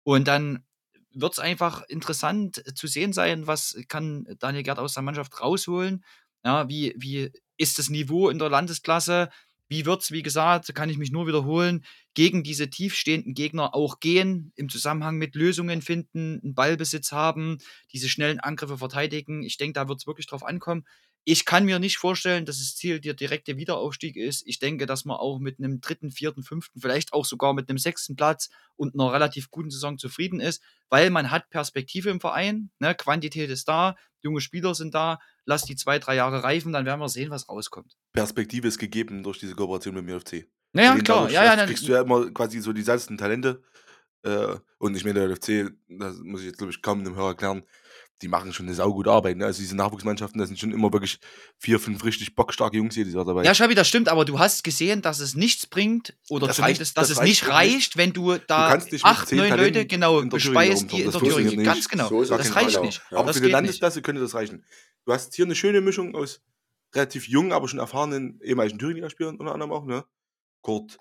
[0.05, 0.65] Und dann
[1.13, 6.05] wird es einfach interessant zu sehen sein, was kann Daniel Gerd aus der Mannschaft rausholen.
[6.45, 9.31] Ja, wie, wie ist das Niveau in der Landesklasse?
[9.69, 14.01] Wie wird es, wie gesagt, kann ich mich nur wiederholen, gegen diese tiefstehenden Gegner auch
[14.01, 17.59] gehen, im Zusammenhang mit Lösungen finden, einen Ballbesitz haben,
[17.93, 19.43] diese schnellen Angriffe verteidigen.
[19.43, 20.85] Ich denke, da wird es wirklich drauf ankommen.
[21.29, 24.47] Ich kann mir nicht vorstellen, dass das Ziel der direkte Wiederaufstieg ist.
[24.47, 27.79] Ich denke, dass man auch mit einem dritten, vierten, fünften, vielleicht auch sogar mit einem
[27.79, 32.71] sechsten Platz und einer relativ guten Saison zufrieden ist, weil man hat Perspektive im Verein.
[32.79, 32.95] Ne?
[32.95, 35.19] Quantität ist da, junge Spieler sind da.
[35.47, 37.97] Lass die zwei, drei Jahre reifen, dann werden wir sehen, was rauskommt.
[38.13, 40.47] Perspektive ist gegeben durch diese Kooperation mit dem UFC.
[40.73, 43.63] Naja, den klar, dadurch ja, ja, kriegst du ja immer quasi so die salzenden Talente.
[44.23, 47.29] Äh, und ich meine, der UFC, das muss ich jetzt, glaube ich, kaum einem Hörer
[47.29, 47.63] erklären,
[48.23, 49.37] die machen schon eine saugute Arbeit.
[49.37, 49.45] Ne?
[49.45, 51.19] Also diese Nachwuchsmannschaften, da sind schon immer wirklich
[51.59, 53.45] vier, fünf richtig bockstarke Jungs jedes Jahr dabei.
[53.45, 56.81] Ja, Schabi, das stimmt, aber du hast gesehen, dass es nichts bringt oder Das zumindest,
[56.81, 57.77] reicht- dass das es nicht reicht nicht.
[57.77, 60.93] reicht, wenn du da kannst nicht mit acht, neun Leute Talenten genau der Thüringer bespeist,
[60.93, 61.33] die in der Thüringen.
[61.35, 61.89] funktioniert Ganz nicht.
[61.91, 62.09] genau.
[62.09, 62.83] So das es reicht genau.
[62.85, 63.03] nicht.
[63.11, 63.19] Ja.
[63.19, 63.53] Aber das für die nicht.
[63.53, 64.65] Landesklasse könnte das reichen.
[65.05, 66.41] Du hast hier eine schöne Mischung aus
[66.95, 70.05] relativ jungen, aber schon erfahrenen ehemaligen Thüringer-Spielern unter anderem auch, ne?
[70.63, 70.99] Kurt,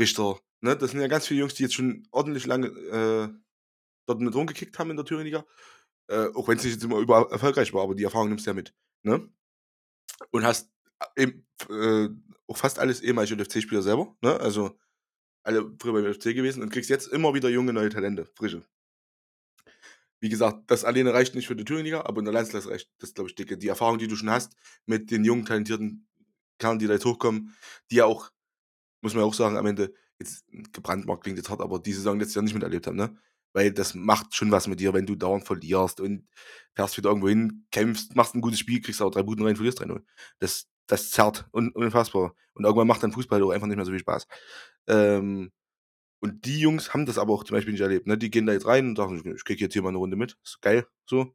[0.00, 0.76] Richter, ne?
[0.76, 3.28] Das sind ja ganz viele Jungs, die jetzt schon ordentlich lange äh,
[4.06, 5.44] dort mit rumgekickt haben in der Thüringen-Liga.
[6.10, 8.54] Äh, auch wenn es nicht immer überall erfolgreich war, aber die Erfahrung nimmst du ja
[8.54, 9.30] mit, ne?
[10.32, 10.70] Und hast
[11.16, 12.08] eben, äh,
[12.48, 14.38] auch fast alles ehemalige UFC-Spieler selber, ne?
[14.40, 14.76] Also
[15.44, 18.64] alle früher beim UFC gewesen und kriegst jetzt immer wieder junge neue Talente, frische.
[20.18, 23.14] Wie gesagt, das alleine reicht nicht für die Thüringen-Liga, aber in der Landesklasse reicht das,
[23.14, 23.56] glaube ich, dicke.
[23.56, 24.54] Die Erfahrung, die du schon hast
[24.86, 26.08] mit den jungen, talentierten
[26.58, 27.56] Kerlen, die da jetzt hochkommen,
[27.90, 28.30] die ja auch,
[29.00, 32.18] muss man ja auch sagen, am Ende, jetzt gebrandmarkt klingt jetzt hart, aber die Saison
[32.18, 33.16] letztes Jahr nicht miterlebt haben, ne?
[33.52, 36.28] Weil das macht schon was mit dir, wenn du dauernd verlierst und
[36.74, 39.80] fährst wieder irgendwo hin, kämpfst, machst ein gutes Spiel, kriegst auch drei Buden rein, verlierst
[39.80, 40.02] 3-0.
[40.38, 42.34] Das, das zerrt un, unfassbar.
[42.54, 44.26] Und irgendwann macht dann Fußball auch einfach nicht mehr so viel Spaß.
[44.88, 45.50] Ähm,
[46.20, 48.06] und die Jungs haben das aber auch zum Beispiel nicht erlebt.
[48.06, 48.18] Ne?
[48.18, 50.36] Die gehen da jetzt rein und sagen, ich krieg jetzt hier mal eine Runde mit.
[50.44, 51.34] Ist geil, so.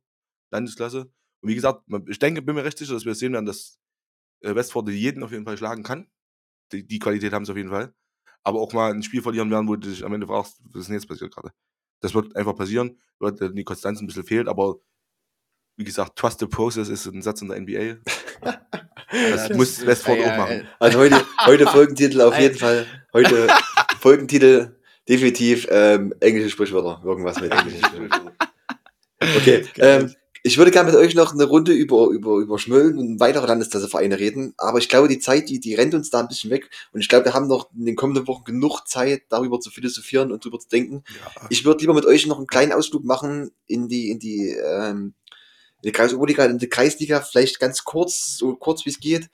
[0.51, 1.11] Landesklasse.
[1.41, 3.80] Und wie gesagt, ich denke, bin mir recht sicher, dass wir sehen werden, dass
[4.41, 6.07] äh, Westforde jeden auf jeden Fall schlagen kann.
[6.72, 7.93] Die, die Qualität haben sie auf jeden Fall.
[8.43, 10.88] Aber auch mal ein Spiel verlieren werden, wo du dich am Ende fragst, was ist
[10.88, 11.51] denn jetzt passiert gerade?
[12.02, 14.76] Das wird einfach passieren, weil äh, die Konstanz ein bisschen fehlt, aber
[15.78, 17.98] wie gesagt, Trust the Process ist ein Satz in der NBA.
[19.12, 20.68] Das Ja, muss Westford Ja, auch machen.
[20.80, 22.86] Also heute, heute Folgentitel auf jeden Fall.
[23.14, 23.48] Heute
[24.00, 24.76] Folgentitel
[25.08, 27.02] definitiv ähm, englische Sprichwörter.
[27.06, 28.32] Irgendwas mit englischen Sprichwörtern.
[29.38, 29.66] Okay.
[29.78, 30.14] Ähm,
[30.48, 34.20] Ich würde gerne mit euch noch eine Runde über, über, über Schmölln und weitere Landesklassevereine
[34.20, 37.02] reden, aber ich glaube, die Zeit, die, die rennt uns da ein bisschen weg und
[37.02, 40.46] ich glaube, wir haben noch in den kommenden Wochen genug Zeit, darüber zu philosophieren und
[40.46, 41.04] darüber zu denken.
[41.08, 41.48] Ja.
[41.50, 45.16] Ich würde lieber mit euch noch einen kleinen Ausflug machen in die, in die, ähm,
[45.82, 49.32] in die Kreisoberliga, in die Kreisliga, vielleicht ganz kurz, so kurz wie es geht.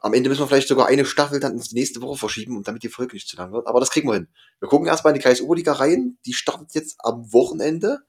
[0.00, 2.82] Am Ende müssen wir vielleicht sogar eine Staffel dann ins nächste Woche verschieben, und damit
[2.82, 3.68] die Folge nicht zu lang wird.
[3.68, 4.26] Aber das kriegen wir hin.
[4.58, 6.18] Wir gucken erstmal in die Kreisoberliga rein.
[6.26, 8.00] Die startet jetzt am Wochenende.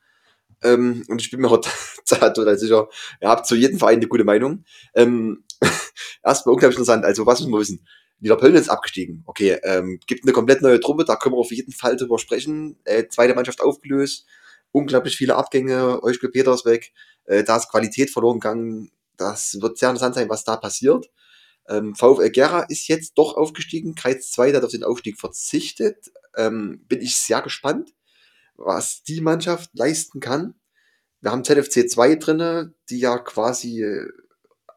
[0.64, 1.70] Ähm, und ich bin mir heute
[2.06, 2.88] total sicher,
[3.22, 4.64] ihr habt zu jedem Verein eine gute Meinung.
[4.96, 5.44] Ähm,
[6.24, 7.06] erstmal unglaublich interessant.
[7.06, 7.86] Also, was müssen wir wissen?
[8.20, 9.24] Niederpöln ist abgestiegen.
[9.26, 12.80] Okay, ähm, gibt eine komplett neue Truppe, da können wir auf jeden Fall drüber sprechen.
[12.86, 14.26] Äh, zweite Mannschaft aufgelöst,
[14.72, 16.94] unglaublich viele Abgänge, Euschke Peters weg,
[17.26, 18.92] äh, da ist Qualität verloren gegangen.
[19.18, 21.10] Das wird sehr interessant sein, was da passiert.
[21.68, 26.12] Ähm, VfL Gera ist jetzt doch aufgestiegen, Kreis 2 hat auf den Aufstieg verzichtet.
[26.36, 27.94] Ähm, bin ich sehr gespannt,
[28.56, 30.56] was die Mannschaft leisten kann.
[31.22, 34.08] Wir haben ZFC 2 drinne, die ja quasi äh,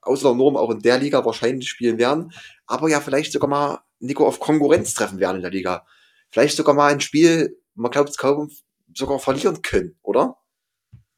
[0.03, 2.33] außer Norm auch in der Liga wahrscheinlich spielen werden,
[2.66, 5.87] aber ja vielleicht sogar mal Nico auf Konkurrenz treffen werden in der Liga.
[6.31, 8.51] Vielleicht sogar mal ein Spiel, man glaubt es kaum,
[8.95, 10.37] sogar verlieren können, oder?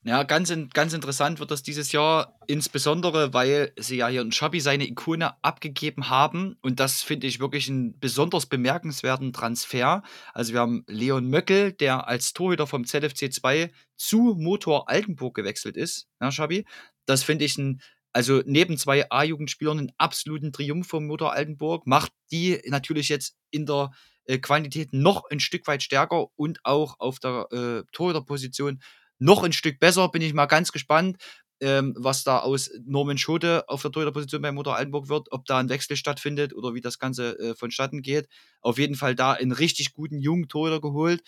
[0.05, 4.31] Ja, ganz, in, ganz interessant wird das dieses Jahr, insbesondere weil sie ja hier in
[4.31, 6.57] Schabi seine Ikone abgegeben haben.
[6.63, 10.05] Und das finde ich wirklich einen besonders bemerkenswerten Transfer.
[10.33, 15.77] Also wir haben Leon Möckel, der als Torhüter vom ZFC 2 zu Motor Altenburg gewechselt
[15.77, 16.65] ist, ja, Schabi.
[17.05, 17.81] Das finde ich ein,
[18.13, 21.89] also neben zwei A-Jugendspielern einen absoluten Triumph vom Motor Altenburg.
[21.89, 23.91] Macht die natürlich jetzt in der
[24.27, 28.81] äh, Quantität noch ein Stück weit stärker und auch auf der äh, Torhüterposition
[29.19, 30.09] noch ein Stück besser.
[30.09, 31.17] Bin ich mal ganz gespannt,
[31.61, 35.59] ähm, was da aus Norman Schote auf der Torhüterposition bei Motor Altenburg wird, ob da
[35.59, 38.29] ein Wechsel stattfindet oder wie das Ganze äh, vonstatten geht.
[38.61, 41.23] Auf jeden Fall da einen richtig guten jungen Torhüter geholt.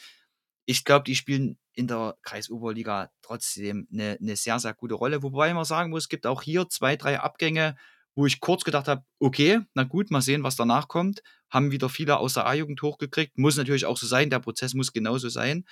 [0.67, 5.23] Ich glaube, die spielen in der Kreisoberliga trotzdem eine, eine sehr, sehr gute Rolle.
[5.23, 7.77] Wobei man sagen muss, es gibt auch hier zwei, drei Abgänge,
[8.15, 11.23] wo ich kurz gedacht habe, okay, na gut, mal sehen, was danach kommt.
[11.49, 13.39] Haben wieder viele aus der A-Jugend hochgekriegt.
[13.39, 15.65] Muss natürlich auch so sein, der Prozess muss genauso sein.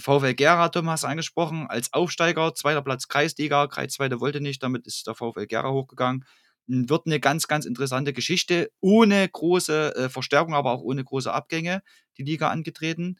[0.00, 4.20] VfL Gera, Tom, hast du angesprochen, als Aufsteiger, zweiter Platz Kreisliga, Kreis 2.
[4.20, 6.24] wollte nicht, damit ist der VfL Gera hochgegangen.
[6.66, 11.82] Wird eine ganz, ganz interessante Geschichte, ohne große äh, Verstärkung, aber auch ohne große Abgänge,
[12.16, 13.16] die Liga angetreten.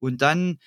[0.00, 0.58] Und dann,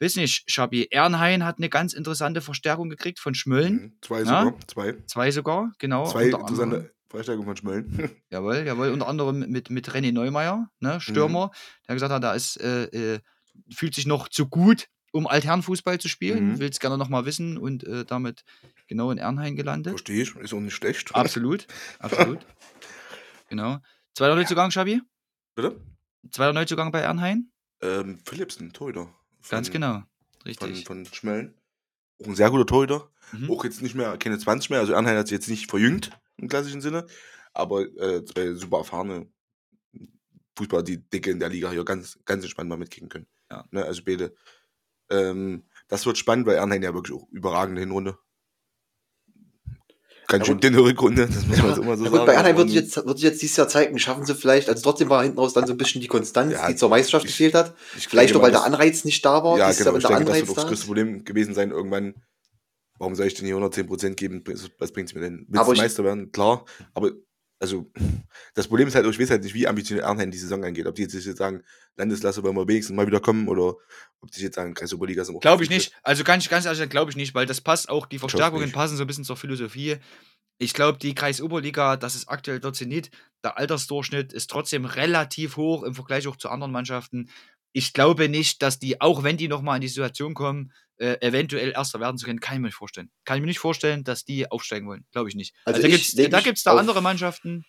[0.00, 3.74] weiß nicht, Schabi, Ernhain hat eine ganz interessante Verstärkung gekriegt von Schmölln.
[3.74, 3.98] Mhm.
[4.00, 4.24] Zwei Ja?
[4.24, 4.54] sogar.
[4.68, 4.94] Zwei.
[5.06, 6.06] Zwei sogar, genau.
[6.06, 6.64] Zwei unter anderem.
[6.70, 8.10] interessante Verstärkungen von Schmölln.
[8.30, 8.90] Jawohl, jawohl.
[8.90, 11.50] Unter anderem mit, mit René Neumeier, ne, Stürmer,
[11.88, 13.20] der gesagt hat, da ist, äh, äh,
[13.74, 16.58] fühlt sich noch zu gut, um Altherrenfußball zu spielen, Mhm.
[16.58, 18.44] will es gerne nochmal wissen und äh, damit
[18.86, 19.92] genau in Ernhain gelandet.
[19.92, 21.14] Verstehe ich, ist auch nicht schlecht.
[21.14, 21.66] Absolut,
[21.98, 22.46] absolut.
[23.48, 23.78] Genau.
[24.14, 25.00] Zweiter Neuzugang, Schabi?
[25.54, 25.80] Bitte?
[26.30, 27.50] Zweiter Neuzugang bei Ernhain?
[27.82, 29.12] Ähm, Philipsen, Torhüter.
[29.48, 29.92] Ganz Von- genau.
[29.94, 30.06] Von,
[30.46, 30.84] Richtig.
[30.86, 31.54] von Schmellen.
[32.22, 33.10] Auch ein sehr guter Torhüter.
[33.32, 33.50] Mhm.
[33.50, 34.80] Auch jetzt nicht mehr, keine 20 mehr.
[34.80, 37.06] Also Ernheim hat sich jetzt nicht verjüngt im klassischen Sinne.
[37.52, 39.28] Aber äh, zwei super erfahrene
[40.56, 43.26] Fußballer, die dicke in der Liga hier ganz, ganz entspannt mal mitkriegen können.
[43.50, 43.64] Ja.
[43.70, 44.34] Ne, also beide.
[45.10, 48.18] Ähm, das wird spannend, weil Ernheim ja wirklich auch überragende Hinrunde.
[50.28, 52.18] Ganz Ja, schön dünne Rückrunde, das muss man jetzt immer so Ja, sagen.
[52.18, 54.34] gut, bei Ernheim wird Und- sich, jetzt, wird sich jetzt dieses Jahr zeigen, schaffen sie
[54.34, 56.88] vielleicht, also trotzdem war hinten raus dann so ein bisschen die Konstanz, Ja, die zur
[56.88, 57.76] Meisterschaft ich- gefehlt hat.
[57.96, 59.56] ich Vielleicht auch, weil der das- Anreiz nicht da war.
[59.56, 59.70] Ja, genau.
[59.70, 60.86] Ich denke, das Anreiz wird auch da das größte.
[60.86, 62.14] Problem gewesen sein irgendwann.
[62.98, 64.42] Warum soll ich denn hier 110% geben?
[64.78, 65.44] Was- bringt es mir denn?
[65.48, 66.32] Willst Aber du Meister werden?
[66.32, 66.64] Klar.
[66.94, 67.12] Aber,
[67.58, 67.90] also,
[68.54, 70.86] das Problem ist halt, ich weiß halt nicht, wie ambitioniert Ernheim die Saison angeht.
[70.86, 71.62] Ob die jetzt jetzt sagen,
[71.96, 73.76] Landesklasse wollen wir wenigstens mal wieder kommen oder
[74.20, 75.92] ob die jetzt sagen, Kreisoberliga sind auch Glaube ich nicht.
[76.02, 79.04] Also ganz, ganz ehrlich, glaube ich nicht, weil das passt auch, die Verstärkungen passen so
[79.04, 79.96] ein bisschen zur Philosophie.
[80.58, 83.10] Ich glaube, die Kreisoberliga, das ist aktuell dort Zenit.
[83.44, 87.30] Der Altersdurchschnitt ist trotzdem relativ hoch im Vergleich auch zu anderen Mannschaften.
[87.72, 91.70] Ich glaube nicht, dass die, auch wenn die nochmal in die Situation kommen, äh, eventuell
[91.72, 93.10] Erster werden zu können, kann ich mir nicht vorstellen.
[93.24, 95.04] Kann ich mir nicht vorstellen, dass die aufsteigen wollen.
[95.12, 95.54] Glaube ich nicht.
[95.64, 95.88] Also Also,
[96.30, 97.64] da gibt es da, da andere Mannschaften.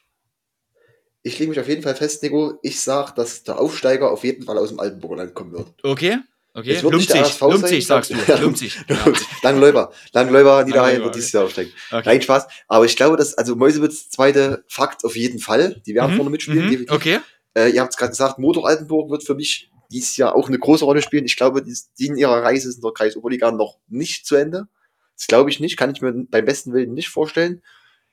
[1.23, 2.57] Ich lege mich auf jeden Fall fest, Nico.
[2.61, 5.73] Ich sage, dass der Aufsteiger auf jeden Fall aus dem Altenburger Land kommen wird.
[5.83, 6.19] Okay.
[6.53, 6.71] Okay.
[6.71, 8.41] Es wird nicht der Lumpzig, lumpzig, sein, sagst du.
[8.41, 8.77] Lumpzig.
[8.87, 9.05] Ja.
[9.43, 9.91] Langläufer.
[10.13, 11.71] Langläufer, Niederrhein wird dieses Jahr aufsteigen.
[11.91, 12.01] Okay.
[12.05, 12.47] Nein, Spaß.
[12.67, 15.81] Aber ich glaube, dass, also Mäusewitz, zweite Fakt auf jeden Fall.
[15.85, 16.67] Die werden Mhm, vorne mitspielen.
[16.69, 16.85] mhm.
[16.89, 17.19] Okay.
[17.55, 20.59] Äh, ihr habt es gerade gesagt, Motor Altenburg wird für mich dieses Jahr auch eine
[20.59, 21.25] große Rolle spielen.
[21.25, 24.67] Ich glaube, die, in ihrer Reise in der Kreis Oberliga noch nicht zu Ende.
[25.15, 27.63] Das glaube ich nicht, kann ich mir beim besten Willen nicht vorstellen.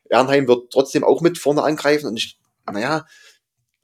[0.09, 2.39] Ernheim wird trotzdem auch mit vorne angreifen und ich,
[2.71, 3.07] naja,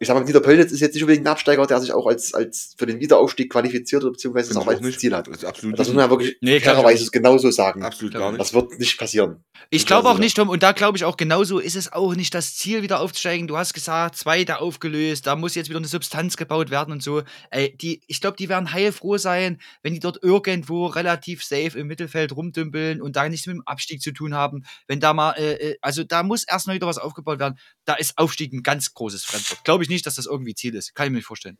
[0.02, 2.32] ich sag mal, Dieter Pöllnitz ist jetzt nicht unbedingt ein Absteiger, der sich auch als,
[2.32, 4.98] als für den Wiederaufstieg qualifiziert oder beziehungsweise auch als nicht.
[4.98, 5.28] Ziel hat.
[5.28, 7.82] Das ist absolut Das muss man ja wirklich Nee, glaub ich genauso sagen.
[7.82, 8.40] Absolut gar ich nicht.
[8.40, 9.44] Das wird nicht passieren.
[9.68, 12.32] Ich glaube auch nicht, Tom, und da glaube ich auch genauso ist es auch nicht
[12.34, 13.46] das Ziel, wieder aufzusteigen.
[13.46, 17.22] Du hast gesagt, zweite aufgelöst, da muss jetzt wieder eine Substanz gebaut werden und so.
[17.50, 21.88] Ey, die, ich glaube, die werden heilfroh sein, wenn die dort irgendwo relativ safe im
[21.88, 24.64] Mittelfeld rumdümpeln und da nichts mit dem Abstieg zu tun haben.
[24.86, 27.58] Wenn da mal, äh, äh, also da muss erst noch wieder was aufgebaut werden.
[27.84, 29.62] Da ist Aufstieg ein ganz großes Fremdwort.
[29.64, 30.94] Glaube ich nicht, dass das irgendwie Ziel ist.
[30.94, 31.58] Kann ich mir nicht vorstellen.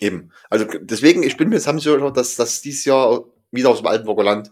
[0.00, 0.32] Eben.
[0.50, 3.78] Also deswegen, ich bin mir jetzt haben sie schon, dass, dass dieses Jahr wieder aus
[3.78, 4.50] dem Altenburger Land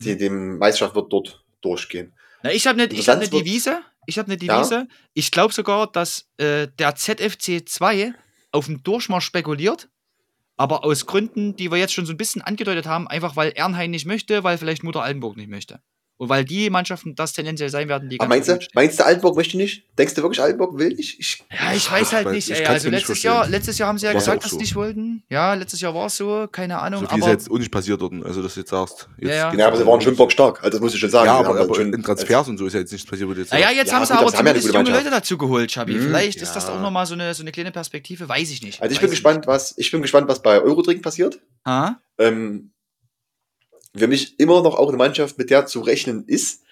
[0.00, 2.14] die, die Meisterschaft wird dort durchgehen.
[2.42, 3.80] Na, ich habe eine, ich hab eine Devise.
[4.06, 4.58] Ich habe eine Ja.
[4.58, 4.88] Devise.
[5.14, 8.12] Ich glaube sogar, dass äh, der ZFC 2
[8.52, 9.88] auf den Durchmarsch spekuliert.
[10.56, 13.90] Aber aus Gründen, die wir jetzt schon so ein bisschen angedeutet haben, einfach weil Ernheim
[13.90, 15.80] nicht möchte, weil vielleicht Mutter Altenburg nicht möchte.
[16.16, 19.34] Und weil die Mannschaften das tendenziell sein werden, die Aber meinst du, meinst du, Altenburg
[19.36, 19.82] möchte nicht?
[19.98, 21.18] Denkst du wirklich, Altenburg will nicht?
[21.18, 22.60] Ich, Ja, ich weiß halt Ich nicht.
[22.60, 22.66] Ey.
[22.66, 24.56] Also nicht letztes Jahr, letztes Jahr haben sie ja War's gesagt, dass so.
[24.56, 25.24] sie nicht wollten.
[25.28, 27.00] Ja, letztes Jahr war es so, keine Ahnung.
[27.00, 28.12] So viel ist aber jetzt auch nicht passiert dort.
[28.24, 29.08] Also, dass du jetzt sagst.
[29.18, 29.54] Jetzt Ja, ja.
[29.58, 30.58] ja, aber sie waren schon bockstark.
[30.62, 31.26] Also das muss ich schon sagen.
[31.26, 33.40] Ja, aber, aber schon- in Transfers und so ist ja jetzt nichts passiert, wo du
[33.40, 34.90] jetzt Naja, sagst, jetzt Ja, haben sie gut, aber zumindest junge.
[34.90, 35.94] Leute dazu geholt, Schabi.
[35.94, 36.02] Mhm.
[36.02, 38.80] Vielleicht ist das auch nochmal so eine, so eine kleine Perspektive, weiß ich nicht.
[38.80, 41.40] Also ich bin gespannt, was ich bin gespannt, was bei Eurodrink passiert.
[41.66, 41.98] Ha?
[42.18, 42.70] Ähm,
[43.96, 46.62] für mich immer noch auch eine Mannschaft, mit der zu rechnen ist.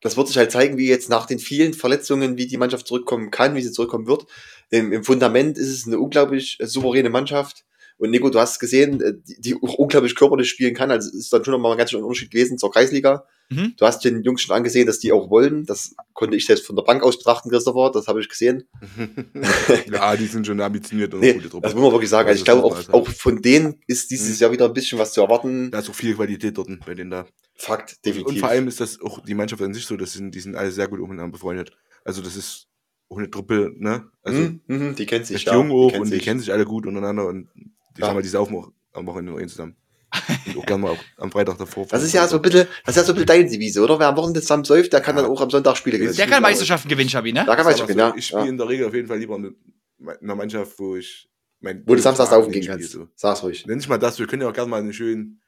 [0.00, 3.30] Das wird sich halt zeigen, wie jetzt nach den vielen Verletzungen, wie die Mannschaft zurückkommen
[3.30, 4.26] kann, wie sie zurückkommen wird.
[4.70, 7.64] Im, im Fundament ist es eine unglaublich souveräne Mannschaft.
[7.98, 10.90] Und Nico, du hast gesehen, äh, die, die auch unglaublich körperlich spielen kann.
[10.90, 13.24] Also es ist dann schon nochmal ein ganz schön Unterschied gewesen zur Kreisliga.
[13.50, 13.74] Mhm.
[13.76, 15.64] Du hast den Jungs schon angesehen, dass die auch wollen.
[15.66, 17.90] Das konnte ich selbst von der Bank aus betrachten, Christopher.
[17.92, 18.68] Das habe ich gesehen.
[19.92, 21.64] ja, die sind schon ambitioniert und Nee, gute Truppe.
[21.66, 22.28] das muss man wirklich sagen.
[22.28, 24.42] Also ich glaube, auch, ist auch von denen ist dieses Mhm.
[24.42, 25.70] Jahr wieder ein bisschen was zu erwarten.
[25.70, 27.26] Da ist auch viel Qualität dort bei denen da.
[27.56, 28.26] Fakt, definitiv.
[28.34, 30.54] Und vor allem ist das auch die Mannschaft an sich so, das sind, die sind
[30.54, 31.72] alle sehr gut miteinander befreundet.
[32.04, 32.66] Also das ist
[33.08, 34.08] auch eine Truppe, ne?
[34.22, 35.54] Also Mhm, mhm, die kennt sich ja.
[35.54, 36.24] jung auch kennt und die sich.
[36.24, 37.48] kennen sich alle gut untereinander und
[37.98, 38.06] die, Ja.
[38.06, 39.76] sagen mal, die saufen auch am Wochenende nur ein zusammen.
[40.46, 41.86] Und auch gerne mal auch am Freitag davor.
[41.86, 43.98] Das ist ja so ein bisschen, das ist ja so ein bisschen deine Devise, oder?
[43.98, 45.22] Wer am Wochenende zusammen säuft, der kann Ja.
[45.22, 46.16] dann auch am Sonntag Spiele gewinnen.
[46.16, 47.44] Der kann Meisterschaften gewinnen, Schabi, ne?
[47.44, 48.18] Da kann Sag Meisterschaft mal gewinnen, so, ja.
[48.18, 49.54] Ich spiele in der Regel auf jeden Fall lieber mit
[50.22, 51.28] einer Mannschaft, wo ich
[51.60, 52.92] mein Wo du samstags Tag saufen gehen kannst.
[52.92, 53.08] So.
[53.16, 53.66] Sag's ruhig.
[53.66, 55.40] Nenn nicht mal das, wir können ja auch gerne mal eine schön,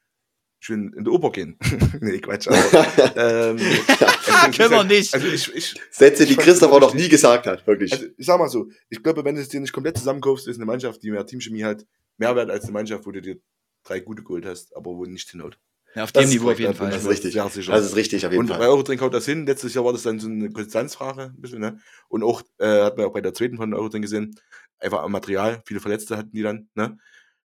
[0.59, 1.57] schön in die Oper gehen.
[2.01, 2.47] nee, Quatsch.
[2.49, 2.57] Aber,
[3.15, 3.57] ähm,
[4.43, 5.11] also, Können wir nicht.
[5.13, 7.91] Also ich, ich, Sätze, die Ich Christopher noch nie gesagt hat, wirklich.
[7.93, 10.57] also ich sag mal so, ich glaube, wenn du es dir nicht komplett zusammenkaufst, ist
[10.57, 11.83] eine Mannschaft, die mehr Teamchemie hat,
[12.21, 13.37] mehr wert als eine Mannschaft, wo du dir
[13.83, 15.59] drei gute geholt hast, aber wo nicht hinhaut.
[15.95, 16.89] Ja, auf Das dem Niveau auf jeden Fall.
[16.91, 17.33] Das ist richtig.
[17.33, 17.73] sehr sicher.
[17.73, 18.67] Das ist richtig, auf jeden Und bei Fall.
[18.69, 19.45] Eurodrink haut das hin.
[19.45, 21.79] Letztes Jahr war das dann so eine Konstanzfrage, ein bisschen, ne?
[22.07, 24.39] Und auch, äh, hat man auch bei der zweiten von Eurodrink gesehen,
[24.79, 26.97] einfach am Material, viele Verletzte hatten die dann, ne?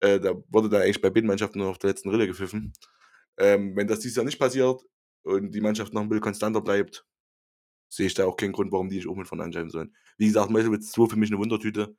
[0.01, 2.75] Äh, da wurde dann eigentlich bei beiden Mannschaften nur auf der letzten Rille gepfiffen.
[3.39, 4.83] Ähm, wenn das dieses Jahr nicht passiert
[5.23, 7.07] und die Mannschaft noch ein bisschen konstanter bleibt,
[7.89, 9.95] sehe ich da auch keinen Grund, warum die nicht auch mit vorne anschreiben sollen.
[10.19, 11.97] Wie gesagt, Meuselwitz 2 für mich eine Wundertüte.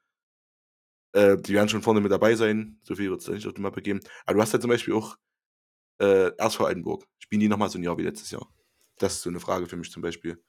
[1.14, 2.80] Äh, die werden schon vorne mit dabei sein.
[2.84, 4.00] So viel wird es nicht auf die Mappe geben.
[4.26, 5.18] Aber du hast ja zum Beispiel auch
[6.00, 7.08] äh, RSV Altenburg.
[7.20, 8.48] Spielen die nochmal so ein Jahr wie letztes Jahr?
[9.00, 10.42] Das ist so eine Frage für mich zum Beispiel.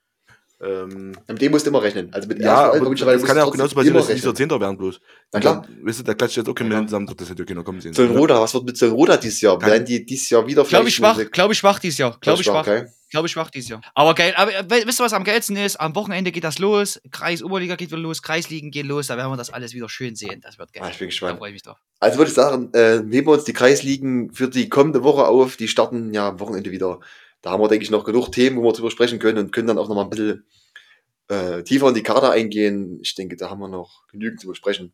[0.60, 2.12] Ähm, Mit dem musst du immer rechnen.
[2.12, 4.34] Also mit ja, aber mittlerweile das kann ja auch genauso passieren, dass dieser.
[4.34, 5.00] Zehnter werden bloß.
[5.32, 5.62] Na klar.
[5.62, 6.84] Dann, Weißt du, da klatscht jetzt auch kein Ja.
[6.84, 7.94] Zusammen, das hätte ja keiner kommen sehen.
[7.94, 9.56] Zöllenroda, was wird mit Zöllenroda dieses Jahr?
[9.58, 12.18] Kann- Werden die dieses Jahr wieder Glaube ich schwach, glaube ich schwach dieses Jahr.
[12.20, 12.66] Glaube ich schwach.
[12.66, 12.86] Okay.
[13.10, 13.80] Glaube ich schwach dieses Jahr.
[13.94, 15.76] Aber geil, aber äh, wisst ihr, was am geilsten ist?
[15.76, 17.00] Am Wochenende geht das los.
[17.10, 19.06] Kreis Oberliga geht wieder los, Kreisligen gehen los.
[19.06, 20.40] Da werden wir das alles wieder schön sehen.
[20.42, 20.82] Das wird geil.
[20.84, 21.38] Ah, ich bin da gespannt.
[21.38, 21.78] freue ich mich drauf.
[22.00, 25.56] Also würde ich sagen, äh, heben wir uns die Kreisligen für die kommende Woche auf.
[25.56, 26.98] Die starten ja am Wochenende wieder.
[27.42, 29.68] Da haben wir, denke ich, noch genug Themen, wo wir drüber sprechen können und können
[29.68, 30.44] dann auch noch mal ein bisschen
[31.28, 32.98] äh, tiefer in die Kader eingehen.
[33.02, 34.92] Ich denke, da haben wir noch genügend zu besprechen.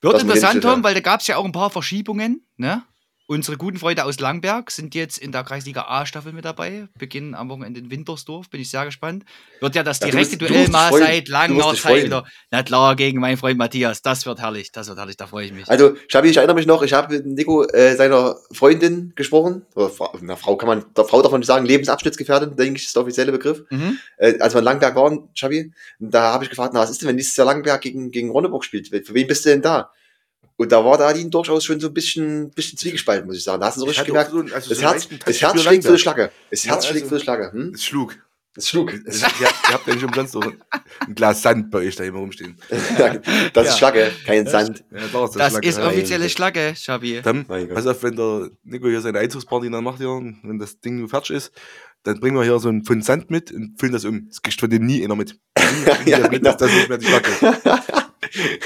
[0.00, 0.62] Wird interessant.
[0.62, 2.46] Tom, weil da gab es ja auch ein paar Verschiebungen.
[2.56, 2.82] Ne?
[3.30, 6.88] Unsere guten Freunde aus Langberg sind jetzt in der Kreisliga A-Staffel mit dabei.
[6.98, 8.50] Beginnen am Wochenende in Wintersdorf.
[8.50, 9.24] Bin ich sehr gespannt.
[9.60, 11.04] Wird ja das Ja, direkte du Duell mal freuen.
[11.04, 12.24] seit langer Zeit wieder.
[12.50, 14.02] Na klar, gegen meinen Freund Matthias.
[14.02, 14.72] Das wird herrlich.
[14.72, 15.16] Das wird herrlich.
[15.16, 15.70] Da freue ich mich.
[15.70, 19.64] Also, Schabi, ich erinnere mich noch, ich habe mit Nico äh, seiner Freundin gesprochen.
[19.76, 22.86] Oder Frau, na, Frau kann man, der Frau darf man nicht sagen, Lebensabschnittsgefährtin, denke ich,
[22.86, 23.62] ist der offizielle Begriff.
[23.70, 23.96] Mhm.
[24.16, 27.08] Äh, als wir in Langberg waren, Schabi, da habe ich gefragt, na, was ist denn,
[27.08, 28.88] wenn dieses Jahr Langberg gegen, gegen Ronneburg spielt?
[28.88, 29.92] Für wen bist du denn da?
[30.60, 33.60] Und da war da die durchaus schon so ein bisschen, bisschen zwiegespalten, muss ich sagen.
[33.62, 35.52] Da hast du so Ich richtig gemerkt, so ein- also das so Herz, das Herz
[35.52, 35.98] für schlägt für die.
[35.98, 36.30] Schlacke.
[36.50, 37.52] Das Ja, Herz schlägt also- für die Schlacke.
[37.52, 37.72] Hm?
[37.74, 38.18] Es schlug.
[38.54, 38.92] Das schlug.
[39.06, 42.18] Es, ihr, ihr habt ja nicht umsonst so ein Glas Sand bei euch da immer
[42.18, 42.58] rumstehen.
[42.68, 43.62] das Ja.
[43.62, 44.84] ist Schlacke, kein Sand.
[44.90, 45.86] Ja, da ist Das Schlag- ist Ja.
[45.88, 47.22] offizielle Schlacke, Schabi.
[47.22, 50.78] Dann, pass auf, wenn der Nico hier seine Einzugsparty dann macht, hier, und wenn das
[50.78, 51.52] Ding nur fertig ist,
[52.02, 54.26] dann bringen wir hier so einen Pfund Sand mit und füllen das um.
[54.28, 55.38] Das kriegt von dem nie einer mit.
[56.04, 56.52] Nie, Ja, das genau.
[56.52, 57.80] das ist nicht mehr die Schlacke.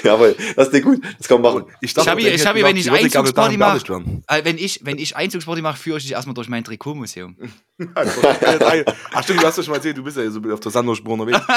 [0.03, 1.01] Jawohl, das ist nicht gut.
[1.19, 1.71] Das kann man machen.
[1.81, 4.25] Ich der Schabi, hätte wenn ich gesagt, die würde gerne Einzugsparty da mach- beerdigt werden.
[4.29, 7.37] Äh, wenn ich, wenn ich Einzugsparty mache, führe ich dich erstmal durch mein Trikotmuseum.
[7.97, 10.61] Also, äh, Ach stimmt, du hast doch schon mal erzählt, du bist ja so auf
[10.61, 11.41] der Sanderspur unterwegs.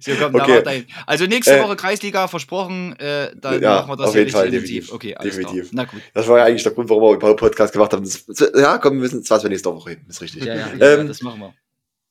[0.00, 0.86] So, komm, Okay.
[1.06, 4.32] Also nächste Äh, Woche Kreisliga versprochen, äh, dann Ja, machen wir das auf hier jeden
[4.32, 4.68] Fall, intensiv.
[4.90, 4.92] definitiv.
[4.92, 5.70] Okay, alles Definitiv.
[5.70, 5.84] klar.
[5.86, 6.02] Na gut.
[6.12, 8.04] Das war ja eigentlich der Grund, warum wir überhaupt Podcast gemacht haben.
[8.04, 10.04] Das, ja, komm, wir müssen das wir nächste Woche hin.
[10.10, 10.44] Ist richtig.
[10.44, 11.54] Ja, ja, ja, Ähm, das machen wir.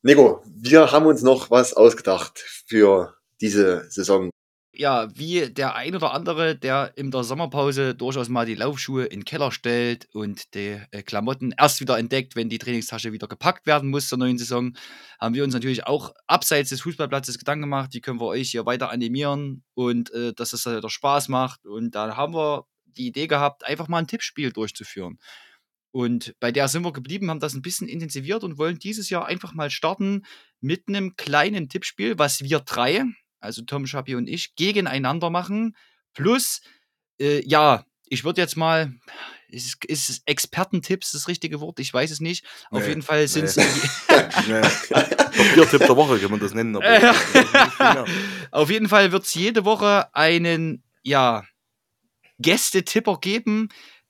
[0.01, 4.31] Nico, wir haben uns noch was ausgedacht für diese Saison.
[4.73, 9.19] Ja, wie der ein oder andere, der in der Sommerpause durchaus mal die Laufschuhe in
[9.19, 13.67] den Keller stellt und die äh, Klamotten erst wieder entdeckt, wenn die Trainingstasche wieder gepackt
[13.67, 14.73] werden muss zur neuen Saison,
[15.19, 18.65] haben wir uns natürlich auch abseits des Fußballplatzes Gedanken gemacht, wie können wir euch hier
[18.65, 21.65] weiter animieren und äh, dass es wieder Spaß macht.
[21.65, 25.19] Und da haben wir die Idee gehabt, einfach mal ein Tippspiel durchzuführen.
[25.91, 29.25] Und bei der sind wir geblieben, haben das ein bisschen intensiviert und wollen dieses Jahr
[29.25, 30.23] einfach mal starten
[30.61, 33.03] mit einem kleinen Tippspiel, was wir drei,
[33.41, 35.75] also Tom, Schappi und ich, gegeneinander machen.
[36.13, 36.61] Plus,
[37.19, 38.93] äh, ja, ich würde jetzt mal,
[39.49, 41.79] ist, ist Expertentipps das richtige Wort?
[41.79, 42.45] Ich weiß es nicht.
[42.69, 43.57] Auf Nee, jeden Fall sind es.
[43.57, 43.63] nee.
[44.91, 46.75] Papiertipp der Woche kann man das nennen.
[48.51, 51.43] Auf jeden Fall wird es jede Woche einen, ja,
[52.39, 53.69] Gästetipper geben,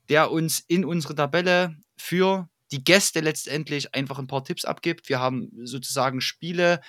[0.10, 5.10] der uns in unsere Tabelle für die Gäste letztendlich einfach ein paar Tipps abgibt.
[5.10, 6.82] Wir haben sozusagen Spiele,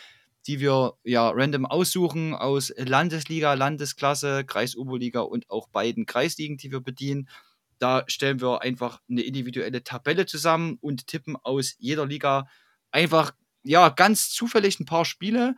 [0.46, 6.80] die wir ja random aussuchen aus Landesliga, Landesklasse, Kreisoberliga und auch beiden Kreisligen, die wir
[6.80, 7.28] bedienen.
[7.78, 12.46] Da stellen wir einfach eine individuelle Tabelle zusammen und tippen aus jeder Liga
[12.90, 13.32] einfach
[13.64, 15.56] ja ganz zufällig ein paar Spiele.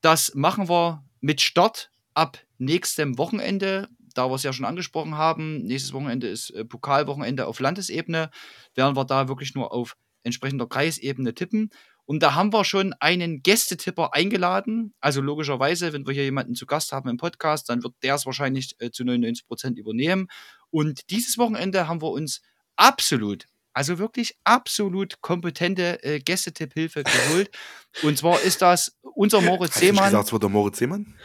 [0.00, 5.64] Das machen wir mit Start ab nächstem Wochenende, da wir es ja schon angesprochen haben.
[5.64, 8.30] Nächstes Wochenende ist äh, Pokalwochenende auf Landesebene.
[8.74, 11.70] Werden wir da wirklich nur auf entsprechender Kreisebene tippen.
[12.10, 14.94] Und da haben wir schon einen Gästetipper eingeladen.
[15.00, 18.26] Also logischerweise, wenn wir hier jemanden zu Gast haben im Podcast, dann wird der es
[18.26, 20.26] wahrscheinlich äh, zu 99 Prozent übernehmen.
[20.70, 22.42] Und dieses Wochenende haben wir uns
[22.74, 27.56] absolut, also wirklich absolut kompetente äh, Gästetipp-Hilfe geholt.
[28.02, 30.04] Und zwar ist das unser Moritz Hast du Seemann.
[30.06, 31.14] gesagt, es wird der Moritz Seemann?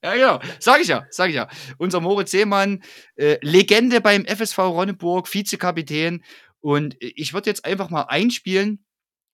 [0.00, 0.40] Ja, genau.
[0.60, 1.48] Sag ich ja, sag ich ja.
[1.76, 2.84] Unser Moritz Seemann,
[3.16, 6.22] äh, Legende beim FSV Ronneburg, Vizekapitän.
[6.60, 8.84] Und äh, ich würde jetzt einfach mal einspielen,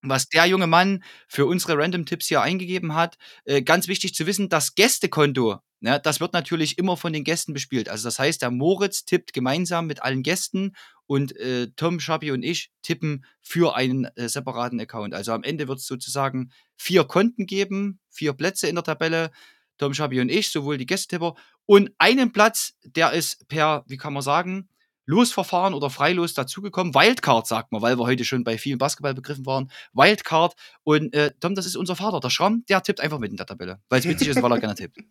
[0.09, 3.17] was der junge Mann für unsere Random-Tipps hier eingegeben hat.
[3.45, 7.53] Äh, ganz wichtig zu wissen, das Gästekonto, ne, das wird natürlich immer von den Gästen
[7.53, 7.89] bespielt.
[7.89, 10.73] Also das heißt, der Moritz tippt gemeinsam mit allen Gästen
[11.07, 15.15] und äh, Tom, Schabi und ich tippen für einen äh, separaten Account.
[15.15, 19.31] Also am Ende wird es sozusagen vier Konten geben, vier Plätze in der Tabelle.
[19.77, 21.35] Tom, Schabi und ich, sowohl die Gästetipper
[21.67, 24.69] und einen Platz, der ist per, wie kann man sagen,
[25.07, 26.95] Losverfahren oder Freilos dazugekommen.
[26.95, 29.71] Wildcard, sagt man, weil wir heute schon bei vielen Basketballbegriffen waren.
[29.93, 30.55] Wildcard.
[30.83, 33.47] Und äh, Tom, das ist unser Vater, der Schramm, der tippt einfach mit in der
[33.47, 34.97] Tabelle, weil es witzig ist, weil er gerne tippt.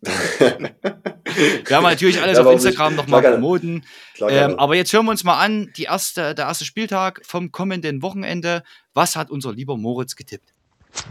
[1.66, 2.52] Wir haben natürlich alles Ja, auf?
[2.52, 3.84] Instagram nochmal promoten.
[4.14, 7.50] Klar, Ähm, aber jetzt hören wir uns mal an, die erste, der erste Spieltag vom
[7.50, 8.62] kommenden Wochenende.
[8.92, 10.52] Was hat unser lieber Moritz getippt?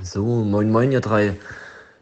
[0.02, 1.38] So, moin moin ihr drei.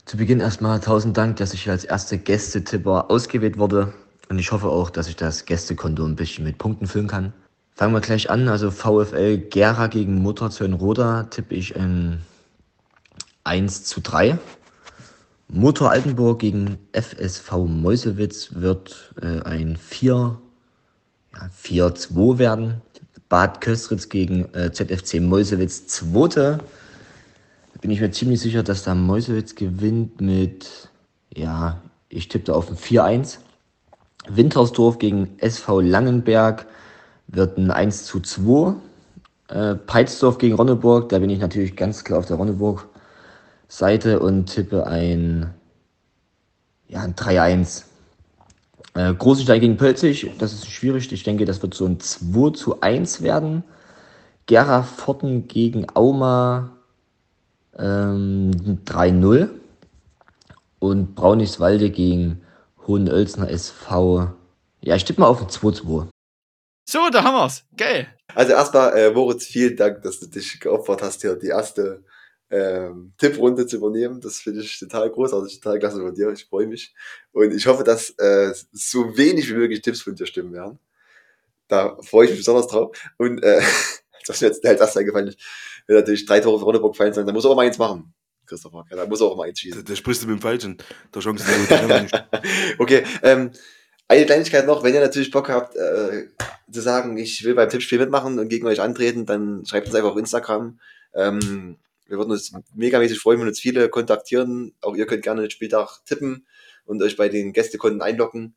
[0.05, 3.93] Zu Beginn erstmal tausend Dank, dass ich hier als erster Gästetipper ausgewählt wurde.
[4.31, 7.33] Und ich hoffe auch, dass ich das Gästekonto ein bisschen mit Punkten füllen kann.
[7.75, 8.47] Fangen wir gleich an.
[8.47, 12.19] Also VfL Gera gegen Mutterzöllnroda tippe ich in
[13.43, 14.39] 1 zu 3.
[15.49, 20.39] Motor Altenburg gegen FSV Meuselwitz wird äh, ein 4,
[21.33, 22.81] ja, 4-2 werden.
[23.27, 26.59] Bad Köstritz gegen äh, ZFC Meuselwitz zweite
[27.81, 30.89] bin ich mir ziemlich sicher, dass da Meuselwitz gewinnt mit,
[31.35, 33.39] ja, ich tippe auf ein 4-1.
[34.29, 36.65] Windhausdorf gegen SV Langenberg
[37.27, 38.75] wird ein 1 zu 2.
[39.47, 44.87] Äh, Peitsdorf gegen Ronneburg, da bin ich natürlich ganz klar auf der Ronneburg-Seite und tippe
[44.87, 45.53] ein,
[46.87, 47.83] ja, ein 3-1.
[48.93, 51.11] Äh, Großenstein gegen Pölzig, das ist schwierig.
[51.11, 53.63] Ich denke, das wird so ein 2 zu 1 werden.
[54.45, 56.71] Gera Forten gegen Auma
[57.77, 58.51] ähm,
[58.85, 59.49] 3-0
[60.79, 62.41] und Brauniswalde gegen
[62.91, 64.33] Hohenölzner SV.
[64.81, 66.09] Ja, ich tippe mal auf ein 2-2.
[66.89, 67.63] So, da haben wir's.
[67.77, 68.13] Geil.
[68.35, 72.03] Also erstmal, äh, Moritz, vielen Dank, dass du dich geopfert hast, hier die erste
[72.49, 74.19] ähm, Tipprunde zu übernehmen.
[74.19, 76.29] Das finde ich total großartig, total klasse von dir.
[76.31, 76.93] Ich freue mich.
[77.31, 80.77] Und ich hoffe, dass äh, so wenig wie möglich Tipps von dir stimmen werden.
[81.69, 82.97] Da freue ich mich besonders drauf.
[83.17, 83.61] Und äh,
[84.27, 85.39] was mir jetzt halt das eingefallen ist,
[85.87, 88.13] wenn natürlich drei Tore für Ronneburg fallen sollen, dann muss er auch mal eins machen.
[88.51, 89.85] Christopher, ja, da muss er auch mal eins Da, schießen.
[89.85, 90.77] da sprichst du mit dem Falschen.
[91.13, 91.45] Der Chance
[92.79, 93.51] okay, ähm,
[94.09, 96.27] eine Kleinigkeit noch, wenn ihr natürlich Bock habt, äh,
[96.69, 100.11] zu sagen, ich will beim Tippspiel mitmachen und gegen euch antreten, dann schreibt uns einfach
[100.11, 100.79] auf Instagram.
[101.13, 104.73] Ähm, wir würden uns megamäßig freuen, wenn uns viele kontaktieren.
[104.81, 106.45] Auch ihr könnt gerne den Spieltag tippen
[106.83, 108.55] und euch bei den Gästekonten einloggen.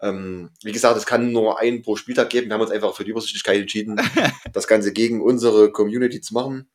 [0.00, 2.48] Ähm, wie gesagt, es kann nur einen pro Spieltag geben.
[2.48, 3.96] Wir haben uns einfach für die Übersichtlichkeit entschieden,
[4.52, 6.68] das Ganze gegen unsere Community zu machen.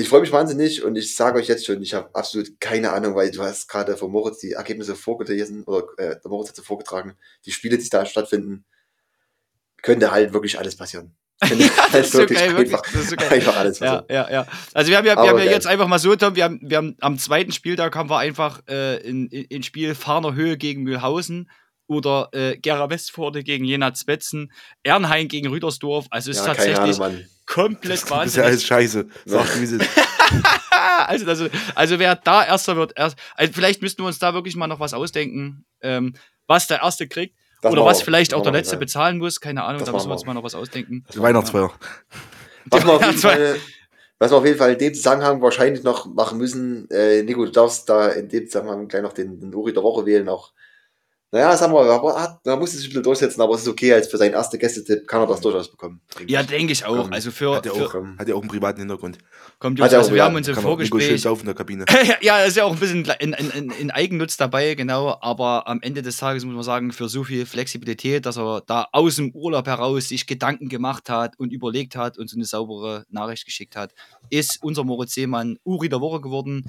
[0.00, 3.14] Ich freue mich wahnsinnig und ich sage euch jetzt schon, ich habe absolut keine Ahnung,
[3.14, 6.62] weil du hast gerade von Moritz die Ergebnisse vorgelesen oder äh, der Moritz hat sie
[6.62, 7.14] vorgetragen,
[7.44, 8.64] die Spiele, die da stattfinden,
[9.82, 11.14] könnte halt wirklich alles passieren.
[11.48, 11.48] Ja,
[11.92, 12.74] das halt ist so geil, wirklich.
[12.74, 13.28] einfach, Das ist so geil.
[13.30, 14.06] einfach alles Ja, passieren.
[14.10, 14.46] ja, ja.
[14.74, 16.76] Also wir haben ja, wir haben ja jetzt einfach mal so, Tom, wir haben, wir
[16.76, 20.82] haben am zweiten Spieltag haben wir einfach äh, in, in, in Spiel Farner Höhe gegen
[20.82, 21.50] Mühlhausen
[21.90, 24.52] oder äh, Gera Westforde gegen Jena Zwetzen,
[24.84, 26.06] Ernhain gegen Rüdersdorf.
[26.10, 27.24] Also es ist Ja, Ahnung, tatsächlich Mann.
[27.46, 28.46] komplett Das ist ja wahnsinnig.
[28.46, 29.06] alles scheiße.
[29.26, 29.80] Sag wie ist.
[31.06, 34.54] also, also, also wer da erster wird, erst, also vielleicht müssten wir uns da wirklich
[34.54, 36.14] mal noch was ausdenken, ähm,
[36.46, 37.34] was der erste kriegt.
[37.60, 38.04] Das oder was wir.
[38.04, 38.78] vielleicht Das auch der letzte ja.
[38.78, 39.40] bezahlen muss.
[39.40, 41.04] Keine Ahnung, Das da müssen wir uns mal noch was ausdenken.
[41.12, 41.72] Die Weihnachtsfeier.
[42.66, 43.56] Was wir, auf jeden Fall,
[44.20, 47.50] was wir auf jeden Fall in dem Zusammenhang wahrscheinlich noch machen müssen, äh, Nico, du
[47.50, 50.28] darfst da in dem Zusammenhang gleich noch den, den Uri der Woche wählen.
[50.28, 50.52] Auch,
[51.32, 53.92] naja, sagen wir, hat, da muss es sich ein bisschen durchsetzen, aber es ist okay,
[53.92, 56.00] als für seinen ersten Gästetipp kann er das durchaus bekommen.
[56.18, 57.02] denke Ja, denke ich auch.
[57.02, 59.18] Komm, Also für, Hat ja für auch, hat ja auch einen privaten Hintergrund.
[59.60, 60.24] kommt Jungs, er also auch, wir ja.
[60.24, 61.84] haben uns im Vorgespräch saufen in der Kabine.
[62.20, 65.18] ja, ist ja auch ein bisschen in, in, in, in Eigennutz dabei, genau.
[65.20, 68.88] Aber am Ende des Tages muss man sagen, für so viel Flexibilität, dass er da
[68.90, 73.04] aus dem Urlaub heraus sich Gedanken gemacht hat und überlegt hat und so eine saubere
[73.08, 73.94] Nachricht geschickt hat,
[74.30, 76.64] ist unser Moritz Seemann Uri der Woche geworden.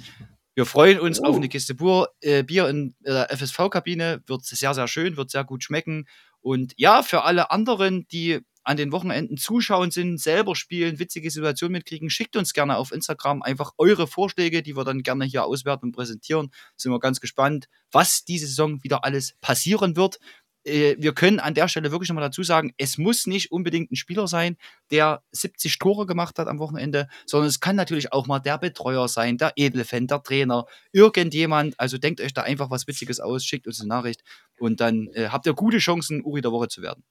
[0.55, 1.25] Wir freuen uns Oh.
[1.27, 4.21] auf eine Kiste Pur, äh, Bier in der FSV-Kabine.
[4.27, 6.07] Wird sehr, sehr schön, wird sehr gut schmecken.
[6.41, 11.71] Und ja, für alle anderen, die an den Wochenenden zuschauen sind, selber spielen, witzige Situationen
[11.73, 15.87] mitkriegen, schickt uns gerne auf Instagram einfach eure Vorschläge, die wir dann gerne hier auswerten
[15.87, 16.51] und präsentieren.
[16.77, 20.19] Sind wir ganz gespannt, was diese Saison wieder alles passieren wird.
[20.63, 23.95] Äh, Wir können an der Stelle wirklich nochmal dazu sagen, es muss nicht unbedingt ein
[23.95, 24.57] Spieler sein,
[24.91, 29.07] der 70 Tore gemacht hat am Wochenende, sondern es kann natürlich auch mal der Betreuer
[29.07, 31.79] sein, der Edelfan, der Trainer, irgendjemand.
[31.79, 34.23] Also denkt euch da einfach was Witziges aus, schickt uns eine Nachricht
[34.59, 37.03] und dann äh, habt ihr gute Chancen, Uri der Woche zu werden.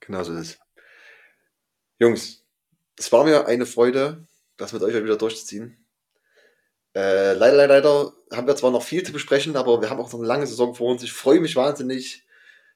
[0.00, 0.58] Genau so ist es.
[1.98, 2.44] Jungs,
[2.96, 5.76] es war mir eine Freude, das mit euch wieder durchzuziehen.
[6.94, 10.12] Äh, leider, leider, leider haben wir zwar noch viel zu besprechen, aber wir haben auch
[10.12, 11.02] noch eine lange Saison vor uns.
[11.02, 12.24] Ich freue mich wahnsinnig,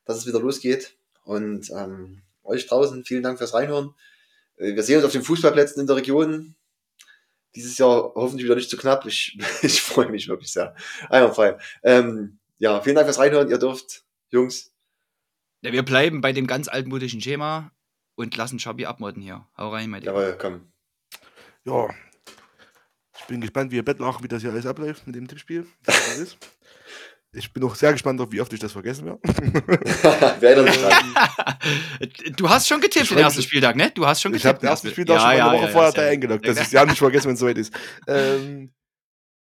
[0.05, 0.97] dass es wieder losgeht.
[1.25, 3.95] Und ähm, euch draußen, vielen Dank fürs Reinhören.
[4.57, 6.55] Äh, wir sehen uns auf den Fußballplätzen in der Region.
[7.55, 9.07] Dieses Jahr hoffentlich wieder nicht zu knapp.
[9.07, 10.75] Ich, ich freue mich wirklich sehr.
[11.09, 11.59] Einwandfrei.
[11.83, 13.51] Ähm, ja, vielen Dank fürs Reinhören.
[13.51, 14.73] Ihr dürft, Jungs,
[15.63, 17.73] Ja, wir bleiben bei dem ganz altmodischen Schema
[18.15, 19.47] und lassen Schabi abmodden hier.
[19.57, 20.73] Hau rein, mein jawohl, komm.
[21.65, 21.89] Ja.
[23.19, 25.67] Ich bin gespannt, wie ihr Bettlachen, wie das hier alles abläuft mit dem Tippspiel.
[27.35, 29.21] Ich bin auch sehr gespannt, auf wie oft ich das vergessen werde.
[32.37, 33.91] du hast schon getippt Ich den ersten Spieltag, ne?
[33.91, 34.57] Du hast schon Ich getippt.
[34.57, 36.09] habe den ersten Spieltag schon mal eine Woche vorher da ja.
[36.11, 36.47] eingeloggt.
[36.47, 37.73] Das ist ja nicht vergessen, wenn es soweit ist.
[38.07, 38.75] Ähm,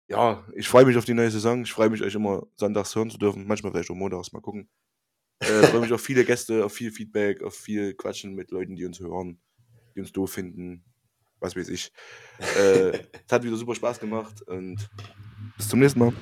[0.08, 1.62] ja, ich freue mich auf die neue Saison.
[1.62, 3.46] Ich freue mich, euch immer sonntags hören zu dürfen.
[3.46, 4.32] Manchmal vielleicht auch montags.
[4.32, 4.68] Mal gucken.
[5.38, 8.86] Äh, freue mich auf viele Gäste, auf viel Feedback, auf viel Quatschen mit Leuten, die
[8.86, 9.38] uns hören,
[9.94, 10.82] die uns doof finden.
[11.38, 11.92] Was weiß ich.
[12.40, 14.88] Äh, es hat wieder super Spaß gemacht und
[15.58, 16.12] bis zum nächsten Mal.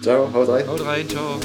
[0.00, 0.66] Ciao, haut rein.
[0.66, 1.38] Haut rein, ciao.